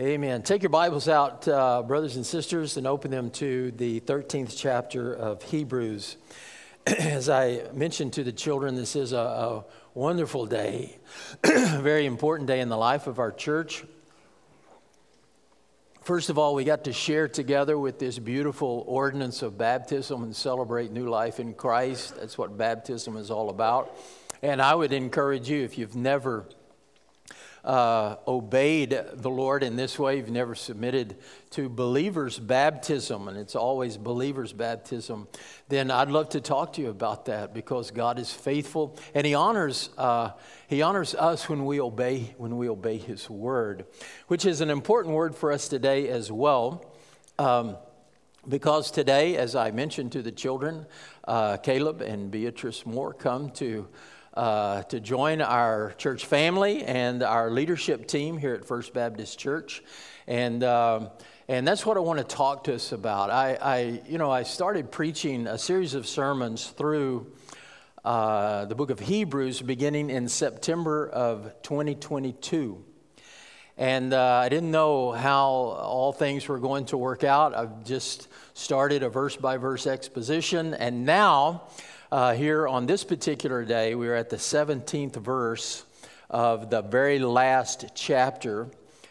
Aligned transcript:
Amen. 0.00 0.42
Take 0.42 0.62
your 0.62 0.70
Bibles 0.70 1.08
out, 1.08 1.48
uh, 1.48 1.82
brothers 1.82 2.14
and 2.14 2.24
sisters, 2.24 2.76
and 2.76 2.86
open 2.86 3.10
them 3.10 3.30
to 3.30 3.72
the 3.72 3.98
13th 3.98 4.54
chapter 4.56 5.12
of 5.12 5.42
Hebrews. 5.42 6.16
As 6.86 7.28
I 7.28 7.62
mentioned 7.74 8.12
to 8.12 8.22
the 8.22 8.30
children, 8.30 8.76
this 8.76 8.94
is 8.94 9.12
a, 9.12 9.16
a 9.16 9.64
wonderful 9.94 10.46
day, 10.46 10.96
a 11.42 11.80
very 11.82 12.06
important 12.06 12.46
day 12.46 12.60
in 12.60 12.68
the 12.68 12.76
life 12.76 13.08
of 13.08 13.18
our 13.18 13.32
church. 13.32 13.82
First 16.02 16.30
of 16.30 16.38
all, 16.38 16.54
we 16.54 16.62
got 16.62 16.84
to 16.84 16.92
share 16.92 17.26
together 17.26 17.76
with 17.76 17.98
this 17.98 18.20
beautiful 18.20 18.84
ordinance 18.86 19.42
of 19.42 19.58
baptism 19.58 20.22
and 20.22 20.36
celebrate 20.36 20.92
new 20.92 21.08
life 21.08 21.40
in 21.40 21.54
Christ. 21.54 22.14
That's 22.20 22.38
what 22.38 22.56
baptism 22.56 23.16
is 23.16 23.32
all 23.32 23.50
about. 23.50 23.98
And 24.42 24.62
I 24.62 24.76
would 24.76 24.92
encourage 24.92 25.50
you, 25.50 25.64
if 25.64 25.76
you've 25.76 25.96
never 25.96 26.46
uh, 27.64 28.16
obeyed 28.26 28.98
the 29.14 29.30
Lord 29.30 29.62
in 29.62 29.76
this 29.76 29.98
way, 29.98 30.16
you've 30.16 30.30
never 30.30 30.54
submitted 30.54 31.16
to 31.50 31.68
believers' 31.68 32.38
baptism, 32.38 33.28
and 33.28 33.36
it's 33.36 33.54
always 33.54 33.96
believers' 33.96 34.52
baptism, 34.52 35.28
then 35.68 35.90
I'd 35.90 36.10
love 36.10 36.30
to 36.30 36.40
talk 36.40 36.74
to 36.74 36.82
you 36.82 36.90
about 36.90 37.26
that 37.26 37.52
because 37.52 37.90
God 37.90 38.18
is 38.18 38.32
faithful 38.32 38.98
and 39.14 39.26
He 39.26 39.34
honors 39.34 39.90
uh, 39.98 40.30
He 40.68 40.82
honors 40.82 41.14
us 41.14 41.48
when 41.48 41.64
we 41.64 41.80
obey 41.80 42.34
when 42.38 42.56
we 42.56 42.68
obey 42.68 42.98
His 42.98 43.28
word, 43.28 43.86
which 44.28 44.46
is 44.46 44.60
an 44.60 44.70
important 44.70 45.14
word 45.14 45.34
for 45.34 45.52
us 45.52 45.68
today 45.68 46.08
as 46.08 46.32
well. 46.32 46.92
Um, 47.38 47.76
because 48.48 48.90
today, 48.90 49.36
as 49.36 49.54
I 49.54 49.70
mentioned 49.72 50.12
to 50.12 50.22
the 50.22 50.32
children, 50.32 50.86
uh, 51.26 51.58
Kaleb 51.58 52.00
and 52.00 52.30
Beatrice 52.30 52.86
Moore 52.86 53.12
come 53.12 53.50
to 53.52 53.88
uh, 54.38 54.84
to 54.84 55.00
join 55.00 55.42
our 55.42 55.92
church 55.98 56.24
family 56.24 56.84
and 56.84 57.24
our 57.24 57.50
leadership 57.50 58.06
team 58.06 58.38
here 58.38 58.54
at 58.54 58.64
First 58.64 58.94
Baptist 58.94 59.36
Church. 59.36 59.82
And, 60.28 60.62
um, 60.62 61.10
and 61.48 61.66
that's 61.66 61.84
what 61.84 61.96
I 61.96 62.00
want 62.00 62.20
to 62.20 62.24
talk 62.24 62.62
to 62.64 62.74
us 62.74 62.92
about. 62.92 63.30
I, 63.30 63.58
I, 63.60 64.00
you 64.06 64.16
know, 64.16 64.30
I 64.30 64.44
started 64.44 64.92
preaching 64.92 65.48
a 65.48 65.58
series 65.58 65.94
of 65.94 66.06
sermons 66.06 66.68
through 66.68 67.32
uh, 68.04 68.66
the 68.66 68.76
book 68.76 68.90
of 68.90 69.00
Hebrews 69.00 69.60
beginning 69.60 70.08
in 70.08 70.28
September 70.28 71.08
of 71.08 71.52
2022. 71.62 72.84
And 73.76 74.12
uh, 74.12 74.42
I 74.44 74.48
didn't 74.48 74.70
know 74.70 75.10
how 75.10 75.46
all 75.46 76.12
things 76.12 76.46
were 76.46 76.60
going 76.60 76.84
to 76.86 76.96
work 76.96 77.24
out. 77.24 77.56
I've 77.56 77.84
just 77.84 78.28
started 78.54 79.02
a 79.02 79.08
verse 79.08 79.36
by 79.36 79.56
verse 79.56 79.88
exposition. 79.88 80.74
And 80.74 81.04
now 81.04 81.64
uh, 82.10 82.34
here 82.34 82.66
on 82.66 82.86
this 82.86 83.04
particular 83.04 83.64
day, 83.64 83.94
we 83.94 84.08
are 84.08 84.14
at 84.14 84.30
the 84.30 84.36
17th 84.36 85.16
verse 85.16 85.84
of 86.30 86.70
the 86.70 86.80
very 86.80 87.18
last 87.18 87.86
chapter 87.94 88.68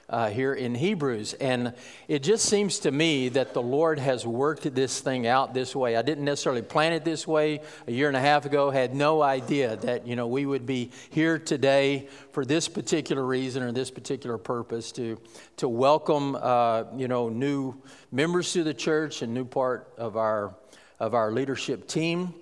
uh, 0.09 0.29
here 0.29 0.53
in 0.53 0.73
Hebrews. 0.73 1.33
And 1.33 1.73
it 2.07 2.23
just 2.23 2.45
seems 2.45 2.79
to 2.79 2.91
me 2.91 3.29
that 3.29 3.53
the 3.53 3.61
Lord 3.61 3.99
has 3.99 4.25
worked 4.25 4.73
this 4.73 4.99
thing 4.99 5.27
out 5.27 5.53
this 5.53 5.75
way. 5.75 5.95
I 5.95 6.01
didn't 6.01 6.25
necessarily 6.25 6.63
plan 6.63 6.93
it 6.93 7.05
this 7.05 7.27
way 7.27 7.59
a 7.85 7.91
year 7.91 8.07
and 8.07 8.17
a 8.17 8.21
half 8.21 8.45
ago, 8.45 8.71
had 8.71 8.95
no 8.95 9.21
idea 9.21 9.75
that, 9.75 10.07
you 10.07 10.15
know, 10.15 10.25
we 10.25 10.47
would 10.47 10.65
be 10.65 10.91
here 11.11 11.37
today 11.37 12.07
for 12.31 12.45
this 12.45 12.67
particular 12.67 13.23
reason 13.23 13.61
or 13.61 13.71
this 13.71 13.91
particular 13.91 14.39
purpose 14.39 14.91
to, 14.93 15.19
to 15.57 15.69
welcome, 15.69 16.35
uh, 16.35 16.85
you 16.95 17.07
know, 17.07 17.29
new 17.29 17.75
members 18.11 18.53
to 18.53 18.63
the 18.63 18.73
church 18.73 19.21
and 19.21 19.33
new 19.33 19.45
part 19.45 19.93
of 19.97 20.15
our, 20.17 20.55
of 20.99 21.13
our 21.13 21.31
leadership 21.31 21.87
team. 21.87 22.33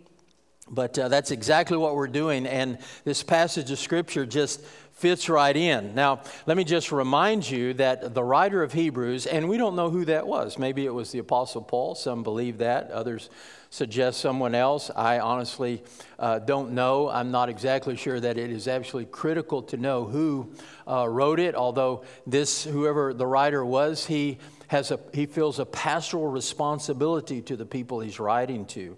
But 0.69 0.97
uh, 0.97 1.09
that's 1.09 1.29
exactly 1.29 1.77
what 1.77 1.95
we're 1.95 2.07
doing, 2.07 2.47
and 2.47 2.79
this 3.03 3.21
passage 3.21 3.69
of 3.69 3.77
Scripture 3.77 4.25
just 4.25 4.61
fits 4.93 5.29
right 5.29 5.55
in. 5.55 5.93
Now, 5.93 6.21
let 6.47 6.57
me 6.57 6.63
just 6.63 6.91
remind 6.91 7.47
you 7.47 7.73
that 7.75 8.15
the 8.15 8.23
writer 8.23 8.63
of 8.63 8.73
Hebrews, 8.73 9.27
and 9.27 9.47
we 9.47 9.57
don't 9.57 9.75
know 9.75 9.89
who 9.89 10.05
that 10.05 10.25
was. 10.25 10.57
Maybe 10.57 10.85
it 10.85 10.93
was 10.93 11.11
the 11.11 11.19
Apostle 11.19 11.61
Paul. 11.61 11.93
Some 11.93 12.23
believe 12.23 12.59
that, 12.59 12.89
others 12.89 13.29
suggest 13.69 14.21
someone 14.21 14.55
else. 14.55 14.89
I 14.95 15.19
honestly 15.19 15.83
uh, 16.17 16.39
don't 16.39 16.71
know. 16.71 17.09
I'm 17.09 17.29
not 17.29 17.49
exactly 17.49 17.97
sure 17.97 18.19
that 18.19 18.37
it 18.37 18.49
is 18.49 18.67
actually 18.67 19.05
critical 19.05 19.61
to 19.63 19.77
know 19.77 20.05
who 20.05 20.51
uh, 20.87 21.07
wrote 21.07 21.39
it, 21.39 21.55
although 21.55 22.05
this, 22.25 22.63
whoever 22.63 23.13
the 23.13 23.27
writer 23.27 23.63
was, 23.65 24.05
he, 24.05 24.39
has 24.67 24.91
a, 24.91 24.99
he 25.13 25.25
feels 25.25 25.59
a 25.59 25.65
pastoral 25.65 26.27
responsibility 26.27 27.41
to 27.41 27.55
the 27.55 27.65
people 27.65 27.99
he's 27.99 28.19
writing 28.19 28.65
to. 28.65 28.97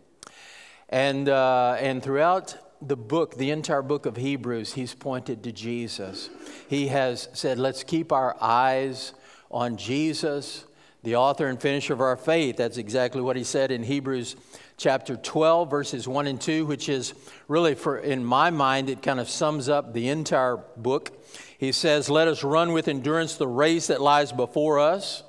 And, 0.90 1.28
uh, 1.30 1.78
and 1.80 2.02
throughout 2.02 2.56
the 2.82 2.96
book, 2.96 3.36
the 3.36 3.52
entire 3.52 3.82
book 3.82 4.06
of 4.06 4.16
Hebrews, 4.16 4.74
he's 4.74 4.94
pointed 4.94 5.44
to 5.44 5.52
Jesus. 5.52 6.30
He 6.70 6.88
has 6.88 7.30
said, 7.34 7.60
let's 7.60 7.84
keep 7.84 8.12
our 8.12 8.36
eyes 8.42 9.14
on 9.52 9.78
Jesus, 9.78 10.66
the 11.04 11.16
author 11.16 11.48
and 11.48 11.60
finisher 11.60 11.94
of 11.94 12.02
our 12.02 12.18
faith. 12.18 12.58
That's 12.58 12.78
exactly 12.78 13.22
what 13.22 13.36
he 13.36 13.44
said 13.44 13.72
in 13.72 13.84
Hebrews 13.84 14.36
chapter 14.78 15.16
12, 15.16 15.70
verses 15.70 16.08
1 16.08 16.28
and 16.28 16.40
2, 16.40 16.66
which 16.66 16.88
is 16.88 17.14
really, 17.48 17.76
for 17.76 17.98
in 17.98 18.24
my 18.24 18.50
mind, 18.50 18.90
it 18.90 19.02
kind 19.02 19.20
of 19.20 19.30
sums 19.30 19.68
up 19.68 19.94
the 19.94 20.08
entire 20.10 20.58
book. 20.78 21.12
He 21.58 21.72
says, 21.72 22.10
Let 22.10 22.28
us 22.28 22.44
run 22.44 22.74
with 22.74 22.88
endurance 22.88 23.36
the 23.36 23.48
race 23.48 23.88
that 23.88 24.02
lies 24.02 24.32
before 24.32 24.80
us, 24.80 25.24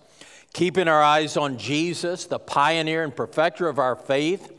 keeping 0.53 0.89
our 0.89 1.03
eyes 1.03 1.37
on 1.37 1.59
Jesus, 1.59 2.27
the 2.27 2.39
pioneer 2.39 3.05
and 3.05 3.15
perfecter 3.15 3.69
of 3.69 3.79
our 3.79 3.97
faith 3.97 4.53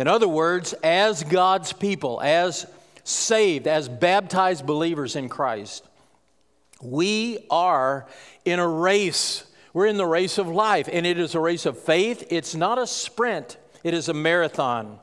in 0.00 0.08
other 0.08 0.28
words, 0.28 0.72
as 0.82 1.22
God's 1.24 1.74
people, 1.74 2.22
as 2.22 2.66
saved, 3.04 3.66
as 3.66 3.86
baptized 3.86 4.64
believers 4.64 5.14
in 5.14 5.28
Christ, 5.28 5.86
we 6.80 7.46
are 7.50 8.06
in 8.46 8.60
a 8.60 8.66
race. 8.66 9.44
We're 9.74 9.88
in 9.88 9.98
the 9.98 10.06
race 10.06 10.38
of 10.38 10.48
life, 10.48 10.88
and 10.90 11.04
it 11.04 11.18
is 11.18 11.34
a 11.34 11.38
race 11.38 11.66
of 11.66 11.78
faith. 11.78 12.26
It's 12.30 12.54
not 12.54 12.78
a 12.78 12.86
sprint, 12.86 13.58
it 13.84 13.92
is 13.92 14.08
a 14.08 14.14
marathon. 14.14 14.98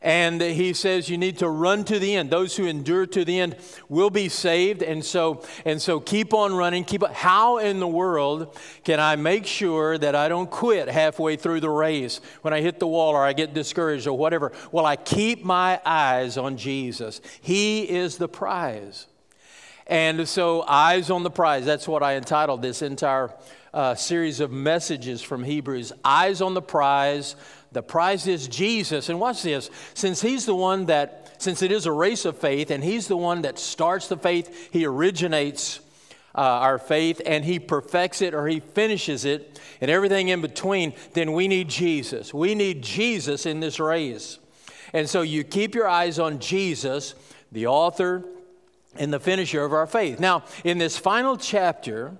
And 0.00 0.40
he 0.40 0.72
says 0.74 1.08
you 1.08 1.18
need 1.18 1.38
to 1.38 1.48
run 1.48 1.84
to 1.84 1.98
the 1.98 2.14
end. 2.14 2.30
Those 2.30 2.56
who 2.56 2.66
endure 2.66 3.06
to 3.06 3.24
the 3.24 3.40
end 3.40 3.56
will 3.88 4.10
be 4.10 4.28
saved. 4.28 4.82
And 4.82 5.04
so, 5.04 5.44
and 5.64 5.82
so 5.82 5.98
keep 5.98 6.32
on 6.32 6.54
running. 6.54 6.84
Keep 6.84 7.04
how 7.08 7.58
in 7.58 7.80
the 7.80 7.88
world 7.88 8.56
can 8.84 9.00
I 9.00 9.16
make 9.16 9.46
sure 9.46 9.98
that 9.98 10.14
I 10.14 10.28
don't 10.28 10.50
quit 10.50 10.88
halfway 10.88 11.36
through 11.36 11.60
the 11.60 11.70
race 11.70 12.20
when 12.42 12.54
I 12.54 12.60
hit 12.60 12.78
the 12.78 12.86
wall 12.86 13.10
or 13.10 13.24
I 13.24 13.32
get 13.32 13.54
discouraged 13.54 14.06
or 14.06 14.16
whatever? 14.16 14.52
Well, 14.70 14.86
I 14.86 14.96
keep 14.96 15.44
my 15.44 15.80
eyes 15.84 16.38
on 16.38 16.56
Jesus. 16.56 17.20
He 17.40 17.82
is 17.82 18.18
the 18.18 18.28
prize. 18.28 19.06
And 19.88 20.28
so, 20.28 20.62
eyes 20.68 21.08
on 21.08 21.22
the 21.22 21.30
prize. 21.30 21.64
That's 21.64 21.88
what 21.88 22.02
I 22.02 22.16
entitled 22.16 22.60
this 22.60 22.82
entire 22.82 23.32
uh, 23.72 23.94
series 23.94 24.40
of 24.40 24.50
messages 24.50 25.22
from 25.22 25.44
Hebrews. 25.44 25.92
Eyes 26.04 26.40
on 26.40 26.54
the 26.54 26.62
prize 26.62 27.36
the 27.72 27.82
prize 27.82 28.26
is 28.26 28.48
Jesus. 28.48 29.08
And 29.08 29.20
watch 29.20 29.42
this 29.42 29.70
since 29.94 30.20
He's 30.20 30.46
the 30.46 30.54
one 30.54 30.86
that, 30.86 31.34
since 31.38 31.62
it 31.62 31.72
is 31.72 31.86
a 31.86 31.92
race 31.92 32.24
of 32.24 32.38
faith, 32.38 32.70
and 32.70 32.82
He's 32.82 33.08
the 33.08 33.16
one 33.16 33.42
that 33.42 33.58
starts 33.58 34.08
the 34.08 34.16
faith, 34.16 34.70
He 34.72 34.86
originates 34.86 35.80
uh, 36.34 36.40
our 36.40 36.78
faith 36.78 37.20
and 37.26 37.44
He 37.44 37.58
perfects 37.58 38.22
it 38.22 38.34
or 38.34 38.46
He 38.46 38.60
finishes 38.60 39.24
it, 39.24 39.60
and 39.80 39.90
everything 39.90 40.28
in 40.28 40.40
between, 40.40 40.94
then 41.12 41.32
we 41.32 41.48
need 41.48 41.68
Jesus. 41.68 42.32
We 42.32 42.54
need 42.54 42.82
Jesus 42.82 43.46
in 43.46 43.60
this 43.60 43.80
race. 43.80 44.38
And 44.92 45.08
so 45.08 45.22
you 45.22 45.44
keep 45.44 45.74
your 45.74 45.88
eyes 45.88 46.18
on 46.18 46.38
Jesus, 46.38 47.14
the 47.52 47.66
author 47.66 48.24
and 48.96 49.12
the 49.12 49.20
finisher 49.20 49.64
of 49.64 49.72
our 49.72 49.86
faith. 49.86 50.18
Now, 50.18 50.44
in 50.64 50.78
this 50.78 50.96
final 50.96 51.36
chapter, 51.36 52.16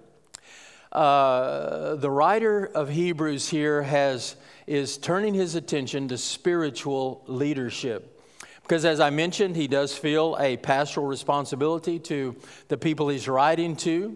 uh, 0.93 1.97
the 1.97 2.11
writer 2.11 2.67
of 2.67 2.89
Hebrews 2.89 3.49
here 3.49 3.83
has 3.83 4.37
is 4.69 4.99
turning 4.99 5.35
his 5.35 5.55
attention 5.55 6.09
to 6.09 6.19
spiritual 6.19 7.25
leadership. 7.27 8.15
Because 8.63 8.85
as 8.85 9.01
I 9.01 9.09
mentioned, 9.09 9.57
he 9.57 9.67
does 9.67 9.97
feel 9.97 10.37
a 10.39 10.59
pastoral 10.59 11.07
responsibility 11.07 11.99
to 12.01 12.37
the 12.69 12.77
people 12.77 13.09
he's 13.09 13.27
writing 13.27 13.75
to. 13.77 14.15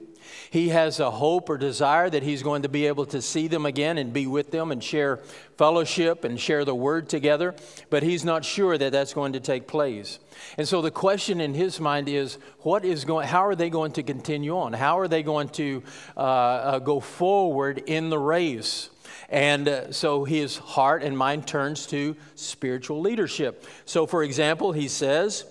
He 0.50 0.68
has 0.68 1.00
a 1.00 1.10
hope 1.10 1.48
or 1.48 1.56
desire 1.56 2.10
that 2.10 2.22
he's 2.22 2.42
going 2.42 2.62
to 2.62 2.68
be 2.68 2.86
able 2.86 3.06
to 3.06 3.22
see 3.22 3.48
them 3.48 3.66
again 3.66 3.98
and 3.98 4.12
be 4.12 4.26
with 4.26 4.50
them 4.50 4.70
and 4.70 4.84
share 4.84 5.18
fellowship 5.56 6.24
and 6.24 6.38
share 6.38 6.64
the 6.64 6.74
word 6.74 7.08
together, 7.08 7.54
but 7.90 8.02
he's 8.02 8.24
not 8.24 8.44
sure 8.44 8.76
that 8.76 8.92
that's 8.92 9.14
going 9.14 9.32
to 9.32 9.40
take 9.40 9.66
place. 9.66 10.18
And 10.58 10.68
so 10.68 10.82
the 10.82 10.90
question 10.90 11.40
in 11.40 11.54
his 11.54 11.80
mind 11.80 12.08
is 12.08 12.38
what 12.58 12.84
is 12.84 13.04
going 13.04 13.28
how 13.28 13.46
are 13.46 13.54
they 13.54 13.70
going 13.70 13.92
to 13.92 14.02
continue 14.02 14.56
on? 14.56 14.72
How 14.72 14.98
are 14.98 15.08
they 15.08 15.22
going 15.22 15.48
to 15.50 15.82
uh, 16.16 16.20
uh, 16.20 16.78
go 16.78 17.00
forward 17.00 17.78
in 17.86 18.10
the 18.10 18.18
race? 18.18 18.90
And 19.28 19.68
uh, 19.68 19.92
so 19.92 20.24
his 20.24 20.56
heart 20.56 21.02
and 21.02 21.16
mind 21.16 21.46
turns 21.46 21.86
to 21.86 22.16
spiritual 22.34 23.00
leadership. 23.00 23.64
So, 23.84 24.06
for 24.06 24.22
example, 24.22 24.72
he 24.72 24.88
says 24.88 25.44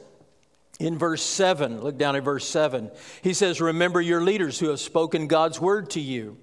in 0.79 0.97
verse 0.97 1.21
7, 1.21 1.81
look 1.81 1.97
down 1.97 2.15
at 2.15 2.23
verse 2.23 2.47
7, 2.47 2.89
he 3.21 3.33
says, 3.33 3.61
Remember 3.61 4.01
your 4.01 4.21
leaders 4.21 4.59
who 4.59 4.69
have 4.69 4.79
spoken 4.79 5.27
God's 5.27 5.61
word 5.61 5.91
to 5.91 5.99
you. 5.99 6.37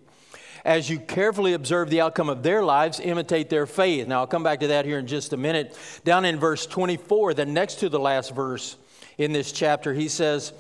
As 0.65 0.91
you 0.91 0.99
carefully 0.99 1.55
observe 1.55 1.91
the 1.91 2.01
outcome 2.01 2.29
of 2.29 2.43
their 2.43 2.63
lives, 2.63 3.01
imitate 3.01 3.49
their 3.49 3.67
faith. 3.67 4.07
Now, 4.07 4.21
I'll 4.21 4.27
come 4.27 4.43
back 4.43 4.61
to 4.61 4.69
that 4.69 4.85
here 4.85 4.99
in 4.99 5.07
just 5.07 5.33
a 5.33 5.37
minute. 5.37 5.77
Down 6.05 6.25
in 6.25 6.39
verse 6.39 6.67
24, 6.67 7.35
the 7.35 7.47
next 7.47 7.77
to 7.77 7.89
the 7.89 7.99
last 7.99 8.35
verse 8.35 8.77
in 9.17 9.33
this 9.33 9.51
chapter, 9.51 9.95
he 9.95 10.09
says, 10.09 10.53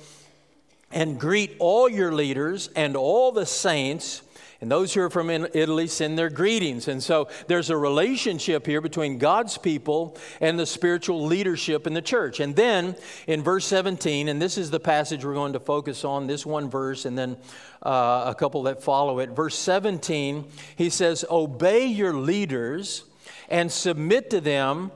And 0.90 1.20
greet 1.20 1.56
all 1.58 1.88
your 1.88 2.12
leaders 2.12 2.68
and 2.74 2.96
all 2.96 3.32
the 3.32 3.46
saints 3.46 4.22
And 4.60 4.68
those 4.68 4.92
who 4.92 5.02
are 5.02 5.10
from 5.10 5.30
Italy 5.30 5.86
send 5.86 6.18
their 6.18 6.30
greetings. 6.30 6.88
And 6.88 7.00
so 7.00 7.28
there's 7.46 7.70
a 7.70 7.76
relationship 7.76 8.66
here 8.66 8.80
between 8.80 9.18
God's 9.18 9.56
people 9.56 10.16
and 10.40 10.58
the 10.58 10.66
spiritual 10.66 11.24
leadership 11.24 11.86
in 11.86 11.94
the 11.94 12.02
church. 12.02 12.40
And 12.40 12.56
then 12.56 12.96
in 13.28 13.44
verse 13.44 13.66
17, 13.66 14.28
and 14.28 14.42
this 14.42 14.58
is 14.58 14.72
the 14.72 14.80
passage 14.80 15.24
we're 15.24 15.34
going 15.34 15.52
to 15.52 15.60
focus 15.60 16.04
on, 16.04 16.26
this 16.26 16.44
one 16.44 16.68
verse, 16.68 17.04
and 17.04 17.16
then 17.16 17.36
uh, 17.84 18.24
a 18.26 18.34
couple 18.34 18.64
that 18.64 18.82
follow 18.82 19.20
it. 19.20 19.30
Verse 19.30 19.56
17, 19.56 20.44
he 20.74 20.90
says, 20.90 21.24
Obey 21.30 21.86
your 21.86 22.12
leaders 22.12 23.04
and 23.48 23.70
submit 23.70 24.28
to 24.30 24.40
them, 24.40 24.90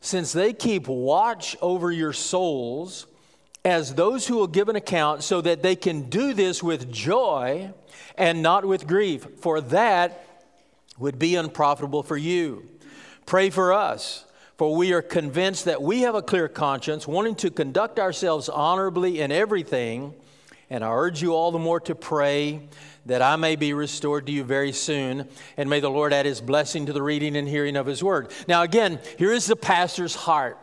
since 0.00 0.32
they 0.32 0.52
keep 0.52 0.86
watch 0.86 1.56
over 1.60 1.90
your 1.90 2.12
souls 2.12 3.06
as 3.64 3.94
those 3.94 4.26
who 4.26 4.36
will 4.36 4.48
give 4.48 4.68
an 4.68 4.76
account, 4.76 5.22
so 5.22 5.40
that 5.40 5.62
they 5.62 5.76
can 5.76 6.08
do 6.08 6.34
this 6.34 6.62
with 6.62 6.90
joy 6.90 7.72
and 8.16 8.42
not 8.42 8.64
with 8.64 8.86
grief, 8.86 9.26
for 9.40 9.60
that 9.60 10.26
would 10.98 11.18
be 11.18 11.36
unprofitable 11.36 12.02
for 12.02 12.16
you. 12.16 12.68
Pray 13.26 13.50
for 13.50 13.72
us, 13.72 14.24
for 14.56 14.76
we 14.76 14.92
are 14.92 15.02
convinced 15.02 15.64
that 15.64 15.82
we 15.82 16.02
have 16.02 16.14
a 16.14 16.22
clear 16.22 16.48
conscience, 16.48 17.06
wanting 17.06 17.34
to 17.36 17.50
conduct 17.50 17.98
ourselves 17.98 18.48
honorably 18.48 19.20
in 19.20 19.32
everything. 19.32 20.14
And 20.70 20.84
I 20.84 20.90
urge 20.92 21.20
you 21.22 21.34
all 21.34 21.50
the 21.50 21.58
more 21.58 21.80
to 21.80 21.94
pray 21.94 22.68
that 23.06 23.20
I 23.20 23.36
may 23.36 23.56
be 23.56 23.74
restored 23.74 24.26
to 24.26 24.32
you 24.32 24.44
very 24.44 24.72
soon. 24.72 25.28
And 25.56 25.68
may 25.68 25.80
the 25.80 25.90
Lord 25.90 26.12
add 26.12 26.26
his 26.26 26.40
blessing 26.40 26.86
to 26.86 26.92
the 26.92 27.02
reading 27.02 27.36
and 27.36 27.48
hearing 27.48 27.76
of 27.76 27.86
his 27.86 28.02
word. 28.02 28.30
Now, 28.48 28.62
again, 28.62 29.00
here 29.18 29.32
is 29.32 29.46
the 29.46 29.56
pastor's 29.56 30.14
heart. 30.14 30.58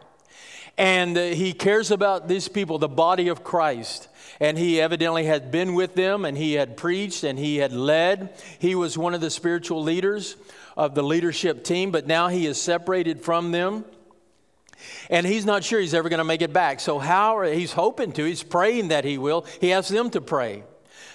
And 0.77 1.17
uh, 1.17 1.23
he 1.23 1.51
cares 1.51 1.91
about 1.91 2.29
these 2.29 2.47
people, 2.47 2.79
the 2.79 2.87
body 2.87 3.27
of 3.27 3.43
Christ 3.43 4.07
and 4.39 4.57
he 4.57 4.79
evidently 4.79 5.25
had 5.25 5.51
been 5.51 5.73
with 5.73 5.95
them 5.95 6.23
and 6.23 6.37
he 6.37 6.53
had 6.53 6.77
preached 6.77 7.23
and 7.23 7.37
he 7.37 7.57
had 7.57 7.73
led. 7.73 8.33
He 8.59 8.73
was 8.73 8.97
one 8.97 9.13
of 9.13 9.21
the 9.21 9.29
spiritual 9.29 9.83
leaders 9.83 10.37
of 10.77 10.95
the 10.95 11.03
leadership 11.03 11.63
team, 11.63 11.91
but 11.91 12.07
now 12.07 12.29
he 12.29 12.45
is 12.45 12.61
separated 12.61 13.21
from 13.21 13.51
them. 13.51 13.83
And 15.09 15.27
he's 15.27 15.45
not 15.45 15.65
sure 15.65 15.81
he's 15.81 15.93
ever 15.93 16.07
going 16.07 16.19
to 16.19 16.23
make 16.23 16.41
it 16.41 16.53
back. 16.53 16.79
So, 16.79 16.99
how 16.99 17.41
he's 17.41 17.73
hoping 17.73 18.13
to, 18.13 18.23
he's 18.23 18.43
praying 18.43 18.89
that 18.89 19.03
he 19.03 19.17
will. 19.17 19.45
He 19.59 19.73
asks 19.73 19.91
them 19.91 20.09
to 20.11 20.21
pray, 20.21 20.63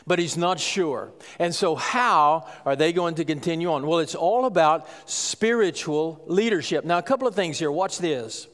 but 0.06 0.19
he's 0.19 0.37
not 0.37 0.61
sure. 0.61 1.12
And 1.38 1.55
so, 1.55 1.75
how 1.75 2.47
are 2.67 2.76
they 2.76 2.93
going 2.93 3.15
to 3.15 3.25
continue 3.25 3.73
on? 3.73 3.87
Well, 3.87 4.00
it's 4.00 4.15
all 4.15 4.44
about 4.44 4.87
spiritual 5.09 6.23
leadership. 6.26 6.85
Now, 6.85 6.99
a 6.99 7.03
couple 7.03 7.26
of 7.26 7.35
things 7.35 7.59
here. 7.59 7.73
Watch 7.73 7.97
this 7.97 8.49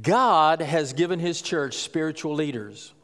God 0.00 0.62
has 0.62 0.94
given 0.94 1.18
his 1.18 1.42
church 1.42 1.74
spiritual 1.74 2.34
leaders. 2.34 2.94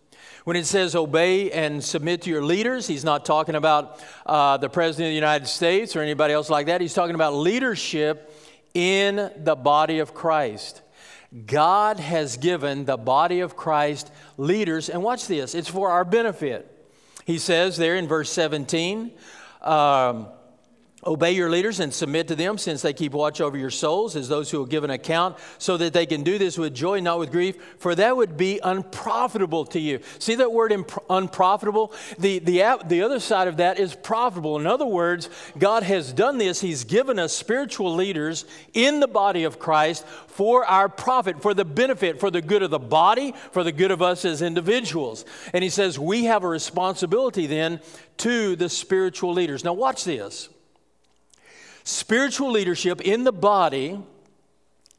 When 0.46 0.54
it 0.54 0.66
says 0.66 0.94
obey 0.94 1.50
and 1.50 1.82
submit 1.82 2.22
to 2.22 2.30
your 2.30 2.44
leaders, 2.44 2.86
he's 2.86 3.02
not 3.02 3.24
talking 3.24 3.56
about 3.56 4.00
uh, 4.24 4.56
the 4.58 4.68
President 4.68 5.08
of 5.08 5.10
the 5.10 5.16
United 5.16 5.48
States 5.48 5.96
or 5.96 6.02
anybody 6.02 6.34
else 6.34 6.48
like 6.48 6.66
that. 6.66 6.80
He's 6.80 6.94
talking 6.94 7.16
about 7.16 7.34
leadership 7.34 8.32
in 8.72 9.28
the 9.38 9.56
body 9.56 9.98
of 9.98 10.14
Christ. 10.14 10.82
God 11.46 11.98
has 11.98 12.36
given 12.36 12.84
the 12.84 12.96
body 12.96 13.40
of 13.40 13.56
Christ 13.56 14.12
leaders, 14.38 14.88
and 14.88 15.02
watch 15.02 15.26
this, 15.26 15.52
it's 15.52 15.68
for 15.68 15.90
our 15.90 16.04
benefit. 16.04 16.70
He 17.24 17.38
says 17.38 17.76
there 17.76 17.96
in 17.96 18.06
verse 18.06 18.30
17, 18.30 19.10
um, 19.62 20.28
Obey 21.06 21.32
your 21.32 21.48
leaders 21.48 21.80
and 21.80 21.94
submit 21.94 22.28
to 22.28 22.34
them, 22.34 22.58
since 22.58 22.82
they 22.82 22.92
keep 22.92 23.12
watch 23.12 23.40
over 23.40 23.56
your 23.56 23.70
souls 23.70 24.16
as 24.16 24.28
those 24.28 24.50
who 24.50 24.58
will 24.58 24.66
give 24.66 24.84
an 24.84 24.90
account, 24.90 25.36
so 25.58 25.76
that 25.76 25.92
they 25.92 26.04
can 26.04 26.22
do 26.22 26.36
this 26.36 26.58
with 26.58 26.74
joy, 26.74 27.00
not 27.00 27.18
with 27.18 27.30
grief, 27.30 27.56
for 27.78 27.94
that 27.94 28.16
would 28.16 28.36
be 28.36 28.58
unprofitable 28.62 29.64
to 29.66 29.78
you. 29.78 30.00
See 30.18 30.34
that 30.34 30.52
word 30.52 30.72
imp- 30.72 31.04
unprofitable? 31.08 31.92
The, 32.18 32.40
the, 32.40 32.78
the 32.86 33.02
other 33.02 33.20
side 33.20 33.48
of 33.48 33.58
that 33.58 33.78
is 33.78 33.94
profitable. 33.94 34.58
In 34.58 34.66
other 34.66 34.86
words, 34.86 35.30
God 35.56 35.82
has 35.84 36.12
done 36.12 36.38
this. 36.38 36.60
He's 36.60 36.84
given 36.84 37.18
us 37.18 37.32
spiritual 37.32 37.94
leaders 37.94 38.44
in 38.74 39.00
the 39.00 39.08
body 39.08 39.44
of 39.44 39.58
Christ 39.58 40.06
for 40.26 40.64
our 40.64 40.88
profit, 40.88 41.40
for 41.40 41.54
the 41.54 41.64
benefit, 41.64 42.20
for 42.20 42.30
the 42.30 42.42
good 42.42 42.62
of 42.62 42.70
the 42.70 42.78
body, 42.78 43.32
for 43.52 43.62
the 43.62 43.72
good 43.72 43.90
of 43.90 44.02
us 44.02 44.24
as 44.24 44.42
individuals. 44.42 45.24
And 45.52 45.62
He 45.62 45.70
says 45.70 45.98
we 45.98 46.24
have 46.24 46.44
a 46.44 46.48
responsibility 46.48 47.46
then 47.46 47.80
to 48.18 48.56
the 48.56 48.68
spiritual 48.68 49.32
leaders. 49.32 49.64
Now, 49.64 49.74
watch 49.74 50.04
this. 50.04 50.48
Spiritual 51.86 52.50
leadership 52.50 53.00
in 53.00 53.22
the 53.22 53.30
body 53.30 53.96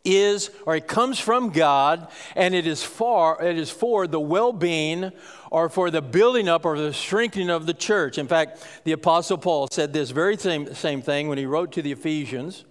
is 0.05 0.49
or 0.65 0.73
it 0.77 0.87
comes 0.87 1.19
from 1.19 1.49
God 1.49 2.07
and 2.33 2.55
it 2.55 2.65
is 2.65 2.81
for 2.81 3.43
it 3.43 3.57
is 3.57 3.69
for 3.69 4.07
the 4.07 4.21
well-being 4.21 5.11
or 5.51 5.67
for 5.67 5.91
the 5.91 6.01
building 6.01 6.47
up 6.47 6.63
or 6.63 6.79
the 6.79 6.93
strengthening 6.93 7.49
of 7.49 7.65
the 7.65 7.73
church. 7.73 8.17
In 8.17 8.25
fact, 8.25 8.65
the 8.85 8.93
apostle 8.93 9.37
Paul 9.37 9.67
said 9.69 9.91
this 9.91 10.11
very 10.11 10.37
same, 10.37 10.73
same 10.75 11.01
thing 11.01 11.27
when 11.27 11.37
he 11.37 11.45
wrote 11.45 11.73
to 11.73 11.81
the 11.81 11.91
Ephesians. 11.91 12.63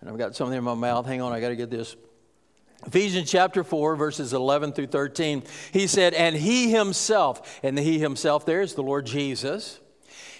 And 0.00 0.10
I've 0.10 0.18
got 0.18 0.34
something 0.34 0.58
in 0.58 0.64
my 0.64 0.74
mouth. 0.74 1.06
Hang 1.06 1.22
on, 1.22 1.32
I 1.32 1.38
got 1.38 1.50
to 1.50 1.56
get 1.56 1.70
this. 1.70 1.94
Ephesians 2.88 3.30
chapter 3.30 3.62
4, 3.62 3.94
verses 3.94 4.32
11 4.32 4.72
through 4.72 4.88
13. 4.88 5.44
He 5.72 5.86
said, 5.86 6.12
And 6.12 6.34
he 6.34 6.72
himself, 6.72 7.60
and 7.62 7.78
he 7.78 8.00
himself 8.00 8.44
there 8.44 8.62
is 8.62 8.74
the 8.74 8.82
Lord 8.82 9.06
Jesus. 9.06 9.78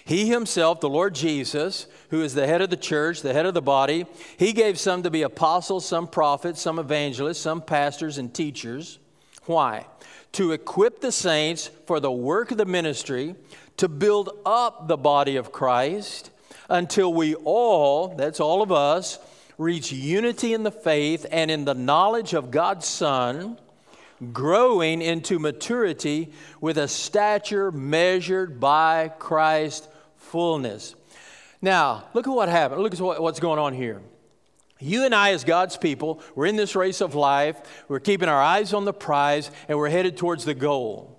He 0.07 0.29
himself, 0.29 0.79
the 0.79 0.87
Lord 0.87 1.13
Jesus, 1.13 1.85
who 2.11 2.21
is 2.21 2.33
the 2.33 2.47
head 2.47 2.61
of 2.61 2.69
the 2.69 2.77
church, 2.77 3.21
the 3.21 3.33
head 3.33 3.45
of 3.45 3.53
the 3.53 3.61
body, 3.61 4.05
he 4.37 4.53
gave 4.53 4.79
some 4.79 5.03
to 5.03 5.11
be 5.11 5.23
apostles, 5.23 5.85
some 5.85 6.07
prophets, 6.07 6.61
some 6.61 6.79
evangelists, 6.79 7.41
some 7.41 7.61
pastors 7.61 8.17
and 8.17 8.33
teachers. 8.33 8.99
Why? 9.47 9.85
To 10.31 10.53
equip 10.53 11.01
the 11.01 11.11
saints 11.11 11.69
for 11.87 11.99
the 11.99 12.09
work 12.09 12.51
of 12.51 12.57
the 12.57 12.63
ministry, 12.63 13.35
to 13.75 13.89
build 13.89 14.29
up 14.45 14.87
the 14.87 14.95
body 14.95 15.35
of 15.35 15.51
Christ 15.51 16.31
until 16.69 17.13
we 17.13 17.35
all, 17.35 18.15
that's 18.15 18.39
all 18.39 18.61
of 18.61 18.71
us, 18.71 19.19
reach 19.57 19.91
unity 19.91 20.53
in 20.53 20.63
the 20.63 20.71
faith 20.71 21.25
and 21.33 21.51
in 21.51 21.65
the 21.65 21.73
knowledge 21.73 22.33
of 22.33 22.49
God's 22.49 22.87
Son, 22.87 23.59
growing 24.31 25.01
into 25.01 25.37
maturity 25.37 26.31
with 26.61 26.77
a 26.77 26.87
stature 26.87 27.73
measured 27.73 28.61
by 28.61 29.09
Christ 29.19 29.89
fullness. 30.27 30.95
Now, 31.61 32.05
look 32.13 32.27
at 32.27 32.33
what 32.33 32.49
happened. 32.49 32.81
Look 32.81 32.93
at 32.93 33.21
what's 33.21 33.39
going 33.39 33.59
on 33.59 33.73
here. 33.73 34.01
You 34.79 35.05
and 35.05 35.15
I, 35.15 35.31
as 35.31 35.43
God's 35.43 35.75
people, 35.75 36.21
we're 36.35 36.45
in 36.45 36.55
this 36.55 36.75
race 36.75 37.01
of 37.01 37.15
life. 37.15 37.57
We're 37.87 37.99
keeping 37.99 38.29
our 38.29 38.41
eyes 38.41 38.73
on 38.73 38.85
the 38.85 38.93
prize, 38.93 39.49
and 39.67 39.77
we're 39.77 39.89
headed 39.89 40.17
towards 40.17 40.45
the 40.45 40.53
goal. 40.53 41.16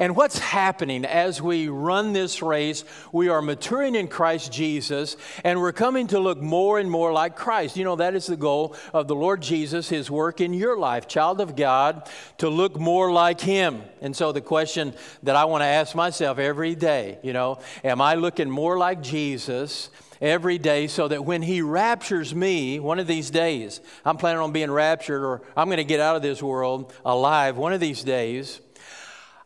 And 0.00 0.14
what's 0.14 0.38
happening 0.38 1.04
as 1.04 1.42
we 1.42 1.66
run 1.66 2.12
this 2.12 2.40
race? 2.40 2.84
We 3.10 3.28
are 3.28 3.42
maturing 3.42 3.96
in 3.96 4.06
Christ 4.06 4.52
Jesus 4.52 5.16
and 5.42 5.60
we're 5.60 5.72
coming 5.72 6.06
to 6.08 6.20
look 6.20 6.40
more 6.40 6.78
and 6.78 6.88
more 6.88 7.12
like 7.12 7.34
Christ. 7.34 7.76
You 7.76 7.82
know, 7.82 7.96
that 7.96 8.14
is 8.14 8.26
the 8.26 8.36
goal 8.36 8.76
of 8.94 9.08
the 9.08 9.16
Lord 9.16 9.42
Jesus, 9.42 9.88
his 9.88 10.08
work 10.08 10.40
in 10.40 10.54
your 10.54 10.78
life, 10.78 11.08
child 11.08 11.40
of 11.40 11.56
God, 11.56 12.08
to 12.38 12.48
look 12.48 12.78
more 12.78 13.10
like 13.10 13.40
him. 13.40 13.82
And 14.00 14.14
so 14.14 14.30
the 14.30 14.40
question 14.40 14.94
that 15.24 15.34
I 15.34 15.46
want 15.46 15.62
to 15.62 15.66
ask 15.66 15.96
myself 15.96 16.38
every 16.38 16.76
day, 16.76 17.18
you 17.24 17.32
know, 17.32 17.58
am 17.82 18.00
I 18.00 18.14
looking 18.14 18.48
more 18.48 18.78
like 18.78 19.02
Jesus? 19.02 19.90
every 20.20 20.58
day 20.58 20.88
so 20.88 21.06
that 21.06 21.24
when 21.24 21.42
he 21.42 21.62
raptures 21.62 22.34
me 22.34 22.80
one 22.80 22.98
of 22.98 23.06
these 23.06 23.30
days, 23.30 23.80
I'm 24.04 24.16
planning 24.16 24.40
on 24.40 24.52
being 24.52 24.70
raptured 24.70 25.22
or 25.22 25.42
I'm 25.56 25.68
going 25.68 25.76
to 25.78 25.84
get 25.84 26.00
out 26.00 26.16
of 26.16 26.22
this 26.22 26.42
world 26.42 26.92
alive 27.04 27.56
one 27.56 27.72
of 27.72 27.78
these 27.78 28.02
days. 28.02 28.60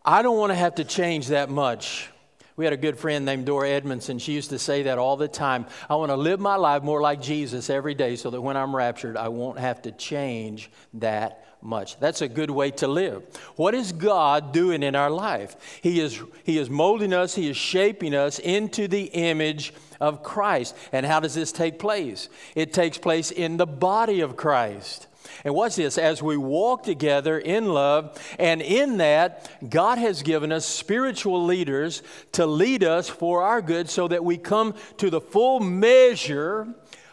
I 0.04 0.23
don't 0.23 0.37
want 0.37 0.50
to 0.50 0.56
have 0.56 0.76
to 0.76 0.85
change 0.85 1.28
that 1.28 1.49
much. 1.49 2.09
We 2.56 2.64
had 2.64 2.75
a 2.75 2.78
good 2.78 2.99
friend 2.99 3.25
named 3.25 3.47
Dora 3.47 3.71
Edmondson. 3.71 4.18
She 4.18 4.32
used 4.32 4.50
to 4.50 4.59
say 4.59 4.82
that 4.85 4.99
all 4.99 5.16
the 5.16 5.28
time. 5.28 5.66
I 5.88 5.94
want 5.94 6.11
to 6.11 6.16
live 6.16 6.38
my 6.40 6.56
life 6.56 6.82
more 6.82 7.00
like 7.00 7.23
Jesus 7.23 7.71
every 7.71 7.94
day 7.94 8.16
so 8.16 8.28
that 8.30 8.40
when 8.40 8.56
I'm 8.56 8.75
raptured, 8.75 9.16
I 9.16 9.28
won't 9.28 9.59
have 9.59 9.82
to 9.82 9.92
change 9.92 10.71
that 10.94 11.47
much. 11.62 11.99
That's 12.00 12.21
a 12.21 12.28
good 12.28 12.50
way 12.50 12.73
to 12.73 12.88
live. 12.88 13.23
What 13.56 13.75
is 13.75 13.92
God 13.92 14.52
doing 14.52 14.82
in 14.82 14.97
our 14.97 15.11
life? 15.11 15.56
He 15.82 16.00
is, 16.00 16.21
he 16.44 16.59
is 16.59 16.68
molding 16.68 17.14
us, 17.14 17.35
He 17.35 17.49
is 17.49 17.56
shaping 17.56 18.14
us 18.14 18.38
into 18.38 18.88
the 18.88 19.04
image 19.04 19.73
of 20.00 20.23
Christ. 20.23 20.76
And 20.90 21.06
how 21.06 21.21
does 21.21 21.35
this 21.35 21.52
take 21.52 21.78
place? 21.78 22.28
It 22.54 22.73
takes 22.73 22.99
place 22.99 23.30
in 23.30 23.56
the 23.56 23.66
body 23.66 24.21
of 24.21 24.37
Christ. 24.37 25.06
And 25.44 25.54
watch 25.54 25.76
this 25.76 25.98
as 25.98 26.22
we 26.22 26.36
walk 26.36 26.82
together 26.82 27.38
in 27.38 27.66
love, 27.72 28.20
and 28.38 28.62
in 28.62 28.98
that, 28.98 29.50
God 29.68 29.98
has 29.98 30.22
given 30.22 30.52
us 30.52 30.66
spiritual 30.66 31.44
leaders 31.44 32.02
to 32.32 32.46
lead 32.46 32.84
us 32.84 33.08
for 33.08 33.42
our 33.42 33.62
good 33.62 33.88
so 33.88 34.08
that 34.08 34.24
we 34.24 34.36
come 34.36 34.74
to 34.98 35.10
the 35.10 35.20
full 35.20 35.60
measure 35.60 36.68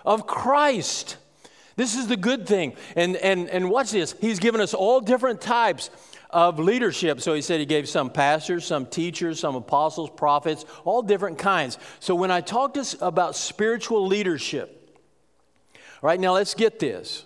of 0.05 0.27
Christ. 0.27 1.17
This 1.75 1.95
is 1.95 2.07
the 2.07 2.17
good 2.17 2.45
thing. 2.45 2.73
And, 2.95 3.15
and, 3.15 3.49
and 3.49 3.69
watch 3.69 3.91
this. 3.91 4.13
He's 4.19 4.39
given 4.39 4.59
us 4.59 4.73
all 4.73 4.99
different 4.99 5.39
types 5.39 5.89
of 6.29 6.59
leadership. 6.59 7.21
So 7.21 7.33
he 7.33 7.41
said 7.41 7.59
he 7.59 7.65
gave 7.65 7.87
some 7.87 8.09
pastors, 8.09 8.65
some 8.65 8.85
teachers, 8.85 9.39
some 9.39 9.55
apostles, 9.55 10.09
prophets, 10.09 10.65
all 10.83 11.01
different 11.01 11.37
kinds. 11.37 11.77
So 11.99 12.15
when 12.15 12.31
I 12.31 12.41
talk 12.41 12.73
to 12.75 12.85
about 13.01 13.35
spiritual 13.35 14.05
leadership, 14.05 14.99
right 16.01 16.19
now 16.19 16.33
let's 16.33 16.53
get 16.53 16.79
this. 16.79 17.25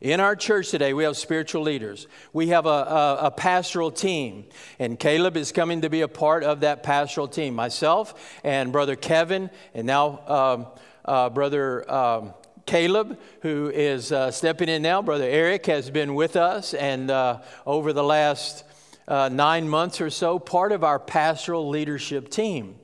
In 0.00 0.20
our 0.20 0.36
church 0.36 0.70
today, 0.70 0.92
we 0.92 1.02
have 1.02 1.16
spiritual 1.16 1.62
leaders. 1.62 2.06
We 2.32 2.48
have 2.48 2.66
a, 2.66 2.68
a, 2.68 3.18
a, 3.22 3.30
pastoral 3.32 3.90
team, 3.90 4.44
and 4.78 4.96
Kaleb 4.96 5.36
is 5.36 5.50
coming 5.50 5.80
to 5.80 5.90
be 5.90 6.02
a 6.02 6.08
part 6.08 6.44
of 6.44 6.60
that 6.60 6.84
pastoral 6.84 7.26
team. 7.26 7.56
Myself 7.56 8.38
and 8.44 8.70
Brother 8.70 8.94
Kevin, 8.94 9.50
and 9.74 9.88
now 9.88 10.20
um, 10.28 10.66
uh, 11.04 11.30
Brother 11.30 11.90
um, 11.90 12.34
Kaleb, 12.64 13.18
who 13.42 13.72
is 13.74 14.12
uh, 14.12 14.30
stepping 14.30 14.68
in 14.68 14.82
now. 14.82 15.02
Brother 15.02 15.24
Eric 15.24 15.66
has 15.66 15.90
been 15.90 16.14
with 16.14 16.36
us, 16.36 16.74
and 16.74 17.10
uh, 17.10 17.40
over 17.66 17.92
the 17.92 18.04
last 18.04 18.62
uh, 19.08 19.28
nine 19.28 19.68
months 19.68 20.00
or 20.00 20.10
so, 20.10 20.38
part 20.38 20.70
of 20.70 20.84
our 20.84 21.00
pastoral 21.00 21.68
leadership 21.68 22.30
team. 22.30 22.76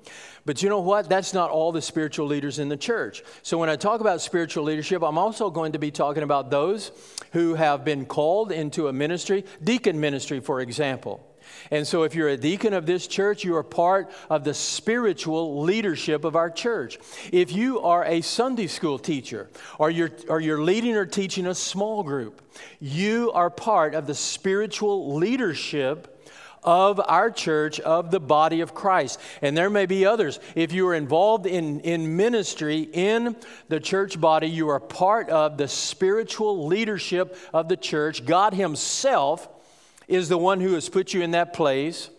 But 0.47 0.63
you 0.63 0.69
know 0.69 0.81
what? 0.81 1.09
That's 1.09 1.33
not 1.33 1.51
all 1.51 1.73
the 1.73 1.81
spiritual 1.81 2.27
leaders 2.27 2.59
in 2.59 2.69
the 2.69 2.77
church. 2.77 3.23
So 3.43 3.57
when 3.57 3.71
I 3.71 3.77
talk 3.77 4.01
about 4.01 4.21
spiritual 4.21 4.65
leadership, 4.65 5.03
I'm 5.03 5.17
also 5.17 5.51
going 5.51 5.73
to 5.73 5.79
be 5.79 5.91
talking 5.91 6.23
about 6.23 6.51
those 6.51 6.93
who 7.33 7.55
have 7.55 7.85
been 7.85 8.05
called 8.05 8.53
into 8.53 8.89
a 8.89 8.93
ministry, 8.93 9.45
deacon 9.63 10.01
ministry, 10.01 10.41
for 10.41 10.61
example. 10.61 11.27
And 11.71 11.87
so, 11.87 12.05
if 12.05 12.15
you're 12.15 12.29
a 12.29 12.37
deacon 12.37 12.73
of 12.73 12.87
this 12.87 13.07
church, 13.07 13.45
you 13.45 13.57
are 13.57 13.63
part 13.63 14.11
of 14.31 14.45
the 14.45 14.55
spiritual 14.55 15.63
leadership 15.63 16.25
of 16.25 16.37
our 16.37 16.51
church. 16.51 16.99
If 17.33 17.53
you 17.53 17.81
are 17.81 18.05
a 18.05 18.21
Sunday 18.23 18.67
school 18.67 18.99
teacher 18.99 19.51
or 19.79 19.91
you're, 19.91 20.11
or 20.29 20.41
you're 20.41 20.63
leading 20.63 20.97
or 20.97 21.07
teaching 21.07 21.47
a 21.47 21.55
small 21.55 22.03
group, 22.03 22.41
you 22.81 23.31
are 23.33 23.51
part 23.51 23.95
of 23.95 24.07
the 24.07 24.15
spiritual 24.15 25.17
leadership 25.17 26.14
of 26.65 27.01
our 27.07 27.31
church, 27.31 27.81
of 27.81 28.11
the 28.11 28.21
body 28.21 28.61
of 28.61 28.75
Christ. 28.75 29.21
And 29.43 29.57
there 29.57 29.71
may 29.71 29.87
be 29.87 30.07
others. 30.07 30.41
If 30.55 30.73
you 30.73 30.89
are 30.89 30.95
involved 30.95 31.47
in, 31.47 31.81
in 31.81 32.17
ministry 32.17 32.89
in 32.93 33.37
the 33.69 33.81
church 33.81 34.21
body, 34.21 34.49
you 34.49 34.69
are 34.71 34.81
part 34.81 35.29
of 35.29 35.59
the 35.59 35.69
spiritual 35.69 36.67
leadership 36.67 37.37
of 37.53 37.69
the 37.69 37.77
church. 37.77 38.25
God 38.25 38.55
Himself 38.55 39.49
is 40.09 40.29
the 40.29 40.39
one 40.39 40.61
who 40.61 40.75
has 40.75 40.89
put 40.89 41.15
you 41.15 41.23
in 41.23 41.33
that 41.33 41.53
place. 41.53 42.11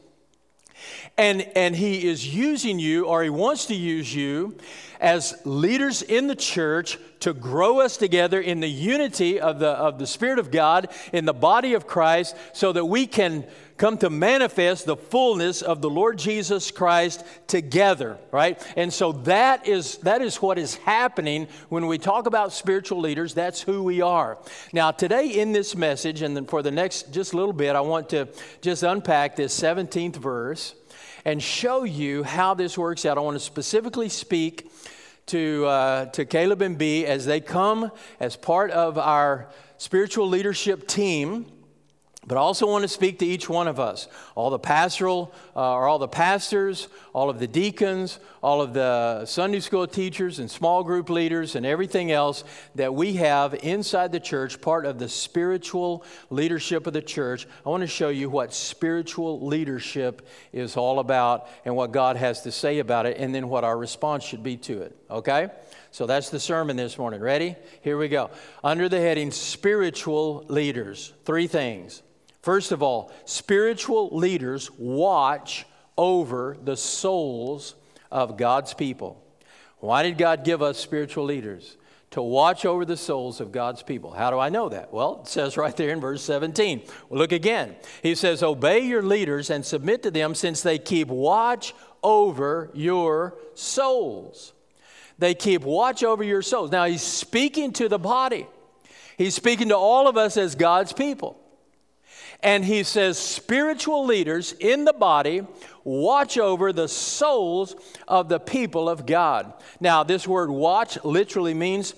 And, 1.17 1.41
and 1.55 1.75
He 1.75 2.07
is 2.07 2.33
using 2.33 2.79
you, 2.79 3.05
or 3.05 3.23
He 3.23 3.29
wants 3.29 3.67
to 3.67 3.75
use 3.75 4.13
you, 4.13 4.57
as 4.99 5.39
leaders 5.45 6.01
in 6.01 6.27
the 6.27 6.35
church 6.35 6.97
to 7.21 7.33
grow 7.33 7.79
us 7.79 7.97
together 7.97 8.39
in 8.39 8.59
the 8.59 8.67
unity 8.67 9.39
of 9.39 9.59
the, 9.59 9.69
of 9.69 9.99
the 9.99 10.07
Spirit 10.07 10.39
of 10.39 10.51
God 10.51 10.89
in 11.13 11.25
the 11.25 11.33
body 11.33 11.73
of 11.73 11.87
Christ 11.87 12.35
so 12.53 12.71
that 12.71 12.85
we 12.85 13.07
can 13.07 13.45
come 13.77 13.97
to 13.97 14.09
manifest 14.09 14.85
the 14.85 14.95
fullness 14.95 15.61
of 15.61 15.81
the 15.81 15.89
Lord 15.89 16.17
Jesus 16.17 16.71
Christ 16.71 17.25
together, 17.47 18.17
right? 18.31 18.61
And 18.77 18.91
so 18.93 19.11
that 19.11 19.67
is 19.67 19.97
that 19.97 20.21
is 20.21 20.41
what 20.41 20.57
is 20.57 20.75
happening 20.75 21.47
when 21.69 21.87
we 21.87 21.97
talk 21.97 22.25
about 22.25 22.53
spiritual 22.53 22.99
leaders. 22.99 23.33
That's 23.33 23.61
who 23.61 23.83
we 23.83 24.01
are. 24.01 24.37
Now, 24.71 24.91
today 24.91 25.27
in 25.27 25.51
this 25.51 25.75
message, 25.75 26.21
and 26.21 26.35
then 26.35 26.45
for 26.45 26.61
the 26.61 26.71
next 26.71 27.11
just 27.11 27.33
little 27.33 27.53
bit, 27.53 27.75
I 27.75 27.81
want 27.81 28.09
to 28.09 28.27
just 28.61 28.83
unpack 28.83 29.35
this 29.35 29.59
17th 29.59 30.15
verse 30.15 30.75
and 31.25 31.41
show 31.41 31.83
you 31.83 32.23
how 32.23 32.53
this 32.53 32.77
works 32.77 33.05
out. 33.05 33.17
I 33.17 33.21
want 33.21 33.35
to 33.35 33.43
specifically 33.43 34.09
speak 34.09 34.71
to, 35.27 35.65
uh, 35.65 36.05
to 36.07 36.23
Kaleb 36.25 36.61
and 36.61 36.77
B 36.77 37.05
as 37.05 37.25
they 37.25 37.41
come 37.41 37.91
as 38.19 38.35
part 38.35 38.69
of 38.71 38.97
our 38.97 39.49
spiritual 39.77 40.27
leadership 40.29 40.87
team 40.87 41.47
but 42.27 42.37
I 42.37 42.41
also 42.41 42.65
want 42.65 42.81
to 42.81 42.87
speak 42.87 43.19
to 43.19 43.25
each 43.25 43.47
one 43.47 43.67
of 43.67 43.79
us, 43.79 44.07
all 44.33 44.49
the 44.49 44.57
pastoral, 44.57 45.33
uh, 45.55 45.73
or 45.73 45.87
all 45.87 45.99
the 45.99 46.07
pastors, 46.07 46.87
all 47.13 47.29
of 47.29 47.37
the 47.37 47.47
deacons, 47.47 48.19
all 48.41 48.61
of 48.61 48.73
the 48.73 49.25
Sunday 49.25 49.59
school 49.59 49.85
teachers 49.85 50.39
and 50.39 50.49
small 50.49 50.83
group 50.83 51.09
leaders, 51.09 51.55
and 51.55 51.65
everything 51.65 52.11
else 52.11 52.43
that 52.73 52.93
we 52.93 53.13
have 53.13 53.53
inside 53.53 54.11
the 54.11 54.19
church, 54.19 54.59
part 54.59 54.85
of 54.85 54.97
the 54.97 55.07
spiritual 55.07 56.03
leadership 56.31 56.87
of 56.87 56.93
the 56.93 57.01
church. 57.01 57.47
I 57.65 57.69
want 57.69 57.81
to 57.81 57.87
show 57.87 58.09
you 58.09 58.29
what 58.29 58.53
spiritual 58.53 59.45
leadership 59.45 60.27
is 60.51 60.77
all 60.77 60.99
about 60.99 61.47
and 61.63 61.75
what 61.75 61.91
God 61.91 62.17
has 62.17 62.41
to 62.41 62.51
say 62.51 62.79
about 62.79 63.05
it, 63.05 63.17
and 63.17 63.35
then 63.35 63.49
what 63.49 63.63
our 63.63 63.77
response 63.77 64.23
should 64.23 64.41
be 64.41 64.57
to 64.57 64.81
it. 64.81 64.95
Okay? 65.11 65.49
So 65.91 66.07
that's 66.07 66.29
the 66.31 66.39
sermon 66.39 66.75
this 66.75 66.97
morning. 66.97 67.21
Ready? 67.21 67.55
Here 67.81 67.97
we 67.97 68.07
go. 68.07 68.31
Under 68.63 68.89
the 68.89 68.99
heading 68.99 69.31
Spiritual 69.31 70.43
Leaders, 70.49 71.13
three 71.23 71.47
things. 71.47 72.01
First 72.45 72.71
of 72.71 72.83
all, 72.83 73.11
spiritual 73.25 74.15
leaders 74.15 74.69
watch 74.77 75.65
over 75.97 76.55
the 76.63 76.77
souls 76.77 77.73
of 78.11 78.37
God's 78.37 78.71
people. 78.75 79.19
Why 79.79 80.03
did 80.03 80.19
God 80.19 80.43
give 80.43 80.61
us 80.61 80.77
spiritual 80.77 81.25
leaders? 81.25 81.75
To 82.11 82.21
watch 82.21 82.63
over 82.63 82.85
the 82.85 82.97
souls 82.97 83.41
of 83.41 83.51
God's 83.51 83.81
people. 83.81 84.11
How 84.11 84.29
do 84.29 84.37
I 84.37 84.49
know 84.49 84.69
that? 84.69 84.93
Well, 84.93 85.21
it 85.23 85.27
says 85.27 85.57
right 85.63 85.75
there 85.75 85.89
in 85.89 85.99
verse 85.99 86.21
17. 86.21 86.83
Well, 87.09 87.17
look 87.17 87.31
again. 87.31 87.77
He 88.03 88.13
says, 88.13 88.43
Obey 88.43 88.81
your 88.81 89.01
leaders 89.01 89.49
and 89.49 89.65
submit 89.65 90.03
to 90.03 90.11
them 90.11 90.35
since 90.35 90.61
they 90.61 90.77
keep 90.77 91.07
watch 91.07 91.73
over 92.03 92.69
your 92.75 93.39
souls. 93.55 94.53
They 95.17 95.33
keep 95.33 95.63
watch 95.63 96.03
over 96.03 96.23
your 96.23 96.43
souls. 96.43 96.71
Now, 96.71 96.85
he's 96.85 97.01
speaking 97.01 97.73
to 97.73 97.89
the 97.89 97.97
body, 97.97 98.45
he's 99.17 99.33
speaking 99.33 99.69
to 99.69 99.75
all 99.75 100.07
of 100.07 100.15
us 100.15 100.37
as 100.37 100.53
God's 100.53 100.93
people. 100.93 101.41
And 102.45 102.63
he 102.63 102.83
says, 102.83 103.17
spiritual 103.17 104.05
leaders 104.05 104.53
in 104.59 104.85
the 104.85 104.93
body 104.93 105.41
watch 105.83 106.37
over 106.37 106.71
the 106.71 106.87
souls 106.87 107.75
of 108.07 108.29
the 108.29 108.39
people 108.39 108.87
of 108.87 109.07
God. 109.07 109.51
Now, 109.79 110.03
this 110.03 110.27
word 110.27 110.51
watch 110.51 111.03
literally 111.03 111.55
means 111.55 111.95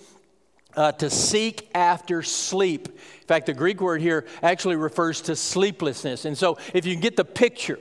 uh, 0.78 0.94
to 0.94 1.10
seek 1.10 1.70
after 1.76 2.24
sleep. 2.24 2.88
In 2.88 3.28
fact, 3.28 3.48
the 3.48 3.54
Greek 3.54 3.82
word 3.82 4.00
here 4.00 4.26
actually 4.42 4.78
refers 4.78 5.20
to 5.24 5.36
sleeplessness. 5.36 6.24
And 6.24 6.38
so, 6.38 6.58
if 6.74 6.86
you 6.86 6.94
can 6.94 7.02
get 7.02 7.18
the 7.18 7.26
picture, 7.26 7.80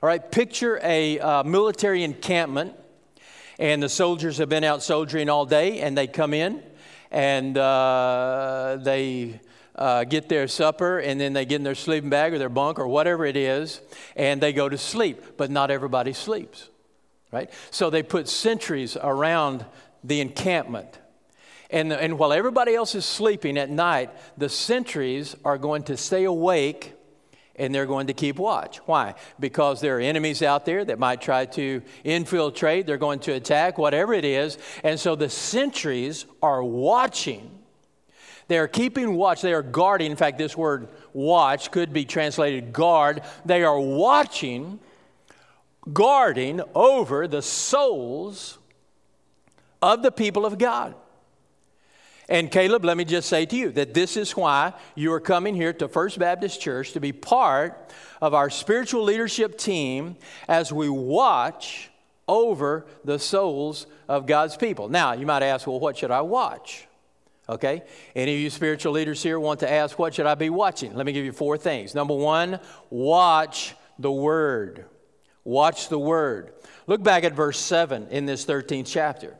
all 0.00 0.06
right, 0.06 0.30
picture 0.30 0.78
a 0.84 1.18
uh, 1.18 1.42
military 1.42 2.04
encampment, 2.04 2.72
and 3.58 3.82
the 3.82 3.88
soldiers 3.88 4.38
have 4.38 4.48
been 4.48 4.62
out 4.62 4.84
soldiering 4.84 5.28
all 5.28 5.44
day, 5.44 5.80
and 5.80 5.98
they 5.98 6.06
come 6.06 6.34
in 6.34 6.62
and 7.10 7.56
uh, 7.58 8.78
they 8.80 9.40
uh, 9.76 10.04
get 10.04 10.28
their 10.28 10.48
supper 10.48 10.98
and 10.98 11.20
then 11.20 11.32
they 11.32 11.44
get 11.44 11.56
in 11.56 11.62
their 11.62 11.74
sleeping 11.74 12.10
bag 12.10 12.32
or 12.32 12.38
their 12.38 12.48
bunk 12.48 12.78
or 12.78 12.88
whatever 12.88 13.24
it 13.24 13.36
is 13.36 13.80
and 14.16 14.40
they 14.40 14.52
go 14.52 14.68
to 14.68 14.78
sleep. 14.78 15.36
But 15.36 15.50
not 15.50 15.70
everybody 15.70 16.12
sleeps, 16.12 16.68
right? 17.30 17.50
So 17.70 17.90
they 17.90 18.02
put 18.02 18.28
sentries 18.28 18.96
around 18.96 19.64
the 20.02 20.20
encampment. 20.20 20.98
And, 21.70 21.92
and 21.92 22.18
while 22.18 22.32
everybody 22.32 22.74
else 22.74 22.94
is 22.94 23.04
sleeping 23.04 23.58
at 23.58 23.70
night, 23.70 24.10
the 24.38 24.48
sentries 24.48 25.34
are 25.44 25.58
going 25.58 25.82
to 25.84 25.96
stay 25.96 26.24
awake 26.24 26.92
and 27.56 27.74
they're 27.74 27.86
going 27.86 28.06
to 28.06 28.12
keep 28.12 28.36
watch. 28.36 28.78
Why? 28.86 29.14
Because 29.40 29.80
there 29.80 29.96
are 29.96 30.00
enemies 30.00 30.42
out 30.42 30.64
there 30.64 30.84
that 30.84 30.98
might 30.98 31.20
try 31.20 31.46
to 31.46 31.82
infiltrate, 32.04 32.86
they're 32.86 32.98
going 32.98 33.20
to 33.20 33.32
attack, 33.32 33.78
whatever 33.78 34.12
it 34.12 34.24
is. 34.24 34.58
And 34.84 35.00
so 35.00 35.16
the 35.16 35.30
sentries 35.30 36.26
are 36.42 36.62
watching 36.62 37.55
they 38.48 38.58
are 38.58 38.68
keeping 38.68 39.14
watch. 39.14 39.42
They 39.42 39.54
are 39.54 39.62
guarding. 39.62 40.10
In 40.10 40.16
fact, 40.16 40.38
this 40.38 40.56
word 40.56 40.88
watch 41.12 41.70
could 41.70 41.92
be 41.92 42.04
translated 42.04 42.72
guard. 42.72 43.22
They 43.44 43.64
are 43.64 43.78
watching, 43.78 44.78
guarding 45.92 46.60
over 46.74 47.26
the 47.26 47.42
souls 47.42 48.58
of 49.82 50.02
the 50.02 50.12
people 50.12 50.46
of 50.46 50.58
God. 50.58 50.94
And 52.28 52.50
Kaleb, 52.50 52.84
let 52.84 52.96
me 52.96 53.04
just 53.04 53.28
say 53.28 53.46
to 53.46 53.56
you 53.56 53.70
that 53.72 53.94
this 53.94 54.16
is 54.16 54.32
why 54.32 54.72
you 54.96 55.12
are 55.12 55.20
coming 55.20 55.54
here 55.54 55.72
to 55.74 55.86
First 55.86 56.18
Baptist 56.18 56.60
Church 56.60 56.92
to 56.92 57.00
be 57.00 57.12
part 57.12 57.92
of 58.20 58.34
our 58.34 58.50
spiritual 58.50 59.04
leadership 59.04 59.56
team 59.56 60.16
as 60.48 60.72
we 60.72 60.88
watch 60.88 61.90
over 62.26 62.86
the 63.04 63.18
souls 63.18 63.86
of 64.08 64.26
God's 64.26 64.56
people. 64.56 64.88
Now, 64.88 65.12
you 65.12 65.24
might 65.24 65.44
ask, 65.44 65.68
well, 65.68 65.78
what 65.78 65.98
should 65.98 66.10
I 66.10 66.22
watch? 66.22 66.85
Okay? 67.48 67.82
Any 68.14 68.34
of 68.34 68.40
you 68.40 68.50
spiritual 68.50 68.92
leaders 68.92 69.22
here 69.22 69.38
want 69.38 69.60
to 69.60 69.70
ask, 69.70 69.98
what 69.98 70.14
should 70.14 70.26
I 70.26 70.34
be 70.34 70.50
watching? 70.50 70.94
Let 70.94 71.06
me 71.06 71.12
give 71.12 71.24
you 71.24 71.32
four 71.32 71.56
things. 71.56 71.94
Number 71.94 72.14
one, 72.14 72.58
watch 72.90 73.74
the 73.98 74.10
Word. 74.10 74.86
Watch 75.44 75.88
the 75.88 75.98
Word. 75.98 76.52
Look 76.86 77.02
back 77.02 77.24
at 77.24 77.34
verse 77.34 77.58
7 77.58 78.08
in 78.08 78.26
this 78.26 78.44
13th 78.44 78.86
chapter. 78.86 79.36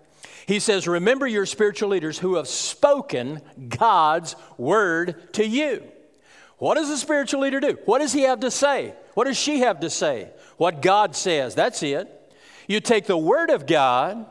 He 0.46 0.60
says, 0.60 0.86
Remember 0.86 1.26
your 1.26 1.46
spiritual 1.46 1.88
leaders 1.88 2.18
who 2.18 2.36
have 2.36 2.46
spoken 2.46 3.40
God's 3.68 4.36
Word 4.56 5.32
to 5.34 5.46
you. 5.46 5.82
What 6.58 6.76
does 6.76 6.88
a 6.88 6.96
spiritual 6.96 7.40
leader 7.40 7.60
do? 7.60 7.78
What 7.84 7.98
does 7.98 8.12
he 8.12 8.22
have 8.22 8.40
to 8.40 8.50
say? 8.50 8.94
What 9.14 9.24
does 9.24 9.36
she 9.36 9.60
have 9.60 9.80
to 9.80 9.90
say? 9.90 10.30
What 10.56 10.80
God 10.80 11.16
says. 11.16 11.54
That's 11.54 11.82
it. 11.82 12.12
You 12.68 12.80
take 12.80 13.06
the 13.06 13.18
Word 13.18 13.50
of 13.50 13.66
God 13.66 14.26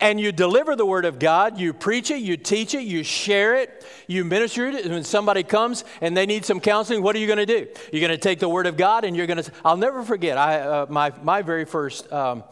and 0.00 0.20
you 0.20 0.30
deliver 0.30 0.76
the 0.76 0.86
word 0.86 1.04
of 1.04 1.18
God, 1.18 1.58
you 1.58 1.72
preach 1.72 2.10
it, 2.10 2.18
you 2.18 2.36
teach 2.36 2.74
it, 2.74 2.82
you 2.82 3.02
share 3.02 3.56
it, 3.56 3.84
you 4.06 4.24
minister 4.24 4.68
it. 4.68 4.84
And 4.84 4.94
when 4.94 5.04
somebody 5.04 5.42
comes 5.42 5.84
and 6.00 6.16
they 6.16 6.26
need 6.26 6.44
some 6.44 6.60
counseling, 6.60 7.02
what 7.02 7.16
are 7.16 7.18
you 7.18 7.26
going 7.26 7.38
to 7.38 7.46
do? 7.46 7.66
You're 7.92 8.00
going 8.00 8.12
to 8.12 8.16
take 8.16 8.38
the 8.38 8.48
word 8.48 8.66
of 8.66 8.76
God 8.76 9.04
and 9.04 9.16
you're 9.16 9.26
going 9.26 9.42
to. 9.42 9.52
I'll 9.64 9.76
never 9.76 10.02
forget. 10.02 10.38
I 10.38 10.60
uh, 10.60 10.86
my 10.88 11.12
my 11.22 11.42
very 11.42 11.64
first 11.64 12.10
um, 12.12 12.44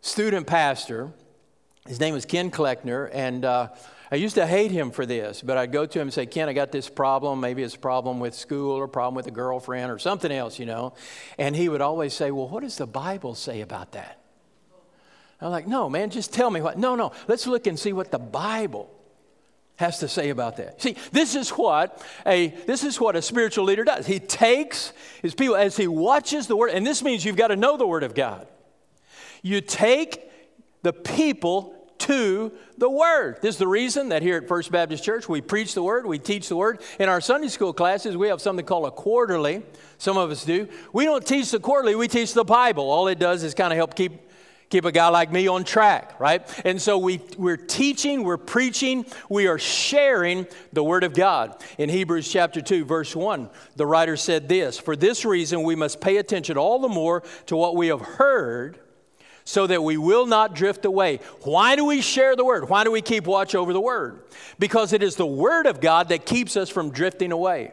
student 0.00 0.46
pastor. 0.46 1.12
His 1.88 1.98
name 1.98 2.14
was 2.14 2.24
Ken 2.24 2.50
Kleckner, 2.50 3.10
and. 3.12 3.44
Uh, 3.44 3.68
I 4.10 4.16
used 4.16 4.34
to 4.34 4.46
hate 4.46 4.70
him 4.70 4.90
for 4.90 5.06
this, 5.06 5.40
but 5.40 5.56
I'd 5.56 5.72
go 5.72 5.86
to 5.86 5.98
him 5.98 6.08
and 6.08 6.12
say, 6.12 6.26
Ken, 6.26 6.46
I 6.46 6.52
got 6.52 6.70
this 6.70 6.86
problem. 6.86 7.40
Maybe 7.40 7.62
it's 7.62 7.76
a 7.76 7.78
problem 7.78 8.20
with 8.20 8.34
school 8.34 8.72
or 8.72 8.84
a 8.84 8.88
problem 8.88 9.14
with 9.14 9.26
a 9.26 9.30
girlfriend 9.30 9.90
or 9.90 9.98
something 9.98 10.30
else, 10.30 10.58
you 10.58 10.66
know. 10.66 10.92
And 11.38 11.56
he 11.56 11.70
would 11.70 11.80
always 11.80 12.12
say, 12.12 12.30
Well, 12.30 12.46
what 12.46 12.62
does 12.62 12.76
the 12.76 12.86
Bible 12.86 13.34
say 13.34 13.62
about 13.62 13.92
that? 13.92 14.21
I'm 15.42 15.50
like, 15.50 15.66
No, 15.66 15.88
man, 15.88 16.10
just 16.10 16.32
tell 16.32 16.50
me 16.50 16.60
what. 16.60 16.78
No, 16.78 16.94
no, 16.94 17.12
let's 17.28 17.46
look 17.46 17.66
and 17.66 17.78
see 17.78 17.92
what 17.92 18.10
the 18.10 18.18
Bible 18.18 18.90
has 19.76 19.98
to 19.98 20.08
say 20.08 20.30
about 20.30 20.58
that. 20.58 20.80
See, 20.80 20.96
this 21.10 21.34
is 21.34 21.50
what 21.50 22.02
a 22.26 22.48
this 22.66 22.84
is 22.84 23.00
what 23.00 23.16
a 23.16 23.22
spiritual 23.22 23.64
leader 23.64 23.84
does. 23.84 24.06
He 24.06 24.20
takes 24.20 24.92
his 25.20 25.34
people 25.34 25.56
as 25.56 25.76
he 25.76 25.86
watches 25.88 26.46
the 26.46 26.56
word, 26.56 26.70
and 26.70 26.86
this 26.86 27.02
means 27.02 27.24
you've 27.24 27.36
got 27.36 27.48
to 27.48 27.56
know 27.56 27.76
the 27.76 27.86
word 27.86 28.04
of 28.04 28.14
God. 28.14 28.46
You 29.42 29.60
take 29.60 30.30
the 30.82 30.92
people 30.92 31.74
to 32.02 32.52
the 32.78 32.90
Word. 32.90 33.38
This 33.42 33.54
is 33.54 33.58
the 33.58 33.68
reason 33.68 34.08
that 34.08 34.22
here 34.22 34.36
at 34.36 34.48
First 34.48 34.72
Baptist 34.72 35.04
Church 35.04 35.28
we 35.28 35.40
preach 35.40 35.74
the 35.74 35.82
Word, 35.82 36.04
we 36.04 36.18
teach 36.18 36.48
the 36.48 36.56
Word. 36.56 36.80
In 36.98 37.08
our 37.08 37.20
Sunday 37.20 37.48
school 37.48 37.72
classes, 37.72 38.16
we 38.16 38.28
have 38.28 38.40
something 38.40 38.66
called 38.66 38.86
a 38.86 38.90
quarterly. 38.90 39.62
Some 39.98 40.16
of 40.16 40.30
us 40.30 40.44
do. 40.44 40.68
We 40.92 41.04
don't 41.04 41.24
teach 41.24 41.52
the 41.52 41.60
quarterly, 41.60 41.94
we 41.94 42.08
teach 42.08 42.34
the 42.34 42.44
Bible. 42.44 42.90
All 42.90 43.06
it 43.06 43.18
does 43.20 43.44
is 43.44 43.54
kind 43.54 43.72
of 43.72 43.76
help 43.76 43.94
keep 43.94 44.12
keep 44.72 44.86
a 44.86 44.90
guy 44.90 45.08
like 45.08 45.30
me 45.30 45.46
on 45.46 45.64
track, 45.64 46.18
right? 46.18 46.42
And 46.64 46.80
so 46.80 46.96
we, 46.96 47.20
we're 47.36 47.58
teaching, 47.58 48.24
we're 48.24 48.38
preaching, 48.38 49.04
we 49.28 49.46
are 49.46 49.58
sharing 49.58 50.46
the 50.72 50.82
Word 50.82 51.04
of 51.04 51.12
God. 51.12 51.62
In 51.76 51.90
Hebrews 51.90 52.26
chapter 52.32 52.62
2, 52.62 52.86
verse 52.86 53.14
1, 53.14 53.50
the 53.76 53.86
writer 53.86 54.16
said 54.16 54.48
this 54.48 54.78
For 54.78 54.96
this 54.96 55.26
reason, 55.26 55.62
we 55.62 55.76
must 55.76 56.00
pay 56.00 56.16
attention 56.16 56.56
all 56.56 56.78
the 56.78 56.88
more 56.88 57.22
to 57.46 57.56
what 57.56 57.76
we 57.76 57.88
have 57.88 58.00
heard 58.00 58.80
so 59.44 59.66
that 59.66 59.82
we 59.82 59.98
will 59.98 60.24
not 60.24 60.54
drift 60.54 60.86
away. 60.86 61.20
Why 61.42 61.76
do 61.76 61.84
we 61.84 62.00
share 62.00 62.34
the 62.34 62.44
word? 62.44 62.70
Why 62.70 62.82
do 62.84 62.90
we 62.90 63.02
keep 63.02 63.26
watch 63.26 63.54
over 63.54 63.74
the 63.74 63.80
word? 63.80 64.22
Because 64.58 64.94
it 64.94 65.02
is 65.02 65.16
the 65.16 65.26
word 65.26 65.66
of 65.66 65.82
God 65.82 66.08
that 66.08 66.24
keeps 66.24 66.56
us 66.56 66.70
from 66.70 66.92
drifting 66.92 67.30
away. 67.30 67.72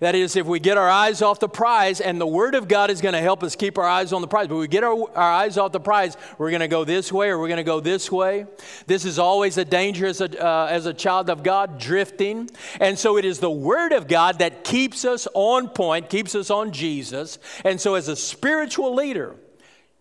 That 0.00 0.14
is, 0.14 0.36
if 0.36 0.46
we 0.46 0.60
get 0.60 0.76
our 0.76 0.88
eyes 0.88 1.22
off 1.22 1.40
the 1.40 1.48
prize, 1.48 2.00
and 2.00 2.20
the 2.20 2.26
Word 2.26 2.54
of 2.54 2.68
God 2.68 2.90
is 2.90 3.00
going 3.00 3.12
to 3.12 3.20
help 3.20 3.42
us 3.42 3.56
keep 3.56 3.78
our 3.78 3.84
eyes 3.84 4.12
on 4.12 4.22
the 4.22 4.28
prize, 4.28 4.48
but 4.48 4.56
we 4.56 4.68
get 4.68 4.84
our, 4.84 5.10
our 5.16 5.32
eyes 5.32 5.58
off 5.58 5.72
the 5.72 5.80
prize, 5.80 6.16
we're 6.38 6.50
going 6.50 6.60
to 6.60 6.68
go 6.68 6.84
this 6.84 7.12
way 7.12 7.28
or 7.28 7.38
we're 7.38 7.48
going 7.48 7.58
to 7.58 7.64
go 7.64 7.80
this 7.80 8.10
way. 8.10 8.46
This 8.86 9.04
is 9.04 9.18
always 9.18 9.58
a 9.58 9.64
danger 9.64 10.06
as 10.06 10.20
a, 10.20 10.44
uh, 10.44 10.66
as 10.70 10.86
a 10.86 10.94
child 10.94 11.30
of 11.30 11.42
God, 11.42 11.78
drifting. 11.78 12.50
And 12.80 12.98
so 12.98 13.16
it 13.16 13.24
is 13.24 13.38
the 13.38 13.50
Word 13.50 13.92
of 13.92 14.08
God 14.08 14.38
that 14.38 14.64
keeps 14.64 15.04
us 15.04 15.28
on 15.34 15.68
point, 15.68 16.08
keeps 16.08 16.34
us 16.34 16.50
on 16.50 16.72
Jesus. 16.72 17.38
And 17.64 17.80
so, 17.80 17.94
as 17.94 18.08
a 18.08 18.16
spiritual 18.16 18.94
leader, 18.94 19.36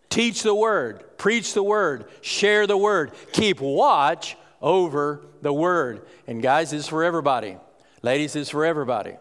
Teach 0.09 0.41
the 0.41 0.55
word, 0.55 1.03
preach 1.17 1.53
the 1.53 1.61
word, 1.61 2.05
share 2.21 2.65
the 2.65 2.77
word, 2.77 3.11
keep 3.31 3.61
watch 3.61 4.35
over 4.59 5.21
the 5.41 5.53
word. 5.53 6.07
And 6.25 6.41
guys, 6.41 6.71
this 6.71 6.81
is 6.81 6.87
for 6.87 7.03
everybody. 7.03 7.57
Ladies, 8.01 8.33
this 8.33 8.47
is 8.47 8.49
for 8.49 8.65
everybody. 8.65 9.15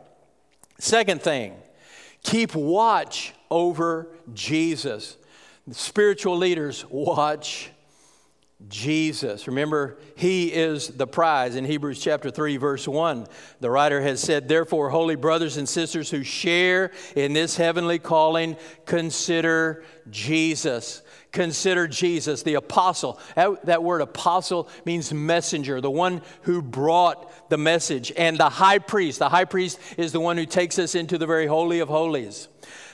Second 0.78 1.22
thing, 1.22 1.54
keep 2.22 2.54
watch 2.54 3.34
over 3.50 4.08
Jesus. 4.32 5.16
spiritual 5.70 6.36
leaders 6.36 6.84
watch 6.88 7.70
Jesus. 8.66 9.46
Remember, 9.46 9.98
He 10.16 10.52
is 10.52 10.88
the 10.88 11.06
prize. 11.06 11.54
In 11.54 11.64
Hebrews 11.64 12.00
chapter 12.00 12.30
3, 12.30 12.56
verse 12.56 12.88
1, 12.88 13.26
the 13.60 13.70
writer 13.70 14.00
has 14.00 14.20
said, 14.20 14.48
Therefore, 14.48 14.90
holy 14.90 15.14
brothers 15.14 15.56
and 15.56 15.68
sisters 15.68 16.10
who 16.10 16.24
share 16.24 16.90
in 17.14 17.32
this 17.32 17.56
heavenly 17.56 18.00
calling, 18.00 18.56
consider 18.84 19.84
Jesus. 20.10 21.02
Consider 21.38 21.86
Jesus, 21.86 22.42
the 22.42 22.54
apostle. 22.54 23.20
That, 23.36 23.64
that 23.66 23.84
word 23.84 24.00
apostle 24.00 24.68
means 24.84 25.14
messenger, 25.14 25.80
the 25.80 25.88
one 25.88 26.20
who 26.42 26.60
brought 26.60 27.48
the 27.48 27.56
message. 27.56 28.12
And 28.16 28.36
the 28.36 28.48
high 28.48 28.80
priest, 28.80 29.20
the 29.20 29.28
high 29.28 29.44
priest 29.44 29.78
is 29.96 30.10
the 30.10 30.18
one 30.18 30.36
who 30.36 30.46
takes 30.46 30.80
us 30.80 30.96
into 30.96 31.16
the 31.16 31.26
very 31.26 31.46
holy 31.46 31.78
of 31.78 31.86
holies 31.88 32.48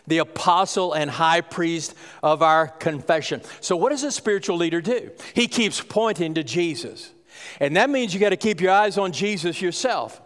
the 0.06 0.18
apostle 0.18 0.92
and 0.92 1.10
high 1.10 1.40
priest 1.40 1.94
of 2.22 2.42
our 2.42 2.68
confession. 2.68 3.40
So, 3.62 3.76
what 3.76 3.88
does 3.88 4.04
a 4.04 4.12
spiritual 4.12 4.58
leader 4.58 4.82
do? 4.82 5.10
He 5.32 5.48
keeps 5.48 5.80
pointing 5.80 6.34
to 6.34 6.44
Jesus. 6.44 7.12
And 7.60 7.78
that 7.78 7.88
means 7.88 8.12
you 8.12 8.20
got 8.20 8.28
to 8.28 8.36
keep 8.36 8.60
your 8.60 8.72
eyes 8.72 8.98
on 8.98 9.12
Jesus 9.12 9.62
yourself. 9.62 10.20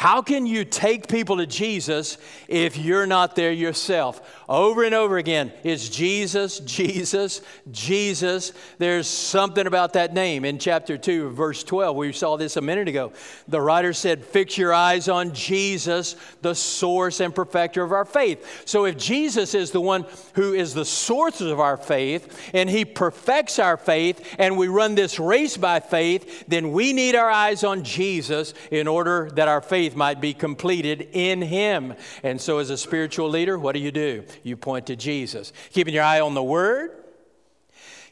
How 0.00 0.22
can 0.22 0.46
you 0.46 0.64
take 0.64 1.08
people 1.08 1.36
to 1.36 1.46
Jesus 1.46 2.16
if 2.48 2.78
you're 2.78 3.04
not 3.04 3.36
there 3.36 3.52
yourself? 3.52 4.40
Over 4.48 4.82
and 4.82 4.94
over 4.94 5.18
again, 5.18 5.52
it's 5.62 5.90
Jesus, 5.90 6.60
Jesus, 6.60 7.42
Jesus. 7.70 8.54
There's 8.78 9.06
something 9.06 9.66
about 9.66 9.92
that 9.92 10.14
name. 10.14 10.46
In 10.46 10.58
chapter 10.58 10.96
2, 10.96 11.32
verse 11.32 11.62
12, 11.64 11.94
we 11.94 12.12
saw 12.14 12.38
this 12.38 12.56
a 12.56 12.62
minute 12.62 12.88
ago. 12.88 13.12
The 13.46 13.60
writer 13.60 13.92
said, 13.92 14.24
Fix 14.24 14.56
your 14.56 14.72
eyes 14.72 15.06
on 15.06 15.34
Jesus, 15.34 16.16
the 16.40 16.54
source 16.54 17.20
and 17.20 17.34
perfecter 17.34 17.82
of 17.82 17.92
our 17.92 18.06
faith. 18.06 18.62
So 18.64 18.86
if 18.86 18.96
Jesus 18.96 19.54
is 19.54 19.70
the 19.70 19.82
one 19.82 20.06
who 20.32 20.54
is 20.54 20.72
the 20.72 20.86
source 20.86 21.42
of 21.42 21.60
our 21.60 21.76
faith 21.76 22.50
and 22.54 22.70
he 22.70 22.86
perfects 22.86 23.58
our 23.58 23.76
faith 23.76 24.34
and 24.38 24.56
we 24.56 24.68
run 24.68 24.94
this 24.94 25.20
race 25.20 25.58
by 25.58 25.78
faith, 25.80 26.46
then 26.48 26.72
we 26.72 26.94
need 26.94 27.14
our 27.14 27.30
eyes 27.30 27.64
on 27.64 27.84
Jesus 27.84 28.54
in 28.70 28.88
order 28.88 29.30
that 29.34 29.46
our 29.46 29.60
faith 29.60 29.89
faith 29.90 29.96
might 29.96 30.20
be 30.20 30.34
completed 30.34 31.08
in 31.12 31.42
Him. 31.42 31.94
And 32.22 32.40
so, 32.40 32.58
as 32.58 32.70
a 32.70 32.76
spiritual 32.76 33.28
leader, 33.28 33.58
what 33.58 33.72
do 33.72 33.80
you 33.80 33.90
do? 33.90 34.24
You 34.42 34.56
point 34.56 34.86
to 34.86 34.96
Jesus, 34.96 35.52
keeping 35.72 35.94
your 35.94 36.04
eye 36.04 36.20
on 36.20 36.34
the 36.34 36.42
Word, 36.42 36.92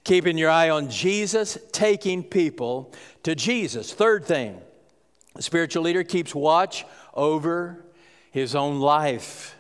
keeping 0.05 0.38
your 0.38 0.51
eye 0.51 0.71
on 0.71 0.91
Jesus, 0.91 1.57
taking 1.73 2.25
people 2.25 2.93
to 3.23 3.35
Jesus. 3.35 3.93
Third 3.93 4.25
thing, 4.25 4.61
a 5.37 5.43
spiritual 5.43 5.85
leader 5.85 6.03
keeps 6.03 6.35
watch 6.35 6.85
over 7.14 7.85
his 8.31 8.55
own 8.55 8.81
life. 8.81 9.55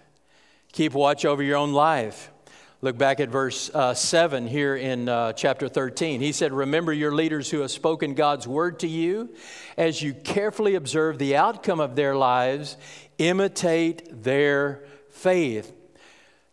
Keep 0.72 0.94
watch 0.94 1.24
over 1.24 1.42
your 1.42 1.56
own 1.56 1.72
life. 1.72 2.30
Look 2.80 2.96
back 2.96 3.18
at 3.18 3.28
verse 3.28 3.70
uh, 3.74 3.92
7 3.92 4.46
here 4.46 4.76
in 4.76 5.08
uh, 5.08 5.32
chapter 5.32 5.68
13. 5.68 6.20
He 6.20 6.30
said, 6.30 6.52
Remember 6.52 6.92
your 6.92 7.12
leaders 7.12 7.50
who 7.50 7.58
have 7.62 7.72
spoken 7.72 8.14
God's 8.14 8.46
word 8.46 8.78
to 8.80 8.86
you. 8.86 9.34
As 9.76 10.00
you 10.00 10.14
carefully 10.14 10.76
observe 10.76 11.18
the 11.18 11.34
outcome 11.34 11.80
of 11.80 11.96
their 11.96 12.14
lives, 12.14 12.76
imitate 13.18 14.22
their 14.22 14.84
faith. 15.10 15.72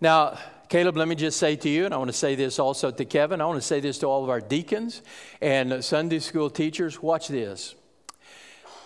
Now, 0.02 0.40
Kaleb, 0.68 0.98
let 0.98 1.08
me 1.08 1.14
just 1.14 1.38
say 1.38 1.56
to 1.58 1.70
you, 1.70 1.86
and 1.86 1.94
I 1.94 1.98
want 1.98 2.10
to 2.10 2.18
say 2.18 2.34
this 2.34 2.58
also 2.58 2.90
to 2.90 3.06
Kevin, 3.06 3.40
I 3.40 3.46
want 3.46 3.62
to 3.62 3.68
say 3.68 3.80
this 3.80 4.00
to 4.00 4.08
all 4.08 4.24
of 4.24 4.32
our 4.32 4.42
deacons 4.42 5.04
and 5.42 5.86
Sunday 5.86 6.18
school 6.18 6.50
teachers 6.50 7.04
watch 7.04 7.28
this. 7.28 7.76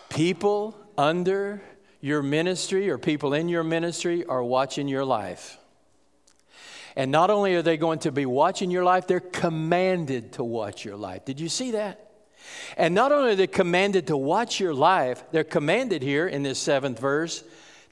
People 0.09 0.77
under 0.97 1.61
your 2.01 2.21
ministry 2.21 2.89
or 2.89 2.97
people 2.97 3.33
in 3.33 3.47
your 3.47 3.63
ministry 3.63 4.25
are 4.25 4.43
watching 4.43 4.89
your 4.89 5.05
life. 5.05 5.57
And 6.99 7.13
not 7.13 7.29
only 7.29 7.55
are 7.55 7.61
they 7.61 7.77
going 7.77 7.99
to 7.99 8.11
be 8.11 8.25
watching 8.25 8.71
your 8.71 8.83
life, 8.83 9.07
they're 9.07 9.21
commanded 9.21 10.33
to 10.33 10.43
watch 10.43 10.83
your 10.83 10.97
life. 10.97 11.23
Did 11.23 11.39
you 11.39 11.47
see 11.47 11.71
that? 11.71 12.11
And 12.75 12.93
not 12.93 13.13
only 13.13 13.31
are 13.31 13.35
they 13.37 13.47
commanded 13.47 14.07
to 14.07 14.17
watch 14.17 14.59
your 14.59 14.73
life, 14.73 15.23
they're 15.31 15.45
commanded 15.45 16.01
here 16.03 16.27
in 16.27 16.43
this 16.43 16.59
seventh 16.59 16.99
verse 16.99 17.41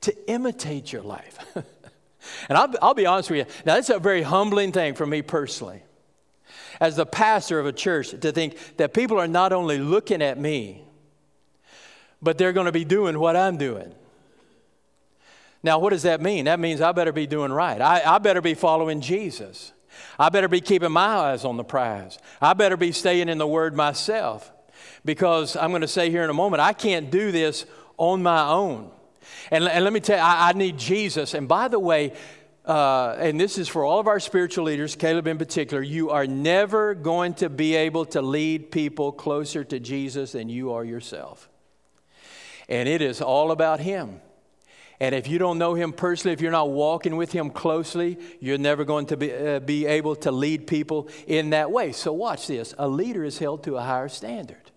to 0.01 0.29
imitate 0.29 0.91
your 0.91 1.03
life. 1.03 1.39
and 1.55 2.57
I'll, 2.57 2.73
I'll 2.81 2.93
be 2.93 3.05
honest 3.05 3.29
with 3.29 3.47
you, 3.47 3.53
now 3.65 3.75
that's 3.75 3.89
a 3.89 3.97
very 3.97 4.23
humbling 4.23 4.73
thing 4.73 4.93
for 4.93 5.05
me 5.05 5.21
personally. 5.21 5.83
As 6.81 6.97
the 6.97 7.05
pastor 7.05 7.61
of 7.61 7.65
a 7.65 7.71
church, 7.71 8.09
to 8.09 8.33
think 8.33 8.57
that 8.75 8.93
people 8.93 9.21
are 9.21 9.25
not 9.25 9.53
only 9.53 9.77
looking 9.77 10.21
at 10.21 10.37
me, 10.37 10.83
but 12.21 12.37
they're 12.37 12.51
going 12.51 12.65
to 12.65 12.73
be 12.73 12.83
doing 12.83 13.17
what 13.17 13.37
I'm 13.37 13.55
doing. 13.55 13.95
Now, 15.67 15.79
what 15.79 15.89
does 15.89 16.03
that 16.03 16.21
mean? 16.21 16.45
That 16.45 16.61
means 16.61 16.79
I 16.79 16.93
better 16.93 17.11
be 17.11 17.27
doing 17.27 17.51
right. 17.51 17.81
I, 17.81 18.15
I 18.15 18.19
better 18.19 18.39
be 18.39 18.53
following 18.53 19.01
Jesus. 19.01 19.73
I 20.17 20.29
better 20.29 20.47
be 20.47 20.61
keeping 20.61 20.93
my 20.93 21.01
eyes 21.01 21.43
on 21.43 21.57
the 21.57 21.63
prize. 21.65 22.17
I 22.39 22.53
better 22.53 22.77
be 22.77 22.93
staying 22.93 23.27
in 23.27 23.37
the 23.37 23.45
Word 23.45 23.75
myself 23.75 24.49
because 25.03 25.57
I'm 25.57 25.71
going 25.71 25.81
to 25.81 25.87
say 25.89 26.09
here 26.09 26.23
in 26.23 26.29
a 26.29 26.33
moment, 26.33 26.61
I 26.61 26.71
can't 26.71 27.11
do 27.11 27.33
this 27.33 27.65
on 27.97 28.23
my 28.23 28.47
own. 28.47 28.89
And, 29.51 29.65
and 29.65 29.83
let 29.83 29.91
me 29.91 29.99
tell 29.99 30.15
you, 30.15 30.23
I, 30.23 30.51
I 30.51 30.53
need 30.53 30.77
Jesus. 30.77 31.33
And 31.33 31.49
by 31.49 31.67
the 31.67 31.79
way, 31.79 32.13
uh, 32.63 33.17
and 33.19 33.37
this 33.37 33.57
is 33.57 33.67
for 33.67 33.83
all 33.83 33.99
of 33.99 34.07
our 34.07 34.21
spiritual 34.21 34.63
leaders, 34.63 34.95
Kaleb 34.95 35.27
in 35.27 35.37
particular, 35.37 35.83
you 35.83 36.11
are 36.11 36.25
never 36.25 36.95
going 36.95 37.33
to 37.33 37.49
be 37.49 37.75
able 37.75 38.05
to 38.05 38.21
lead 38.21 38.71
people 38.71 39.11
closer 39.11 39.65
to 39.65 39.81
Jesus 39.81 40.31
than 40.31 40.47
you 40.47 40.71
are 40.71 40.85
yourself. 40.85 41.49
And 42.69 42.87
it 42.87 43.01
is 43.01 43.21
all 43.21 43.51
about 43.51 43.81
Him. 43.81 44.21
And 44.99 45.13
if 45.13 45.27
you 45.27 45.37
don't 45.37 45.59
know 45.59 45.75
him 45.75 45.93
personally, 45.93 46.33
if 46.33 46.41
you're 46.41 46.51
not 46.51 46.71
walking 46.71 47.17
with 47.17 47.31
him 47.31 47.51
closely, 47.51 48.17
you're 48.39 48.57
never 48.57 48.83
going 48.83 49.05
to 49.07 49.17
be, 49.17 49.31
uh, 49.31 49.59
be 49.59 49.85
able 49.85 50.15
to 50.17 50.31
lead 50.31 50.65
people 50.65 51.07
in 51.27 51.51
that 51.51 51.71
way. 51.71 51.91
So, 51.91 52.11
watch 52.13 52.47
this 52.47 52.73
a 52.77 52.87
leader 52.87 53.23
is 53.23 53.37
held 53.37 53.63
to 53.65 53.77
a 53.77 53.81
higher 53.81 54.09
standard. 54.09 54.71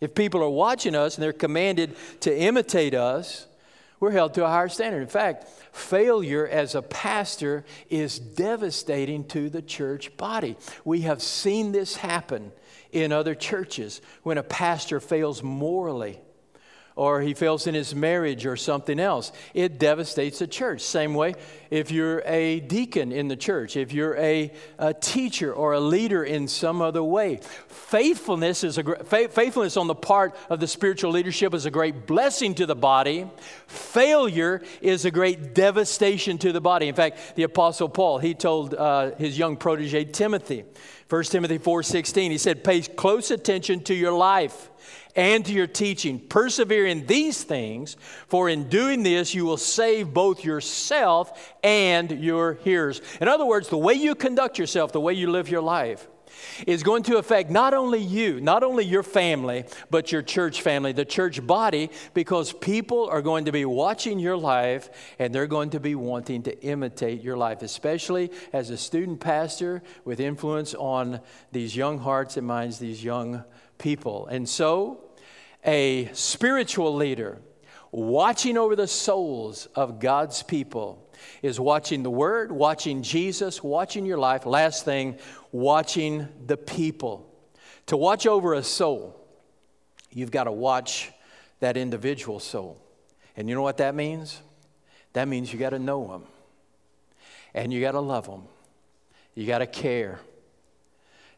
If 0.00 0.14
people 0.14 0.42
are 0.42 0.50
watching 0.50 0.96
us 0.96 1.14
and 1.14 1.22
they're 1.22 1.32
commanded 1.32 1.96
to 2.20 2.36
imitate 2.36 2.92
us, 2.92 3.46
we're 4.00 4.10
held 4.10 4.34
to 4.34 4.44
a 4.44 4.48
higher 4.48 4.68
standard. 4.68 5.00
In 5.00 5.08
fact, 5.08 5.48
failure 5.72 6.46
as 6.46 6.74
a 6.74 6.82
pastor 6.82 7.64
is 7.88 8.18
devastating 8.18 9.24
to 9.28 9.48
the 9.48 9.62
church 9.62 10.14
body. 10.16 10.56
We 10.84 11.02
have 11.02 11.22
seen 11.22 11.70
this 11.70 11.96
happen 11.96 12.50
in 12.90 13.12
other 13.12 13.34
churches 13.36 14.02
when 14.24 14.38
a 14.38 14.42
pastor 14.42 14.98
fails 14.98 15.42
morally 15.42 16.20
or 16.96 17.20
he 17.20 17.34
fails 17.34 17.66
in 17.66 17.74
his 17.74 17.94
marriage 17.94 18.46
or 18.46 18.56
something 18.56 19.00
else. 19.00 19.32
It 19.52 19.78
devastates 19.78 20.38
the 20.38 20.46
church. 20.46 20.80
Same 20.80 21.14
way, 21.14 21.34
if 21.70 21.90
you're 21.90 22.22
a 22.24 22.60
deacon 22.60 23.10
in 23.10 23.26
the 23.26 23.36
church, 23.36 23.76
if 23.76 23.92
you're 23.92 24.16
a, 24.16 24.52
a 24.78 24.94
teacher 24.94 25.52
or 25.52 25.72
a 25.72 25.80
leader 25.80 26.22
in 26.22 26.46
some 26.46 26.80
other 26.80 27.02
way, 27.02 27.40
faithfulness 27.66 28.62
is 28.62 28.78
a 28.78 29.04
faithfulness 29.04 29.76
on 29.76 29.88
the 29.88 29.94
part 29.94 30.36
of 30.48 30.60
the 30.60 30.68
spiritual 30.68 31.10
leadership 31.10 31.52
is 31.52 31.66
a 31.66 31.70
great 31.70 32.06
blessing 32.06 32.54
to 32.54 32.66
the 32.66 32.76
body. 32.76 33.28
Failure 33.66 34.62
is 34.80 35.04
a 35.04 35.10
great 35.10 35.52
devastation 35.54 36.38
to 36.38 36.52
the 36.52 36.60
body. 36.60 36.86
In 36.86 36.94
fact, 36.94 37.34
the 37.34 37.42
apostle 37.42 37.88
Paul 37.88 38.18
he 38.18 38.34
told 38.34 38.74
uh, 38.74 39.16
his 39.16 39.36
young 39.36 39.56
protege 39.56 40.04
Timothy, 40.04 40.64
1 41.08 41.24
Timothy 41.24 41.58
4:16, 41.58 42.30
he 42.30 42.38
said, 42.38 42.64
"Pay 42.64 42.82
close 42.82 43.30
attention 43.30 43.82
to 43.84 43.94
your 43.94 44.12
life." 44.12 44.70
and 45.16 45.46
to 45.46 45.52
your 45.52 45.68
teaching. 45.68 46.18
Persevere 46.18 46.86
in 46.86 47.06
these 47.06 47.44
things, 47.44 47.96
for 48.26 48.48
in 48.48 48.68
doing 48.68 49.04
this, 49.04 49.32
you 49.32 49.44
will 49.44 49.56
save 49.56 50.12
both 50.12 50.44
yourself 50.44 51.54
and 51.62 52.10
your 52.10 52.54
hearers. 52.64 53.00
In 53.20 53.28
other 53.28 53.46
words, 53.46 53.68
the 53.68 53.78
way 53.78 53.94
you 53.94 54.16
conduct 54.16 54.58
yourself, 54.58 54.90
the 54.90 55.00
way 55.00 55.12
you 55.12 55.30
live 55.30 55.48
your 55.48 55.62
life, 55.62 56.08
is 56.66 56.82
going 56.82 57.02
to 57.04 57.16
affect 57.18 57.50
not 57.50 57.74
only 57.74 58.00
you, 58.00 58.40
not 58.40 58.62
only 58.62 58.84
your 58.84 59.02
family, 59.02 59.64
but 59.90 60.12
your 60.12 60.22
church 60.22 60.62
family, 60.62 60.92
the 60.92 61.04
church 61.04 61.44
body, 61.46 61.90
because 62.12 62.52
people 62.52 63.08
are 63.08 63.22
going 63.22 63.44
to 63.46 63.52
be 63.52 63.64
watching 63.64 64.18
your 64.18 64.36
life 64.36 64.90
and 65.18 65.34
they're 65.34 65.46
going 65.46 65.70
to 65.70 65.80
be 65.80 65.94
wanting 65.94 66.42
to 66.42 66.62
imitate 66.62 67.22
your 67.22 67.36
life, 67.36 67.62
especially 67.62 68.30
as 68.52 68.70
a 68.70 68.76
student 68.76 69.20
pastor 69.20 69.82
with 70.04 70.20
influence 70.20 70.74
on 70.74 71.20
these 71.52 71.76
young 71.76 71.98
hearts 71.98 72.36
and 72.36 72.46
minds, 72.46 72.78
these 72.78 73.02
young 73.02 73.44
people. 73.78 74.26
And 74.26 74.48
so, 74.48 75.00
a 75.64 76.10
spiritual 76.12 76.94
leader 76.94 77.40
watching 77.90 78.58
over 78.58 78.76
the 78.76 78.88
souls 78.88 79.66
of 79.74 80.00
God's 80.00 80.42
people 80.42 81.03
is 81.42 81.58
watching 81.60 82.02
the 82.02 82.10
Word, 82.10 82.52
watching 82.52 83.02
Jesus, 83.02 83.62
watching 83.62 84.06
your 84.06 84.18
life. 84.18 84.46
Last 84.46 84.84
thing, 84.84 85.18
watching 85.52 86.28
the 86.46 86.56
people. 86.56 87.30
To 87.86 87.96
watch 87.96 88.26
over 88.26 88.54
a 88.54 88.62
soul, 88.62 89.20
you've 90.10 90.30
got 90.30 90.44
to 90.44 90.52
watch 90.52 91.10
that 91.60 91.76
individual 91.76 92.40
soul. 92.40 92.80
And 93.36 93.48
you 93.48 93.54
know 93.54 93.62
what 93.62 93.78
that 93.78 93.94
means? 93.94 94.40
That 95.12 95.28
means 95.28 95.52
you 95.52 95.58
got 95.58 95.70
to 95.70 95.78
know 95.78 96.06
them. 96.08 96.24
And 97.54 97.72
you 97.72 97.80
got 97.80 97.92
to 97.92 98.00
love 98.00 98.26
them. 98.26 98.44
You 99.34 99.46
got 99.46 99.58
to 99.58 99.66
care. 99.66 100.20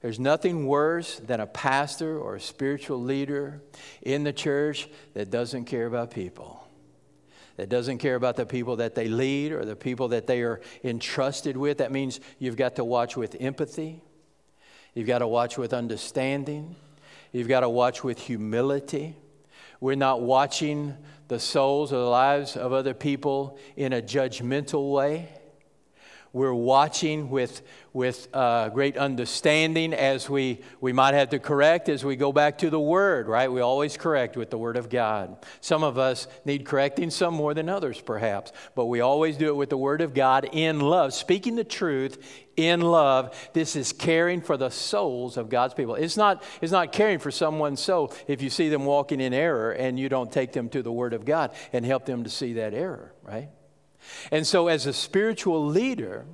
There's 0.01 0.21
nothing 0.21 0.67
worse 0.67 1.19
than 1.19 1.41
a 1.41 1.47
pastor 1.47 2.19
or 2.19 2.37
a 2.37 2.41
spiritual 2.41 3.03
leader 3.03 3.63
in 4.03 4.25
the 4.25 4.33
church 4.33 4.89
that 5.15 5.31
doesn't 5.31 5.65
care 5.65 5.87
about 5.87 6.11
people, 6.11 6.66
that 7.57 7.69
doesn't 7.69 7.99
care 7.99 8.15
about 8.15 8.37
the 8.37 8.47
people 8.47 8.77
that 8.77 8.95
they 8.95 9.09
lead 9.09 9.53
or 9.53 9.65
the 9.65 9.77
people 9.77 10.09
that 10.09 10.27
they 10.27 10.43
are 10.43 10.61
entrusted 10.85 11.57
with. 11.57 11.79
That 11.79 11.93
means 11.93 12.21
you've 12.39 12.57
got 12.57 12.77
to 12.77 12.85
watch 12.85 13.17
with 13.17 13.37
empathy, 13.41 14.03
you've 14.95 15.07
got 15.07 15.19
to 15.19 15.29
watch 15.29 15.59
with 15.59 15.73
understanding, 15.73 16.77
you've 17.33 17.49
got 17.49 17.61
to 17.61 17.69
watch 17.69 18.05
with 18.05 18.19
humility. 18.19 19.17
We're 19.81 19.95
not 19.95 20.23
watching 20.23 20.97
the 21.29 21.39
souls 21.39 21.93
or 21.93 21.97
the 21.97 22.09
lives 22.09 22.57
of 22.57 22.73
other 22.73 22.95
people 22.95 23.59
in 23.77 23.93
a 23.93 24.01
judgmental 24.01 24.93
way. 24.93 25.29
We're 26.37 26.53
watching 26.53 27.31
with, 27.31 27.63
with 27.95 28.29
uh, 28.35 28.69
great 28.69 28.99
understanding 28.99 29.95
as 29.95 30.29
we, 30.29 30.61
we 30.83 30.93
might 30.93 31.15
have 31.15 31.31
to 31.31 31.39
correct 31.39 31.89
as 31.89 32.05
we 32.05 32.15
go 32.15 32.31
back 32.31 32.59
to 32.59 32.69
the 32.69 32.79
Word, 32.79 33.27
right? 33.27 33.51
We 33.51 33.63
always 33.63 33.97
correct 33.97 34.37
with 34.37 34.51
the 34.51 34.59
Word 34.59 34.77
of 34.77 34.91
God. 34.91 35.47
Some 35.63 35.83
of 35.83 35.97
us 35.97 36.29
need 36.45 36.67
correcting, 36.67 37.09
some 37.09 37.33
more 37.33 37.55
than 37.55 37.71
others, 37.71 38.03
perhaps, 38.03 38.53
but 38.75 38.85
we 38.85 39.01
always 39.01 39.39
do 39.39 39.49
it 39.49 39.57
with 39.57 39.71
the 39.71 39.79
Word 39.79 40.03
of 40.03 40.13
God 40.13 40.47
in 40.53 40.79
love, 40.79 41.15
speaking 41.15 41.57
the 41.57 41.65
truth 41.65 42.23
in 42.55 42.83
love. 42.83 43.35
This 43.55 43.75
is 43.75 43.95
caring 43.95 44.43
for 44.43 44.59
the 44.59 44.69
souls 44.69 45.39
of 45.39 45.49
God's 45.49 45.73
people. 45.73 45.95
It's 45.95 46.19
not, 46.19 46.43
it's 46.61 46.71
not 46.71 46.93
caring 46.93 47.19
for 47.19 47.31
someone's 47.31 47.81
soul 47.81 48.13
if 48.29 48.43
you 48.43 48.51
see 48.51 48.69
them 48.69 48.85
walking 48.85 49.23
in 49.23 49.33
error 49.33 49.73
and 49.73 49.99
you 49.99 50.11
don't 50.11 50.31
take 50.31 50.53
them 50.53 50.69
to 50.69 50.83
the 50.83 50.93
Word 50.93 51.15
of 51.15 51.25
God 51.25 51.53
and 51.73 51.83
help 51.83 52.05
them 52.05 52.25
to 52.25 52.29
see 52.29 52.53
that 52.53 52.75
error, 52.75 53.15
right? 53.23 53.49
And 54.31 54.47
so, 54.47 54.69
as 54.69 54.87
a 54.87 54.93
spiritual 54.93 55.67
leader, 55.67 56.27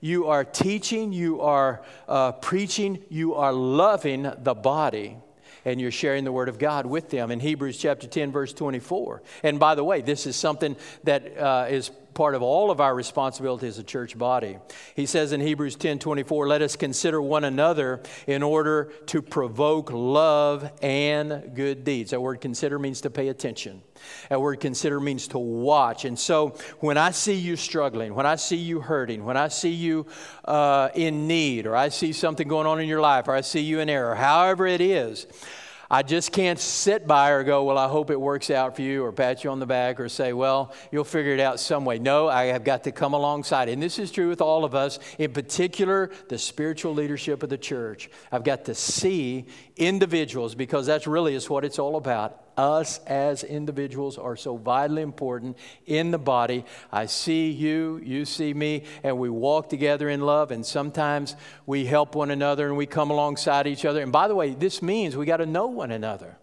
you 0.00 0.28
are 0.28 0.44
teaching, 0.44 1.12
you 1.12 1.40
are 1.42 1.82
uh, 2.08 2.32
preaching, 2.32 3.04
you 3.08 3.34
are 3.34 3.52
loving 3.52 4.30
the 4.38 4.54
body, 4.54 5.16
and 5.64 5.80
you're 5.80 5.90
sharing 5.90 6.24
the 6.24 6.32
Word 6.32 6.48
of 6.48 6.58
God 6.58 6.86
with 6.86 7.10
them 7.10 7.30
in 7.30 7.40
Hebrews 7.40 7.76
chapter 7.76 8.06
10, 8.06 8.32
verse 8.32 8.52
24. 8.52 9.22
And 9.42 9.60
by 9.60 9.74
the 9.74 9.84
way, 9.84 10.00
this 10.00 10.26
is 10.26 10.36
something 10.36 10.76
that 11.04 11.36
uh, 11.36 11.66
is 11.68 11.90
part 12.14 12.34
of 12.34 12.42
all 12.42 12.70
of 12.70 12.80
our 12.80 12.94
responsibility 12.94 13.66
as 13.66 13.78
a 13.78 13.82
church 13.82 14.16
body. 14.16 14.58
He 14.94 15.06
says 15.06 15.32
in 15.32 15.40
Hebrews 15.40 15.76
10 15.76 15.98
24, 15.98 16.48
let 16.48 16.62
us 16.62 16.76
consider 16.76 17.20
one 17.20 17.44
another 17.44 18.02
in 18.26 18.42
order 18.42 18.92
to 19.06 19.22
provoke 19.22 19.90
love 19.92 20.70
and 20.82 21.54
good 21.54 21.84
deeds. 21.84 22.10
That 22.10 22.20
word 22.20 22.40
consider 22.40 22.78
means 22.78 23.00
to 23.02 23.10
pay 23.10 23.28
attention. 23.28 23.82
That 24.28 24.40
word 24.40 24.60
consider 24.60 25.00
means 25.00 25.28
to 25.28 25.38
watch. 25.38 26.04
And 26.04 26.18
so 26.18 26.56
when 26.80 26.96
I 26.96 27.10
see 27.10 27.34
you 27.34 27.56
struggling, 27.56 28.14
when 28.14 28.26
I 28.26 28.36
see 28.36 28.56
you 28.56 28.80
hurting, 28.80 29.24
when 29.24 29.36
I 29.36 29.48
see 29.48 29.70
you 29.70 30.06
uh, 30.44 30.88
in 30.94 31.26
need, 31.26 31.66
or 31.66 31.76
I 31.76 31.88
see 31.88 32.12
something 32.12 32.48
going 32.48 32.66
on 32.66 32.80
in 32.80 32.88
your 32.88 33.00
life, 33.00 33.28
or 33.28 33.34
I 33.34 33.42
see 33.42 33.60
you 33.60 33.80
in 33.80 33.88
error, 33.88 34.14
however 34.14 34.66
it 34.66 34.80
is, 34.80 35.26
I 35.92 36.04
just 36.04 36.30
can't 36.30 36.60
sit 36.60 37.04
by 37.04 37.30
or 37.30 37.42
go, 37.42 37.64
Well, 37.64 37.76
I 37.76 37.88
hope 37.88 38.10
it 38.10 38.20
works 38.20 38.48
out 38.48 38.76
for 38.76 38.82
you, 38.82 39.04
or 39.04 39.10
pat 39.10 39.42
you 39.42 39.50
on 39.50 39.58
the 39.58 39.66
back, 39.66 39.98
or 39.98 40.08
say, 40.08 40.32
Well, 40.32 40.72
you'll 40.92 41.02
figure 41.02 41.32
it 41.32 41.40
out 41.40 41.58
some 41.58 41.84
way. 41.84 41.98
No, 41.98 42.28
I 42.28 42.44
have 42.44 42.62
got 42.62 42.84
to 42.84 42.92
come 42.92 43.12
alongside. 43.12 43.68
And 43.68 43.82
this 43.82 43.98
is 43.98 44.12
true 44.12 44.28
with 44.28 44.40
all 44.40 44.64
of 44.64 44.74
us, 44.74 45.00
in 45.18 45.32
particular, 45.32 46.10
the 46.28 46.38
spiritual 46.38 46.94
leadership 46.94 47.42
of 47.42 47.48
the 47.48 47.58
church. 47.58 48.08
I've 48.30 48.44
got 48.44 48.66
to 48.66 48.74
see 48.74 49.46
individuals 49.80 50.54
because 50.54 50.86
that's 50.86 51.06
really 51.06 51.34
is 51.34 51.50
what 51.50 51.64
it's 51.64 51.78
all 51.78 51.96
about 51.96 52.44
us 52.56 52.98
as 53.06 53.42
individuals 53.42 54.18
are 54.18 54.36
so 54.36 54.56
vitally 54.56 55.00
important 55.02 55.56
in 55.86 56.10
the 56.10 56.18
body. 56.18 56.64
I 56.92 57.06
see 57.06 57.50
you, 57.50 57.98
you 58.04 58.26
see 58.26 58.52
me, 58.52 58.84
and 59.02 59.18
we 59.18 59.30
walk 59.30 59.70
together 59.70 60.10
in 60.10 60.20
love, 60.20 60.50
and 60.50 60.64
sometimes 60.64 61.34
we 61.64 61.86
help 61.86 62.14
one 62.14 62.30
another 62.30 62.68
and 62.68 62.76
we 62.76 62.84
come 62.86 63.10
alongside 63.10 63.66
each 63.66 63.86
other. 63.86 64.02
And 64.02 64.12
by 64.12 64.28
the 64.28 64.34
way, 64.34 64.50
this 64.50 64.82
means 64.82 65.16
we 65.16 65.24
got 65.24 65.38
to 65.38 65.46
know 65.46 65.66
one 65.66 65.90
another. 65.90 66.36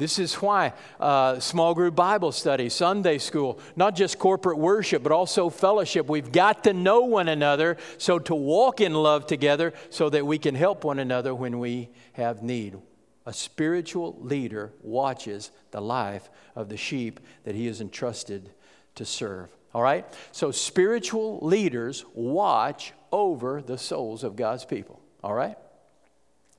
This 0.00 0.18
is 0.18 0.32
why 0.36 0.72
uh, 0.98 1.40
small 1.40 1.74
group 1.74 1.94
Bible 1.94 2.32
study, 2.32 2.70
Sunday 2.70 3.18
school, 3.18 3.60
not 3.76 3.94
just 3.94 4.18
corporate 4.18 4.56
worship, 4.56 5.02
but 5.02 5.12
also 5.12 5.50
fellowship. 5.50 6.08
We've 6.08 6.32
got 6.32 6.64
to 6.64 6.72
know 6.72 7.02
one 7.02 7.28
another 7.28 7.76
so 7.98 8.18
to 8.20 8.34
walk 8.34 8.80
in 8.80 8.94
love 8.94 9.26
together 9.26 9.74
so 9.90 10.08
that 10.08 10.24
we 10.24 10.38
can 10.38 10.54
help 10.54 10.84
one 10.84 10.98
another 10.98 11.34
when 11.34 11.58
we 11.58 11.90
have 12.14 12.42
need. 12.42 12.78
A 13.26 13.34
spiritual 13.34 14.16
leader 14.22 14.72
watches 14.80 15.50
the 15.70 15.82
life 15.82 16.30
of 16.56 16.70
the 16.70 16.78
sheep 16.78 17.20
that 17.44 17.54
he 17.54 17.66
is 17.66 17.82
entrusted 17.82 18.48
to 18.94 19.04
serve. 19.04 19.50
All 19.74 19.82
right? 19.82 20.06
So, 20.32 20.50
spiritual 20.50 21.40
leaders 21.42 22.06
watch 22.14 22.94
over 23.12 23.60
the 23.60 23.76
souls 23.76 24.24
of 24.24 24.34
God's 24.34 24.64
people. 24.64 24.98
All 25.22 25.34
right? 25.34 25.56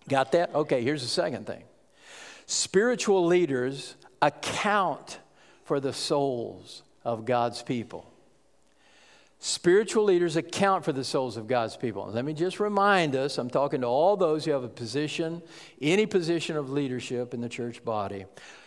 Got 0.07 0.31
that? 0.33 0.53
Okay, 0.53 0.83
here's 0.83 1.01
the 1.01 1.09
second 1.09 1.47
thing 1.47 1.63
spiritual 2.51 3.25
leaders 3.25 3.95
account 4.21 5.19
for 5.63 5.79
the 5.79 5.93
souls 5.93 6.83
of 7.05 7.23
God's 7.23 7.63
people. 7.63 8.05
Spiritual 9.39 10.03
leaders 10.03 10.35
account 10.35 10.83
for 10.83 10.91
the 10.91 11.03
souls 11.05 11.37
of 11.37 11.47
God's 11.47 11.77
people. 11.77 12.11
Let 12.11 12.25
me 12.25 12.33
just 12.33 12.59
remind 12.59 13.15
us 13.15 13.37
I'm 13.37 13.49
talking 13.49 13.81
to 13.81 13.87
all 13.87 14.17
those 14.17 14.43
who 14.43 14.51
have 14.51 14.65
a 14.65 14.69
position, 14.69 15.41
any 15.81 16.05
position 16.05 16.57
of 16.57 16.69
leadership 16.69 17.33
in 17.33 17.39
the 17.39 17.47
church 17.47 17.85
body. 17.85 18.25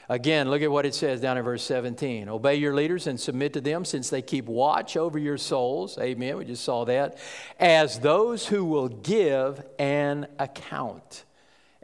Again, 0.09 0.51
look 0.51 0.63
at 0.63 0.71
what 0.71 0.87
it 0.87 0.95
says 0.95 1.21
down 1.21 1.37
in 1.37 1.45
verse 1.45 1.63
17. 1.63 2.29
Obey 2.31 2.55
your 2.55 2.75
leaders 2.75 3.07
and 3.07 3.21
submit 3.21 3.53
to 3.53 3.61
them 3.61 3.85
since 3.85 4.09
they 4.09 4.23
keep 4.23 4.47
watch 4.47 4.97
over 4.97 5.19
your 5.19 5.39
souls. 5.39 5.99
Amen. 5.99 6.39
We 6.39 6.47
just 6.47 6.65
saw 6.65 6.87
that. 6.87 7.19
As 7.61 8.01
those 8.01 8.47
who 8.47 8.65
will 8.65 8.89
give 8.89 9.63
an 9.79 10.27
account. 10.39 11.25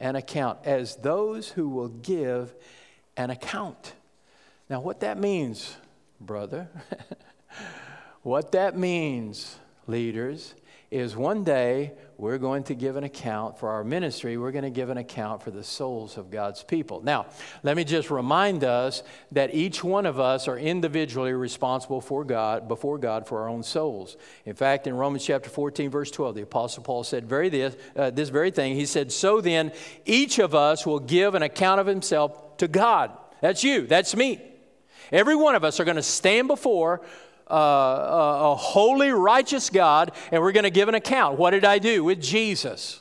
An 0.01 0.17
account. 0.17 0.59
As 0.65 0.97
those 0.97 1.51
who 1.51 1.69
will 1.69 1.89
give 1.89 2.55
an 3.17 3.31
account. 3.31 3.93
Now, 4.69 4.81
what 4.81 5.01
that 5.01 5.19
means, 5.19 5.77
brother. 6.21 6.69
What 8.23 8.53
that 8.53 8.77
means, 8.77 9.59
leaders, 9.87 10.55
is 10.91 11.17
one 11.17 11.45
day 11.45 11.93
we're 12.17 12.39
going 12.39 12.65
to 12.65 12.75
give 12.75 12.97
an 12.97 13.05
account 13.05 13.59
for 13.59 13.71
our 13.71 13.85
ministry. 13.85 14.37
We're 14.37 14.51
going 14.51 14.65
to 14.65 14.71
give 14.71 14.91
an 14.91 14.99
account 14.99 15.43
for 15.43 15.51
the 15.51 15.63
souls 15.63 16.19
of 16.19 16.31
God's 16.31 16.65
people. 16.65 17.01
Now, 17.01 17.27
let 17.63 17.77
me 17.77 17.85
just 17.85 18.11
remind 18.11 18.65
us 18.65 19.03
that 19.31 19.55
each 19.55 19.85
one 19.85 20.05
of 20.05 20.19
us 20.19 20.49
are 20.49 20.59
individually 20.59 21.33
responsible 21.33 22.01
for 22.01 22.25
God 22.25 22.67
before 22.67 22.99
God 22.99 23.27
for 23.27 23.43
our 23.43 23.49
own 23.49 23.63
souls. 23.63 24.17
In 24.45 24.55
fact, 24.55 24.89
in 24.89 24.95
Romans 24.95 25.25
chapter 25.25 25.49
14, 25.49 25.91
verse 25.91 26.11
12, 26.11 26.35
the 26.35 26.43
Apostle 26.43 26.83
Paul 26.83 27.05
said 27.05 27.25
very 27.25 27.49
this, 27.49 27.77
uh, 27.97 28.11
this 28.11 28.29
very 28.29 28.51
thing. 28.51 28.75
He 28.75 28.87
said, 28.87 29.13
"So 29.13 29.41
then, 29.41 29.73
each 30.05 30.39
of 30.41 30.55
us 30.55 30.85
will 30.85 31.01
give 31.01 31.35
an 31.35 31.43
account 31.43 31.81
of 31.81 31.87
himself 31.87 32.57
to 32.59 32.67
God." 32.69 33.13
That's 33.41 33.63
you. 33.65 33.87
That's 33.87 34.15
me. 34.15 34.43
Every 35.13 35.37
one 35.37 35.55
of 35.55 35.65
us 35.65 35.81
are 35.81 35.85
going 35.85 35.97
to 35.97 36.03
stand 36.03 36.49
before 36.49 37.01
uh, 37.51 37.55
a, 37.55 38.53
a 38.53 38.55
holy, 38.55 39.11
righteous 39.11 39.71
God, 39.71 40.13
and 40.31 40.41
we're 40.43 40.53
going 40.53 40.65
to 40.65 40.71
give 40.71 40.89
an 40.89 40.95
account. 40.95 41.39
What 41.39 41.51
did 41.51 41.65
I 41.65 41.79
do 41.79 42.05
with 42.05 42.21
Jesus? 42.21 43.01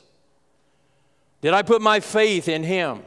Did 1.40 1.54
I 1.54 1.62
put 1.62 1.80
my 1.80 2.00
faith 2.00 2.48
in 2.48 2.62
Him? 2.62 3.02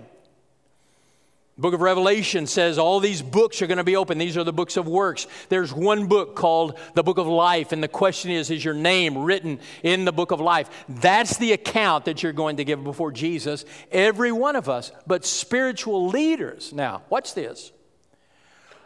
Book 1.56 1.76
of 1.76 1.82
Revelation 1.82 2.48
says 2.48 2.80
all 2.80 3.00
these 3.00 3.22
books 3.22 3.62
are 3.62 3.68
going 3.68 3.78
to 3.78 3.84
be 3.84 3.96
open. 3.96 4.18
These 4.18 4.38
are 4.38 4.44
the 4.44 4.52
books 4.52 4.76
of 4.76 4.88
works. 4.88 5.28
There's 5.50 5.72
one 5.72 6.08
book 6.08 6.36
called 6.36 6.80
the 6.96 7.04
book 7.04 7.20
of 7.20 7.28
life, 7.28 7.72
and 7.72 7.84
the 7.84 7.88
question 7.88 8.32
is 8.32 8.50
Is 8.50 8.66
your 8.66 8.74
name 8.74 9.20
written 9.20 9.60
in 9.84 10.04
the 10.04 10.12
book 10.12 10.32
of 10.32 10.40
life? 10.40 10.86
That's 10.90 11.38
the 11.38 11.52
account 11.52 12.06
that 12.06 12.24
you're 12.24 12.34
going 12.34 12.58
to 12.58 12.66
give 12.66 12.84
before 12.84 13.12
Jesus, 13.12 13.66
every 13.92 14.32
one 14.32 14.56
of 14.56 14.68
us. 14.68 14.92
But 15.06 15.26
spiritual 15.26 16.08
leaders, 16.08 16.74
now, 16.74 17.04
watch 17.12 17.36
this, 17.36 17.72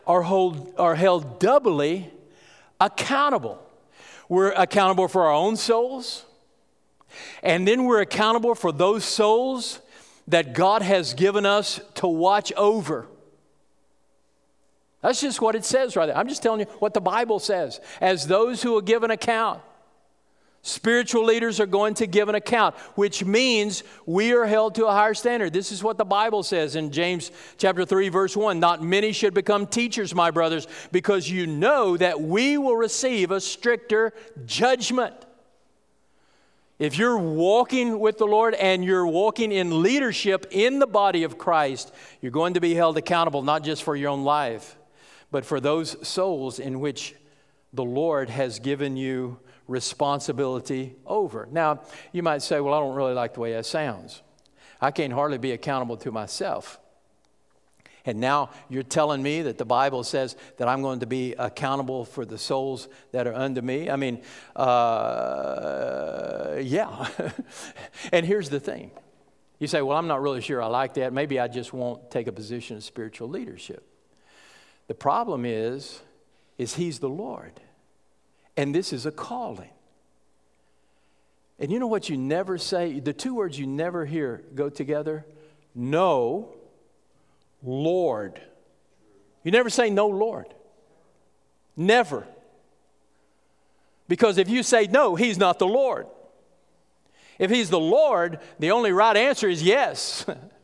are, 0.06 0.24
hold, 0.24 0.74
are 0.78 0.96
held 0.96 1.39
doubly 1.39 2.12
accountable. 2.80 3.63
We're 4.30 4.52
accountable 4.52 5.08
for 5.08 5.24
our 5.24 5.34
own 5.34 5.56
souls, 5.56 6.26
and 7.42 7.68
then 7.68 7.86
we're 7.86 8.02
accountable 8.02 8.56
for 8.56 8.72
those 8.72 9.06
souls 9.06 9.80
that 10.28 10.54
God 10.54 10.82
has 10.82 11.13
given 11.13 11.46
us 11.46 11.80
to 11.96 12.08
watch 12.08 12.52
over. 12.54 13.08
That's 15.02 15.22
just 15.22 15.40
what 15.42 15.56
it 15.56 15.63
says 15.63 15.96
right 15.96 16.08
there. 16.08 16.18
I'm 16.18 16.28
just 16.28 16.44
telling 16.44 16.60
you 16.62 16.66
what 16.80 16.94
the 16.94 17.02
Bible 17.02 17.40
says. 17.40 17.80
As 18.02 18.28
those 18.28 18.62
who 18.62 18.72
will 18.72 18.82
give 18.82 19.04
an 19.04 19.12
account, 19.12 19.62
Spiritual 20.78 21.26
leaders 21.26 21.60
are 21.60 21.66
going 21.66 21.96
to 21.96 22.06
give 22.06 22.30
an 22.30 22.36
account, 22.36 22.76
which 22.94 23.26
means 23.26 23.84
we 24.06 24.32
are 24.34 24.46
held 24.46 24.76
to 24.76 24.86
a 24.86 24.92
higher 24.92 25.16
standard. 25.16 25.52
This 25.52 25.72
is 25.72 25.82
what 25.82 25.98
the 25.98 26.06
Bible 26.06 26.44
says 26.44 26.76
in 26.76 26.92
James 26.92 27.32
chapter 27.58 27.84
3 27.84 28.10
verse 28.10 28.38
1. 28.38 28.60
Not 28.60 28.84
many 28.84 29.12
should 29.12 29.34
become 29.34 29.66
teachers, 29.66 30.13
my 30.13 30.30
brothers, 30.30 30.68
because 30.92 31.28
you 31.28 31.48
know 31.48 31.98
that 31.98 32.22
we 32.22 32.60
will 32.60 32.76
receive 32.76 33.32
a 33.32 33.42
stricter 33.42 34.13
judgment. 34.46 35.16
If 36.78 36.96
you're 36.96 37.18
walking 37.18 38.00
with 38.00 38.20
the 38.20 38.28
Lord 38.28 38.54
and 38.54 38.86
you're 38.86 39.08
walking 39.08 39.52
in 39.52 39.82
leadership 39.82 40.46
in 40.52 40.78
the 40.78 40.86
body 40.86 41.24
of 41.24 41.40
Christ, 41.40 41.92
you're 42.22 42.32
going 42.32 42.54
to 42.54 42.62
be 42.62 42.76
held 42.76 43.00
accountable 43.00 43.42
not 43.42 43.63
just 43.63 43.82
for 43.82 43.96
your 43.96 44.12
own 44.12 44.24
life, 44.24 44.78
but 45.32 45.44
for 45.44 45.60
those 45.60 46.08
souls 46.08 46.60
in 46.60 46.80
which 46.80 47.16
the 47.74 47.84
Lord 47.84 48.30
has 48.30 48.60
given 48.60 48.96
you 48.96 49.40
responsibility 49.67 50.95
over. 51.06 51.47
Now, 51.51 51.82
you 52.12 52.23
might 52.23 52.41
say, 52.41 52.60
well, 52.60 52.73
I 52.73 52.80
don't 52.80 52.95
really 52.95 53.13
like 53.13 53.34
the 53.34 53.41
way 53.41 53.53
that 53.53 53.65
sounds. 53.65 54.21
I 54.80 54.91
can't 54.91 55.13
hardly 55.13 55.38
be 55.38 55.51
accountable 55.51 55.97
to 55.97 56.12
myself. 56.12 56.80
And 58.06 58.21
now 58.21 58.51
you're 58.69 58.84
telling 58.84 59.21
me 59.21 59.41
that 59.41 59.58
the 59.58 59.65
Bible 59.65 60.03
says 60.03 60.38
that 60.58 60.69
I'm 60.69 60.82
going 60.82 61.01
to 61.01 61.06
be 61.06 61.34
accountable 61.34 62.06
for 62.06 62.25
the 62.25 62.38
souls 62.38 62.88
that 63.12 63.27
are 63.27 63.34
under 63.34 63.62
me. 63.62 63.89
I 63.89 63.97
mean, 63.97 64.21
uh, 64.56 66.56
yeah. 66.62 67.10
and 68.13 68.25
here's 68.25 68.49
the 68.49 68.62
thing 68.62 68.91
you 69.60 69.67
say, 69.67 69.82
well, 69.82 69.97
I'm 69.97 70.08
not 70.08 70.21
really 70.21 70.41
sure 70.41 70.62
I 70.62 70.67
like 70.67 70.93
that. 70.93 71.12
Maybe 71.12 71.39
I 71.39 71.47
just 71.47 71.73
won't 71.73 72.10
take 72.10 72.27
a 72.27 72.32
position 72.32 72.77
of 72.77 72.84
spiritual 72.84 73.27
leadership. 73.27 73.84
The 74.88 74.93
problem 74.93 75.45
is, 75.45 75.99
is 76.58 76.75
he's 76.75 76.99
the 76.99 77.10
Lord. 77.10 77.60
And 78.58 78.74
this 78.74 78.91
is 78.91 79.06
a 79.06 79.12
calling. 79.12 79.70
And 81.60 81.72
you 81.72 81.80
know 81.80 81.88
what 81.88 82.10
you 82.10 82.17
never 82.17 82.58
say? 82.58 83.00
The 83.00 83.13
two 83.13 83.36
words 83.36 83.58
you 83.58 83.67
never 83.67 84.06
hear 84.06 84.43
go 84.54 84.70
together 84.70 85.26
no, 85.80 86.56
Lord. 87.62 88.41
You 89.43 89.52
never 89.52 89.70
say 89.70 89.91
no, 89.91 90.08
Lord. 90.08 90.48
Never. 91.76 92.28
Because 94.08 94.39
if 94.39 94.50
you 94.50 94.63
say 94.63 94.88
no, 94.88 95.13
He's 95.15 95.38
not 95.38 95.60
the 95.60 95.67
Lord. 95.67 96.08
If 97.38 97.52
He's 97.52 97.70
the 97.70 97.80
Lord, 97.80 98.39
the 98.58 98.72
only 98.72 98.91
right 98.91 99.15
answer 99.15 99.48
is 99.48 99.62
yes. 99.62 100.26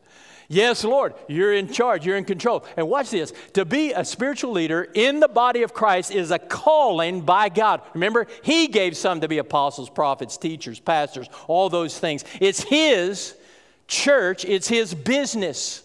Yes, 0.54 0.84
Lord, 0.84 1.14
you're 1.26 1.52
in 1.52 1.66
charge, 1.66 2.06
you're 2.06 2.16
in 2.16 2.24
control. 2.24 2.64
And 2.76 2.88
watch 2.88 3.10
this 3.10 3.32
to 3.54 3.64
be 3.64 3.92
a 3.92 4.04
spiritual 4.04 4.52
leader 4.52 4.88
in 4.94 5.18
the 5.18 5.26
body 5.26 5.64
of 5.64 5.74
Christ 5.74 6.12
is 6.12 6.30
a 6.30 6.38
calling 6.38 7.22
by 7.22 7.48
God. 7.48 7.82
Remember, 7.92 8.28
He 8.44 8.68
gave 8.68 8.96
some 8.96 9.20
to 9.20 9.26
be 9.26 9.38
apostles, 9.38 9.90
prophets, 9.90 10.36
teachers, 10.36 10.78
pastors, 10.78 11.28
all 11.48 11.68
those 11.68 11.98
things. 11.98 12.24
It's 12.40 12.62
His 12.62 13.34
church, 13.88 14.44
it's 14.44 14.68
His 14.68 14.94
business. 14.94 15.82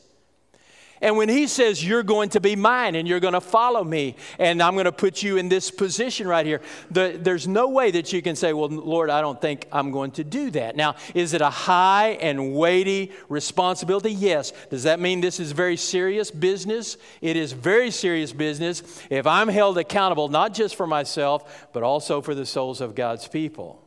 And 1.02 1.16
when 1.16 1.30
he 1.30 1.48
says, 1.48 1.86
You're 1.86 2.04
going 2.04 2.30
to 2.30 2.42
be 2.42 2.56
mine 2.56 2.96
and 2.96 3.08
you're 3.08 3.20
going 3.20 3.34
to 3.34 3.42
follow 3.42 3.84
me, 3.84 4.16
and 4.38 4.62
I'm 4.62 4.74
going 4.74 4.86
to 4.86 4.92
put 4.92 5.24
you 5.24 5.38
in 5.38 5.50
this 5.50 5.72
position 5.72 6.28
right 6.28 6.46
here, 6.46 6.62
the, 6.92 7.18
there's 7.20 7.48
no 7.48 7.70
way 7.70 7.92
that 7.92 8.12
you 8.12 8.22
can 8.22 8.36
say, 8.36 8.54
Well, 8.54 8.70
Lord, 8.70 9.10
I 9.10 9.22
don't 9.22 9.40
think 9.40 9.68
I'm 9.72 9.92
going 9.92 10.12
to 10.12 10.24
do 10.24 10.52
that. 10.52 10.76
Now, 10.76 10.96
is 11.14 11.34
it 11.34 11.42
a 11.42 11.50
high 11.50 12.18
and 12.22 12.54
weighty 12.54 13.12
responsibility? 13.30 14.12
Yes. 14.12 14.52
Does 14.70 14.84
that 14.84 15.00
mean 15.00 15.22
this 15.22 15.40
is 15.40 15.52
very 15.52 15.78
serious 15.78 16.32
business? 16.32 16.98
It 17.22 17.38
is 17.38 17.54
very 17.54 17.92
serious 17.92 18.34
business 18.34 18.84
if 19.10 19.26
I'm 19.26 19.48
held 19.48 19.78
accountable, 19.78 20.28
not 20.28 20.54
just 20.54 20.76
for 20.76 20.88
myself, 20.88 21.70
but 21.74 21.84
also 21.84 22.22
for 22.22 22.36
the 22.36 22.46
souls 22.46 22.82
of 22.82 22.96
God's 22.96 23.28
people. 23.28 23.86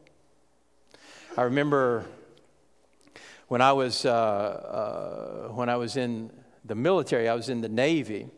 I 1.36 1.42
remember 1.42 2.04
when 3.48 3.60
I 3.60 3.72
was, 3.72 4.04
uh, 4.06 4.10
uh, 4.10 5.48
when 5.52 5.68
I 5.68 5.76
was 5.76 5.96
in 5.96 6.30
the 6.64 6.74
military. 6.74 7.28
I 7.28 7.34
was 7.34 7.48
in 7.48 7.60
the 7.60 7.68
Navy. 7.68 8.28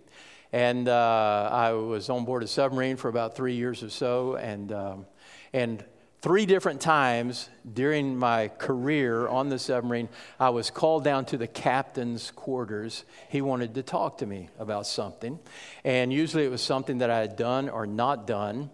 And 0.53 0.89
uh, 0.89 1.49
I 1.51 1.73
was 1.73 2.09
on 2.09 2.25
board 2.25 2.45
a 2.45 2.47
submarine 2.47 2.97
for 2.97 3.09
about 3.09 3.35
three 3.35 3.55
years 3.55 3.83
or 3.83 3.91
so. 3.91 4.37
And, 4.37 4.71
um, 4.71 5.07
and 5.53 5.85
three 6.25 6.47
different 6.47 6.81
times 6.81 7.51
during 7.71 8.17
my 8.17 8.49
career 8.49 9.29
on 9.29 9.49
the 9.49 9.59
submarine, 9.59 10.09
I 10.41 10.51
was 10.51 10.71
called 10.71 11.03
down 11.05 11.25
to 11.27 11.37
the 11.37 11.47
captain's 11.47 12.31
quarters. 12.31 13.05
He 13.29 13.43
wanted 13.43 13.75
to 13.75 13.83
talk 13.83 14.19
to 14.19 14.27
me 14.27 14.49
about 14.59 14.87
something. 14.87 15.39
And 15.85 16.13
usually 16.13 16.45
it 16.45 16.51
was 16.51 16.63
something 16.63 16.99
that 16.99 17.11
I 17.11 17.19
had 17.19 17.37
done 17.37 17.69
or 17.69 17.85
not 17.85 18.27
done. 18.27 18.71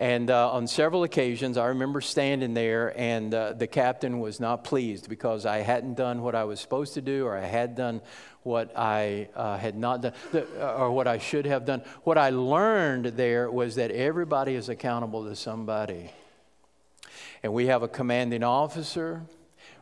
And 0.00 0.30
uh, 0.30 0.50
on 0.50 0.66
several 0.66 1.02
occasions, 1.02 1.58
I 1.58 1.66
remember 1.66 2.00
standing 2.00 2.54
there, 2.54 2.98
and 2.98 3.34
uh, 3.34 3.52
the 3.52 3.66
captain 3.66 4.18
was 4.18 4.40
not 4.40 4.64
pleased 4.64 5.10
because 5.10 5.44
I 5.44 5.58
hadn't 5.58 5.94
done 5.94 6.22
what 6.22 6.34
I 6.34 6.44
was 6.44 6.58
supposed 6.58 6.94
to 6.94 7.02
do, 7.02 7.26
or 7.26 7.36
I 7.36 7.44
had 7.44 7.74
done 7.74 8.00
what 8.42 8.72
I 8.74 9.28
uh, 9.36 9.58
had 9.58 9.76
not 9.76 10.00
done, 10.00 10.14
or 10.58 10.90
what 10.90 11.06
I 11.06 11.18
should 11.18 11.44
have 11.44 11.66
done. 11.66 11.82
What 12.02 12.16
I 12.16 12.30
learned 12.30 13.04
there 13.08 13.50
was 13.50 13.74
that 13.74 13.90
everybody 13.90 14.54
is 14.54 14.70
accountable 14.70 15.26
to 15.26 15.36
somebody. 15.36 16.10
And 17.42 17.52
we 17.52 17.66
have 17.66 17.82
a 17.82 17.88
commanding 17.88 18.42
officer, 18.42 19.20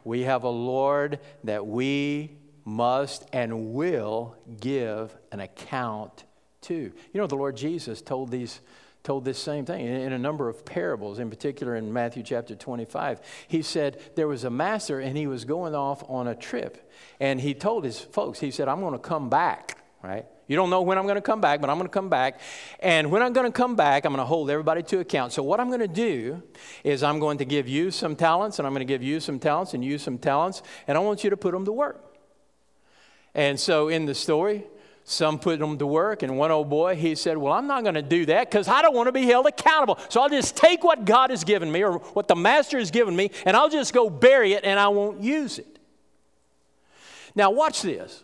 we 0.02 0.22
have 0.22 0.42
a 0.42 0.48
Lord 0.48 1.20
that 1.44 1.64
we 1.64 2.32
must 2.64 3.24
and 3.32 3.72
will 3.72 4.36
give 4.60 5.16
an 5.30 5.38
account 5.38 6.24
to. 6.62 6.74
You 6.74 6.92
know, 7.20 7.28
the 7.28 7.36
Lord 7.36 7.56
Jesus 7.56 8.02
told 8.02 8.32
these 8.32 8.58
told 9.08 9.24
this 9.24 9.38
same 9.38 9.64
thing 9.64 9.86
in, 9.86 10.12
a 10.12 10.18
number 10.18 10.50
of 10.50 10.66
parables, 10.66 11.18
in 11.18 11.30
particular 11.30 11.76
in 11.76 11.90
Matthew 11.90 12.22
chapter 12.22 12.54
25. 12.54 13.22
He 13.48 13.62
said 13.62 13.98
there 14.16 14.28
was 14.28 14.44
a 14.44 14.50
master 14.50 15.00
and 15.00 15.16
he 15.16 15.26
was 15.26 15.46
going 15.46 15.74
off 15.74 16.04
on 16.10 16.28
a 16.28 16.34
trip. 16.34 16.92
And 17.18 17.40
he 17.40 17.54
told 17.54 17.84
his 17.84 17.98
folks, 17.98 18.38
he 18.38 18.50
said, 18.50 18.68
I'm 18.68 18.80
going 18.80 18.92
to 18.92 18.98
come 18.98 19.30
back, 19.30 19.78
right? 20.02 20.26
You 20.46 20.56
don't 20.56 20.68
know 20.68 20.82
when 20.82 20.98
I'm 20.98 21.04
going 21.04 21.14
to 21.14 21.22
come 21.22 21.40
back, 21.40 21.62
but 21.62 21.70
I'm 21.70 21.78
going 21.78 21.88
to 21.88 21.92
come 21.92 22.10
back. 22.10 22.38
And 22.80 23.10
when 23.10 23.22
I'm 23.22 23.32
going 23.32 23.46
to 23.46 23.52
come 23.52 23.76
back, 23.76 24.04
I'm 24.04 24.12
going 24.12 24.22
to 24.22 24.26
hold 24.26 24.50
everybody 24.50 24.82
to 24.82 24.98
account. 24.98 25.32
So, 25.32 25.42
what 25.42 25.58
I'm 25.58 25.68
going 25.68 25.80
to 25.80 25.88
do 25.88 26.42
is 26.84 27.02
I'm 27.02 27.18
going 27.18 27.38
to 27.38 27.46
give 27.46 27.66
you 27.66 27.90
some 27.90 28.14
talents, 28.14 28.58
and 28.58 28.66
I'm 28.66 28.74
going 28.74 28.86
to 28.86 28.92
give 28.92 29.02
you 29.02 29.20
some 29.20 29.38
talents, 29.38 29.72
and 29.72 29.82
you 29.82 29.96
some 29.96 30.18
talents, 30.18 30.62
and 30.86 30.98
I 30.98 31.00
want 31.00 31.24
you 31.24 31.30
to 31.30 31.36
put 31.38 31.52
them 31.52 31.64
to 31.64 31.72
work. 31.72 32.14
And 33.34 33.58
so, 33.58 33.88
in 33.88 34.04
the 34.04 34.14
story, 34.14 34.66
some 35.08 35.38
put 35.38 35.58
them 35.58 35.78
to 35.78 35.86
work, 35.86 36.22
and 36.22 36.36
one 36.36 36.50
old 36.50 36.68
boy, 36.68 36.94
he 36.94 37.14
said, 37.14 37.38
Well, 37.38 37.52
I'm 37.52 37.66
not 37.66 37.82
going 37.82 37.94
to 37.94 38.02
do 38.02 38.26
that 38.26 38.50
because 38.50 38.68
I 38.68 38.82
don't 38.82 38.94
want 38.94 39.06
to 39.06 39.12
be 39.12 39.24
held 39.24 39.46
accountable. 39.46 39.98
So 40.10 40.20
I'll 40.20 40.28
just 40.28 40.56
take 40.56 40.84
what 40.84 41.04
God 41.04 41.30
has 41.30 41.44
given 41.44 41.72
me 41.72 41.82
or 41.82 41.98
what 41.98 42.28
the 42.28 42.36
master 42.36 42.78
has 42.78 42.90
given 42.90 43.16
me, 43.16 43.30
and 43.46 43.56
I'll 43.56 43.70
just 43.70 43.94
go 43.94 44.10
bury 44.10 44.52
it 44.52 44.64
and 44.64 44.78
I 44.78 44.88
won't 44.88 45.22
use 45.22 45.58
it. 45.58 45.78
Now, 47.34 47.50
watch 47.50 47.82
this. 47.82 48.22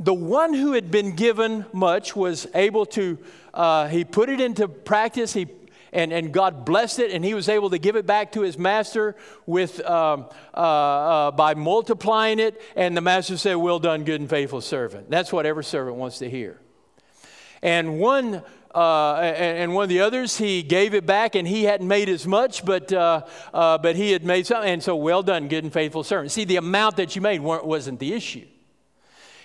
The 0.00 0.14
one 0.14 0.54
who 0.54 0.72
had 0.72 0.90
been 0.90 1.16
given 1.16 1.66
much 1.72 2.14
was 2.16 2.46
able 2.54 2.86
to, 2.86 3.18
uh, 3.52 3.88
he 3.88 4.04
put 4.04 4.30
it 4.30 4.40
into 4.40 4.68
practice, 4.68 5.32
he, 5.32 5.48
and, 5.92 6.12
and 6.12 6.32
God 6.32 6.64
blessed 6.64 6.98
it, 6.98 7.10
and 7.12 7.24
he 7.24 7.34
was 7.34 7.48
able 7.48 7.70
to 7.70 7.78
give 7.78 7.96
it 7.96 8.06
back 8.06 8.32
to 8.32 8.42
his 8.42 8.58
master 8.58 9.16
with, 9.46 9.84
um, 9.84 10.26
uh, 10.54 10.58
uh, 10.58 11.30
by 11.32 11.54
multiplying 11.54 12.38
it. 12.38 12.60
And 12.76 12.96
the 12.96 13.00
master 13.00 13.36
said, 13.36 13.54
Well 13.54 13.78
done, 13.78 14.04
good 14.04 14.20
and 14.20 14.30
faithful 14.30 14.60
servant. 14.60 15.10
That's 15.10 15.32
what 15.32 15.46
every 15.46 15.64
servant 15.64 15.96
wants 15.96 16.18
to 16.18 16.30
hear. 16.30 16.60
And 17.62 17.98
one, 17.98 18.42
uh, 18.74 19.14
and 19.14 19.74
one 19.74 19.84
of 19.84 19.88
the 19.88 20.00
others, 20.00 20.36
he 20.36 20.62
gave 20.62 20.94
it 20.94 21.06
back, 21.06 21.34
and 21.34 21.48
he 21.48 21.64
hadn't 21.64 21.88
made 21.88 22.08
as 22.08 22.26
much, 22.26 22.64
but, 22.64 22.92
uh, 22.92 23.24
uh, 23.52 23.78
but 23.78 23.96
he 23.96 24.12
had 24.12 24.24
made 24.24 24.46
something. 24.46 24.70
And 24.70 24.82
so, 24.82 24.94
well 24.96 25.22
done, 25.22 25.48
good 25.48 25.64
and 25.64 25.72
faithful 25.72 26.04
servant. 26.04 26.30
See, 26.30 26.44
the 26.44 26.56
amount 26.56 26.96
that 26.96 27.16
you 27.16 27.22
made 27.22 27.40
wasn't 27.40 27.98
the 27.98 28.12
issue. 28.12 28.46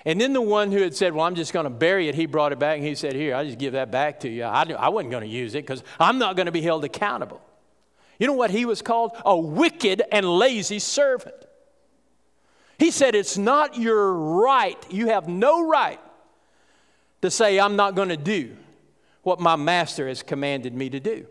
And 0.06 0.20
then 0.20 0.34
the 0.34 0.42
one 0.42 0.72
who 0.72 0.82
had 0.82 0.96
said, 0.96 1.14
Well, 1.14 1.26
I'm 1.26 1.36
just 1.36 1.54
going 1.54 1.66
to 1.66 1.70
bury 1.70 2.10
it, 2.10 2.16
he 2.16 2.26
brought 2.26 2.52
it 2.52 2.60
back 2.60 2.78
and 2.78 2.86
he 2.86 2.96
said, 2.96 3.14
Here, 3.14 3.36
I 3.36 3.46
just 3.46 3.58
give 3.58 3.74
that 3.74 3.92
back 3.92 4.20
to 4.22 4.30
you. 4.30 4.44
I, 4.44 4.64
I 4.78 4.90
wasn't 4.90 5.12
going 5.12 5.24
to 5.24 5.30
use 5.30 5.56
it 5.56 5.66
because 5.66 5.84
I'm 6.00 6.18
not 6.18 6.36
going 6.36 6.48
to 6.48 6.52
be 6.52 6.62
held 6.62 6.84
accountable. 6.84 7.42
You 8.20 8.28
know 8.28 8.34
what 8.34 8.52
he 8.52 8.66
was 8.66 8.82
called? 8.82 9.12
A 9.26 9.38
wicked 9.38 10.02
and 10.12 10.26
lazy 10.26 10.80
servant. 10.80 11.36
He 12.78 12.92
said, 12.92 13.16
It's 13.16 13.38
not 13.38 13.78
your 13.78 14.14
right. 14.14 14.78
You 14.92 15.08
have 15.08 15.28
no 15.28 15.68
right 15.68 16.00
to 17.22 17.32
say, 17.32 17.60
I'm 17.60 17.78
not 17.78 17.96
going 17.96 18.10
to 18.10 18.18
do 18.18 18.58
what 19.22 19.40
my 19.40 19.56
master 19.56 20.10
has 20.10 20.22
commanded 20.22 20.74
me 20.74 20.90
to 20.90 21.00
do. 21.00 21.26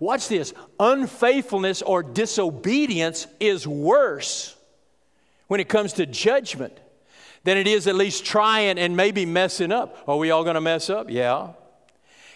Watch 0.00 0.28
this 0.28 0.54
unfaithfulness 0.80 1.82
or 1.82 2.02
disobedience 2.02 3.26
is 3.38 3.68
worse 3.68 4.56
when 5.46 5.60
it 5.60 5.68
comes 5.68 5.92
to 5.94 6.06
judgment 6.06 6.80
than 7.44 7.56
it 7.56 7.66
is 7.66 7.86
at 7.86 7.94
least 7.94 8.24
trying 8.24 8.78
and 8.78 8.96
maybe 8.96 9.24
messing 9.24 9.70
up. 9.70 9.96
Are 10.08 10.16
we 10.16 10.30
all 10.30 10.42
going 10.42 10.54
to 10.54 10.60
mess 10.60 10.90
up? 10.90 11.10
Yeah. 11.10 11.52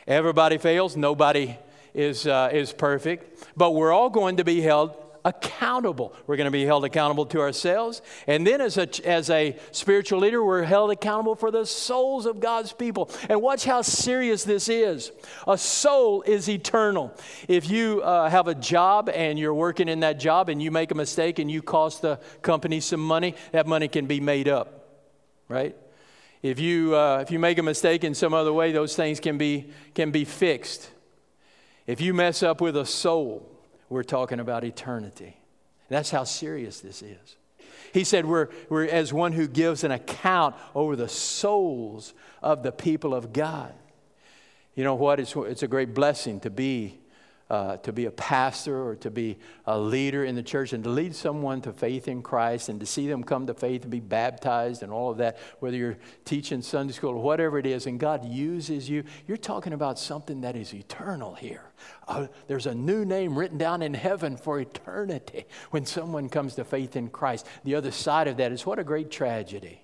Everybody 0.06 0.58
fails. 0.58 0.96
Nobody 0.96 1.58
is, 1.94 2.26
uh, 2.26 2.50
is 2.52 2.72
perfect. 2.72 3.46
But 3.56 3.72
we're 3.72 3.92
all 3.92 4.10
going 4.10 4.36
to 4.36 4.44
be 4.44 4.60
held 4.60 4.96
accountable. 5.24 6.14
We're 6.26 6.36
going 6.36 6.46
to 6.46 6.50
be 6.50 6.64
held 6.64 6.84
accountable 6.84 7.26
to 7.26 7.40
ourselves. 7.40 8.00
And 8.26 8.46
then, 8.46 8.60
as 8.60 8.78
a, 8.78 8.88
as 9.06 9.28
a 9.28 9.58
spiritual 9.72 10.20
leader, 10.20 10.42
we're 10.42 10.62
held 10.62 10.90
accountable 10.90 11.34
for 11.34 11.50
the 11.50 11.66
souls 11.66 12.24
of 12.24 12.40
God's 12.40 12.72
people. 12.72 13.10
And 13.28 13.42
watch 13.42 13.64
how 13.64 13.82
serious 13.82 14.44
this 14.44 14.68
is. 14.68 15.12
A 15.46 15.58
soul 15.58 16.22
is 16.22 16.48
eternal. 16.48 17.14
If 17.48 17.68
you 17.68 18.00
uh, 18.02 18.30
have 18.30 18.48
a 18.48 18.54
job 18.54 19.10
and 19.10 19.38
you're 19.38 19.54
working 19.54 19.88
in 19.88 20.00
that 20.00 20.18
job 20.18 20.48
and 20.48 20.62
you 20.62 20.70
make 20.70 20.90
a 20.90 20.94
mistake 20.94 21.38
and 21.38 21.50
you 21.50 21.60
cost 21.60 22.00
the 22.00 22.18
company 22.40 22.80
some 22.80 23.00
money, 23.00 23.34
that 23.52 23.66
money 23.66 23.88
can 23.88 24.06
be 24.06 24.20
made 24.20 24.48
up 24.48 24.77
right? 25.48 25.76
If 26.42 26.60
you, 26.60 26.94
uh, 26.94 27.18
if 27.20 27.30
you 27.30 27.38
make 27.38 27.58
a 27.58 27.62
mistake 27.62 28.04
in 28.04 28.14
some 28.14 28.32
other 28.32 28.52
way, 28.52 28.72
those 28.72 28.94
things 28.94 29.18
can 29.18 29.38
be, 29.38 29.70
can 29.94 30.10
be 30.10 30.24
fixed. 30.24 30.90
If 31.86 32.00
you 32.00 32.14
mess 32.14 32.42
up 32.42 32.60
with 32.60 32.76
a 32.76 32.86
soul, 32.86 33.50
we're 33.88 34.04
talking 34.04 34.40
about 34.40 34.62
eternity. 34.64 35.36
That's 35.88 36.10
how 36.10 36.24
serious 36.24 36.80
this 36.80 37.02
is. 37.02 37.36
He 37.92 38.04
said, 38.04 38.26
we're, 38.26 38.48
we're 38.68 38.84
as 38.84 39.12
one 39.12 39.32
who 39.32 39.48
gives 39.48 39.82
an 39.82 39.90
account 39.90 40.54
over 40.74 40.94
the 40.94 41.08
souls 41.08 42.12
of 42.42 42.62
the 42.62 42.72
people 42.72 43.14
of 43.14 43.32
God. 43.32 43.72
You 44.74 44.84
know 44.84 44.94
what? 44.94 45.18
It's, 45.18 45.34
it's 45.34 45.62
a 45.62 45.68
great 45.68 45.94
blessing 45.94 46.40
to 46.40 46.50
be 46.50 47.00
uh, 47.50 47.78
to 47.78 47.92
be 47.92 48.04
a 48.04 48.10
pastor 48.10 48.86
or 48.86 48.94
to 48.96 49.10
be 49.10 49.38
a 49.66 49.78
leader 49.78 50.24
in 50.24 50.34
the 50.34 50.42
church 50.42 50.72
and 50.72 50.84
to 50.84 50.90
lead 50.90 51.14
someone 51.14 51.60
to 51.62 51.72
faith 51.72 52.06
in 52.06 52.22
Christ 52.22 52.68
and 52.68 52.78
to 52.80 52.86
see 52.86 53.08
them 53.08 53.24
come 53.24 53.46
to 53.46 53.54
faith 53.54 53.82
and 53.82 53.90
be 53.90 54.00
baptized 54.00 54.82
and 54.82 54.92
all 54.92 55.10
of 55.10 55.18
that, 55.18 55.38
whether 55.60 55.76
you're 55.76 55.98
teaching 56.24 56.60
Sunday 56.60 56.92
school 56.92 57.10
or 57.10 57.22
whatever 57.22 57.58
it 57.58 57.66
is, 57.66 57.86
and 57.86 57.98
God 57.98 58.24
uses 58.24 58.88
you, 58.90 59.04
you're 59.26 59.36
talking 59.36 59.72
about 59.72 59.98
something 59.98 60.42
that 60.42 60.56
is 60.56 60.74
eternal 60.74 61.34
here. 61.34 61.72
Uh, 62.06 62.26
there's 62.48 62.66
a 62.66 62.74
new 62.74 63.04
name 63.04 63.38
written 63.38 63.58
down 63.58 63.82
in 63.82 63.94
heaven 63.94 64.36
for 64.36 64.60
eternity 64.60 65.46
when 65.70 65.86
someone 65.86 66.28
comes 66.28 66.54
to 66.56 66.64
faith 66.64 66.96
in 66.96 67.08
Christ. 67.08 67.46
The 67.64 67.74
other 67.74 67.90
side 67.90 68.28
of 68.28 68.36
that 68.36 68.52
is 68.52 68.66
what 68.66 68.78
a 68.78 68.84
great 68.84 69.10
tragedy 69.10 69.82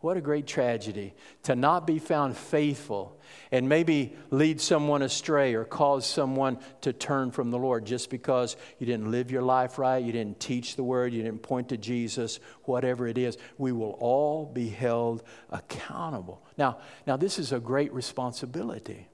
what 0.00 0.16
a 0.16 0.20
great 0.20 0.46
tragedy 0.46 1.14
to 1.42 1.54
not 1.54 1.86
be 1.86 1.98
found 1.98 2.36
faithful 2.36 3.20
and 3.52 3.68
maybe 3.68 4.16
lead 4.30 4.60
someone 4.60 5.02
astray 5.02 5.54
or 5.54 5.64
cause 5.64 6.06
someone 6.06 6.58
to 6.80 6.92
turn 6.92 7.30
from 7.30 7.50
the 7.50 7.58
Lord 7.58 7.84
just 7.84 8.08
because 8.08 8.56
you 8.78 8.86
didn't 8.86 9.10
live 9.10 9.30
your 9.30 9.42
life 9.42 9.78
right, 9.78 10.02
you 10.02 10.12
didn't 10.12 10.40
teach 10.40 10.76
the 10.76 10.82
word, 10.82 11.12
you 11.12 11.22
didn't 11.22 11.42
point 11.42 11.68
to 11.68 11.76
Jesus, 11.76 12.40
whatever 12.64 13.06
it 13.06 13.18
is. 13.18 13.36
We 13.58 13.72
will 13.72 13.96
all 14.00 14.46
be 14.46 14.70
held 14.70 15.22
accountable. 15.50 16.42
Now, 16.56 16.78
now 17.06 17.18
this 17.18 17.38
is 17.38 17.52
a 17.52 17.60
great 17.60 17.92
responsibility. 17.92 19.06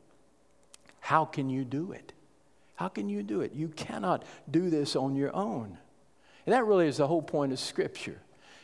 How 1.00 1.24
can 1.24 1.50
you 1.50 1.64
do 1.64 1.90
it? 1.92 2.12
How 2.76 2.88
can 2.88 3.08
you 3.08 3.24
do 3.24 3.40
it? 3.40 3.52
You 3.54 3.68
cannot 3.68 4.24
do 4.48 4.70
this 4.70 4.94
on 4.94 5.16
your 5.16 5.34
own. 5.34 5.78
And 6.44 6.54
that 6.54 6.64
really 6.64 6.86
is 6.86 6.98
the 6.98 7.08
whole 7.08 7.22
point 7.22 7.52
of 7.52 7.58
Scripture. 7.58 8.20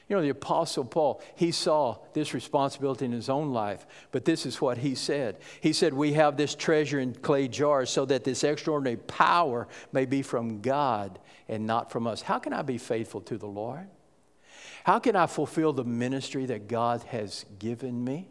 You 0.09 0.17
know, 0.17 0.23
the 0.23 0.31
Apostle 0.31 0.85
Paul, 0.85 1.23
he 1.37 1.53
saw 1.53 1.99
this 2.13 2.35
responsibility 2.35 3.05
in 3.05 3.13
his 3.13 3.29
own 3.29 3.53
life, 3.53 3.87
but 4.11 4.25
this 4.25 4.45
is 4.45 4.61
what 4.61 4.79
he 4.79 4.95
said. 4.95 5.39
He 5.61 5.73
said, 5.73 5.95
We 5.95 6.15
have 6.15 6.37
this 6.37 6.55
treasure 6.55 6.99
in 6.99 7.15
clay 7.15 7.49
jars 7.49 7.91
so 7.91 8.05
that 8.07 8.25
this 8.25 8.45
extraordinary 8.45 8.97
power 8.97 9.69
may 9.93 10.05
be 10.05 10.23
from 10.23 10.61
God 10.61 11.19
and 11.49 11.67
not 11.67 11.91
from 11.91 12.07
us. 12.07 12.23
How 12.23 12.39
can 12.39 12.53
I 12.53 12.63
be 12.63 12.79
faithful 12.79 13.21
to 13.23 13.39
the 13.39 13.47
Lord? 13.47 13.89
How 14.85 14.99
can 14.99 15.15
I 15.15 15.27
fulfill 15.27 15.73
the 15.73 15.85
ministry 15.85 16.47
that 16.47 16.69
God 16.69 17.03
has 17.05 17.45
given 17.59 18.03
me? 18.05 18.29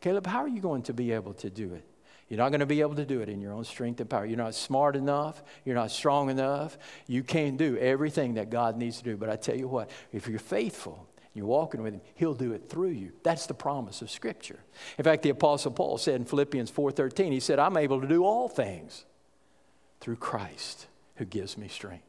Kaleb, 0.00 0.26
how 0.26 0.40
are 0.40 0.48
you 0.48 0.60
going 0.60 0.82
to 0.82 0.92
be 0.92 1.12
able 1.12 1.34
to 1.34 1.48
do 1.48 1.74
it? 1.74 1.84
You're 2.28 2.38
not 2.38 2.48
going 2.48 2.60
to 2.60 2.66
be 2.66 2.80
able 2.80 2.94
to 2.94 3.04
do 3.04 3.20
it 3.20 3.28
in 3.28 3.40
your 3.40 3.52
own 3.52 3.64
strength 3.64 4.00
and 4.00 4.08
power. 4.08 4.24
You're 4.24 4.38
not 4.38 4.54
smart 4.54 4.96
enough. 4.96 5.42
You're 5.64 5.74
not 5.74 5.90
strong 5.90 6.30
enough. 6.30 6.78
You 7.06 7.22
can't 7.22 7.58
do 7.58 7.76
everything 7.76 8.34
that 8.34 8.48
God 8.48 8.76
needs 8.76 8.98
to 8.98 9.04
do. 9.04 9.16
But 9.16 9.28
I 9.28 9.36
tell 9.36 9.56
you 9.56 9.68
what, 9.68 9.90
if 10.12 10.26
you're 10.26 10.38
faithful, 10.38 11.06
you're 11.34 11.46
walking 11.46 11.82
with 11.82 11.94
him, 11.94 12.02
he'll 12.14 12.34
do 12.34 12.52
it 12.52 12.68
through 12.68 12.90
you. 12.90 13.12
That's 13.22 13.46
the 13.46 13.54
promise 13.54 14.02
of 14.02 14.10
Scripture. 14.10 14.60
In 14.98 15.04
fact, 15.04 15.22
the 15.22 15.30
Apostle 15.30 15.70
Paul 15.72 15.98
said 15.98 16.16
in 16.16 16.24
Philippians 16.26 16.70
4:13, 16.70 17.32
he 17.32 17.40
said, 17.40 17.58
I'm 17.58 17.76
able 17.76 18.00
to 18.00 18.06
do 18.06 18.24
all 18.24 18.48
things 18.48 19.04
through 20.00 20.16
Christ 20.16 20.88
who 21.16 21.24
gives 21.24 21.56
me 21.56 21.68
strength. 21.68 22.04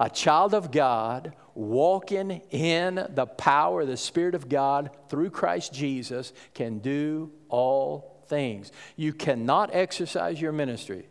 A 0.00 0.08
child 0.08 0.54
of 0.54 0.70
God 0.70 1.34
walking 1.54 2.40
in 2.50 3.06
the 3.10 3.26
power 3.26 3.82
of 3.82 3.88
the 3.88 3.96
Spirit 3.98 4.34
of 4.34 4.48
God 4.48 4.90
through 5.08 5.30
Christ 5.30 5.74
Jesus 5.74 6.32
can 6.54 6.78
do 6.78 7.30
all 7.48 8.22
things. 8.28 8.72
You 8.96 9.12
cannot 9.12 9.74
exercise 9.74 10.40
your 10.40 10.52
ministry. 10.52 11.06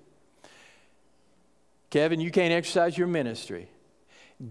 Kevin, 1.91 2.19
you 2.19 2.32
can't 2.32 2.52
exercise 2.52 2.97
your 2.97 3.08
ministry 3.08 3.69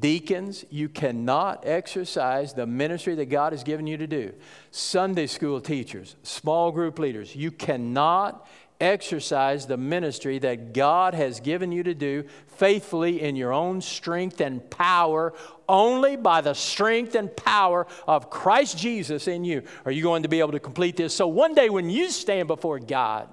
Deacons, 0.01 0.65
you 0.69 0.89
cannot 0.89 1.65
exercise 1.65 2.53
the 2.53 2.67
ministry 2.67 3.15
that 3.15 3.27
God 3.27 3.53
has 3.53 3.63
given 3.63 3.87
you 3.87 3.97
to 3.99 4.07
do. 4.09 4.33
Sunday 4.73 5.29
school 5.29 5.61
teachers, 5.61 6.17
small 6.25 6.73
group 6.73 6.99
leaders, 6.99 7.37
you 7.37 7.53
cannot 7.53 8.47
exercise 8.81 9.67
the 9.67 9.77
ministry 9.77 10.39
that 10.41 10.75
God 10.75 11.15
has 11.15 11.41
given 11.41 11.73
you 11.73 11.83
to 11.85 11.95
do 11.95 12.25
faithfully 12.49 13.23
in 13.23 13.37
your 13.37 13.53
own 13.53 13.81
strength 13.81 14.41
and 14.41 14.69
power. 14.71 15.33
Only 15.69 16.17
by 16.17 16.41
the 16.41 16.55
strength 16.55 17.15
and 17.15 17.35
power 17.35 17.87
of 18.07 18.29
Christ 18.29 18.77
Jesus 18.77 19.29
in 19.29 19.45
you 19.45 19.63
are 19.85 19.93
you 19.93 20.03
going 20.03 20.25
to 20.25 20.29
be 20.29 20.41
able 20.41 20.53
to 20.53 20.61
complete 20.61 20.97
this. 20.97 21.15
So 21.15 21.29
one 21.29 21.55
day 21.55 21.71
when 21.71 21.91
you 21.91 22.11
stand 22.11 22.49
before 22.49 22.81
God 22.81 23.29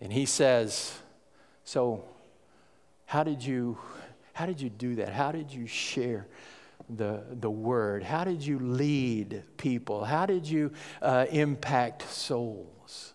and 0.00 0.12
He 0.12 0.26
says, 0.26 0.92
So, 1.64 2.04
how 3.06 3.22
did 3.22 3.44
you 3.44 3.78
how 4.34 4.46
did 4.46 4.60
you 4.60 4.68
do 4.68 4.96
that? 4.96 5.10
How 5.10 5.30
did 5.30 5.52
you 5.52 5.66
share 5.68 6.26
the, 6.90 7.22
the 7.30 7.50
word? 7.50 8.02
How 8.02 8.24
did 8.24 8.44
you 8.44 8.58
lead 8.58 9.44
people? 9.56 10.04
How 10.04 10.26
did 10.26 10.46
you 10.46 10.72
uh, 11.00 11.26
impact 11.30 12.02
souls? 12.10 13.14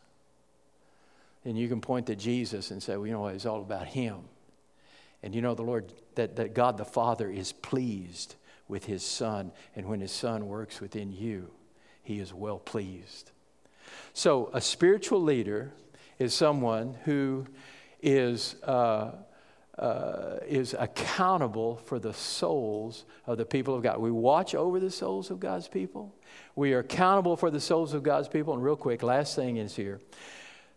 And 1.43 1.57
you 1.57 1.67
can 1.67 1.81
point 1.81 2.07
to 2.07 2.15
Jesus 2.15 2.71
and 2.71 2.81
say, 2.81 2.95
well, 2.95 3.05
you 3.05 3.11
know, 3.11 3.27
it's 3.27 3.45
all 3.45 3.59
about 3.59 3.87
Him. 3.87 4.19
And 5.21 5.35
you 5.35 5.41
know, 5.41 5.55
the 5.55 5.61
Lord, 5.61 5.91
that, 6.15 6.37
that 6.37 6.53
God 6.53 6.77
the 6.77 6.85
Father 6.85 7.29
is 7.29 7.51
pleased 7.51 8.35
with 8.69 8.85
His 8.85 9.03
Son. 9.03 9.51
And 9.75 9.87
when 9.87 9.99
His 9.99 10.13
Son 10.13 10.47
works 10.47 10.79
within 10.79 11.11
you, 11.11 11.51
He 12.01 12.19
is 12.19 12.33
well 12.33 12.59
pleased. 12.59 13.31
So, 14.13 14.51
a 14.53 14.61
spiritual 14.61 15.21
leader 15.21 15.73
is 16.17 16.33
someone 16.33 16.95
who 17.03 17.45
is. 18.01 18.55
Uh, 18.63 19.11
uh, 19.79 20.39
is 20.45 20.75
accountable 20.77 21.77
for 21.85 21.99
the 21.99 22.13
souls 22.13 23.05
of 23.25 23.37
the 23.37 23.45
people 23.45 23.75
of 23.75 23.81
God. 23.81 23.99
We 23.99 24.11
watch 24.11 24.53
over 24.53 24.79
the 24.79 24.91
souls 24.91 25.31
of 25.31 25.39
God's 25.39 25.67
people. 25.67 26.13
We 26.55 26.73
are 26.73 26.79
accountable 26.79 27.37
for 27.37 27.49
the 27.49 27.61
souls 27.61 27.93
of 27.93 28.03
God's 28.03 28.27
people. 28.27 28.53
And 28.53 28.61
real 28.61 28.75
quick, 28.75 29.01
last 29.01 29.35
thing 29.35 29.57
is 29.57 29.75
here 29.75 30.01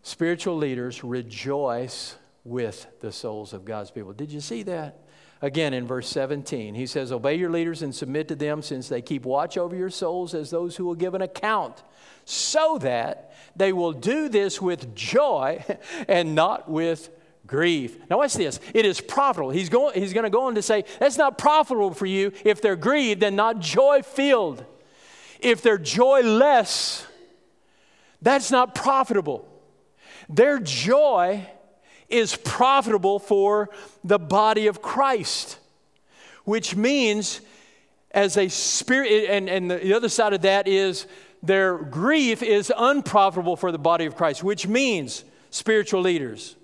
spiritual 0.03 0.57
leaders 0.57 1.03
rejoice 1.05 2.17
with 2.45 2.87
the 3.01 3.13
souls 3.13 3.53
of 3.53 3.65
God's 3.65 3.91
people. 3.91 4.13
Did 4.13 4.31
you 4.31 4.41
see 4.41 4.63
that? 4.65 4.99
again 5.43 5.75
in 5.75 5.87
verse 5.87 6.09
17. 6.09 6.75
He 6.75 6.87
says, 6.87 7.13
Obey 7.13 7.35
your 7.35 7.51
leaders 7.51 7.83
and 7.83 7.95
submit 7.95 8.29
to 8.29 8.37
them, 8.37 8.63
since 8.63 8.89
they 8.89 9.03
keep 9.03 9.25
watch 9.25 9.59
over 9.59 9.75
your 9.77 9.91
souls 9.91 10.35
as 10.35 10.51
those 10.51 10.77
who 10.77 10.87
will 10.87 10.95
give 10.95 11.15
an 11.15 11.23
account, 11.23 11.83
so 12.25 12.79
that 12.79 13.35
they 13.57 13.73
will 13.73 13.93
do 13.93 14.29
this 14.29 14.63
with 14.63 14.95
joy 14.95 15.63
and 16.09 16.35
not 16.35 16.71
with 16.71 17.11
grief. 17.53 17.99
Now, 18.11 18.19
watch 18.19 18.33
this. 18.33 18.59
It 18.75 18.87
is 18.87 19.01
profitable. 19.01 19.51
He's 19.51 19.69
going, 19.69 19.95
he's 19.95 20.15
going 20.15 20.25
to 20.25 20.31
go 20.31 20.47
on 20.47 20.57
to 20.57 20.63
say, 20.63 20.85
That's 20.99 21.19
not 21.19 21.39
profitable 21.39 21.93
for 21.93 22.07
you 22.07 22.33
if 22.45 22.61
they're 22.61 22.77
grieved 22.77 23.23
and 23.23 23.37
not 23.37 23.61
joy 23.61 24.03
filled. 24.03 24.65
If 25.39 25.61
they're 25.61 25.79
joyless, 25.79 27.07
that's 28.23 28.51
not 28.51 28.75
profitable. 28.75 29.47
Their 30.29 30.59
joy 30.59 31.47
is 32.09 32.37
profitable 32.37 33.19
for 33.19 33.69
the 34.03 34.19
body 34.19 34.67
of 34.67 34.81
Christ, 34.81 35.59
which 36.45 36.75
means, 36.75 37.41
as 38.13 38.37
a 38.37 38.49
spirit, 38.49 39.29
and, 39.29 39.49
and 39.49 39.71
the 39.71 39.95
other 39.95 40.09
side 40.09 40.33
of 40.33 40.43
that 40.43 40.69
is 40.69 41.07
their 41.43 41.77
grief 41.77 42.43
is 42.43 42.73
unprofitable 42.75 43.57
for 43.57 43.73
the 43.73 43.79
body 43.79 44.07
of 44.07 44.17
Christ, 44.17 44.43
which 44.43 44.67
means, 44.67 45.25
spiritual 45.51 46.01
leaders, 46.01 46.57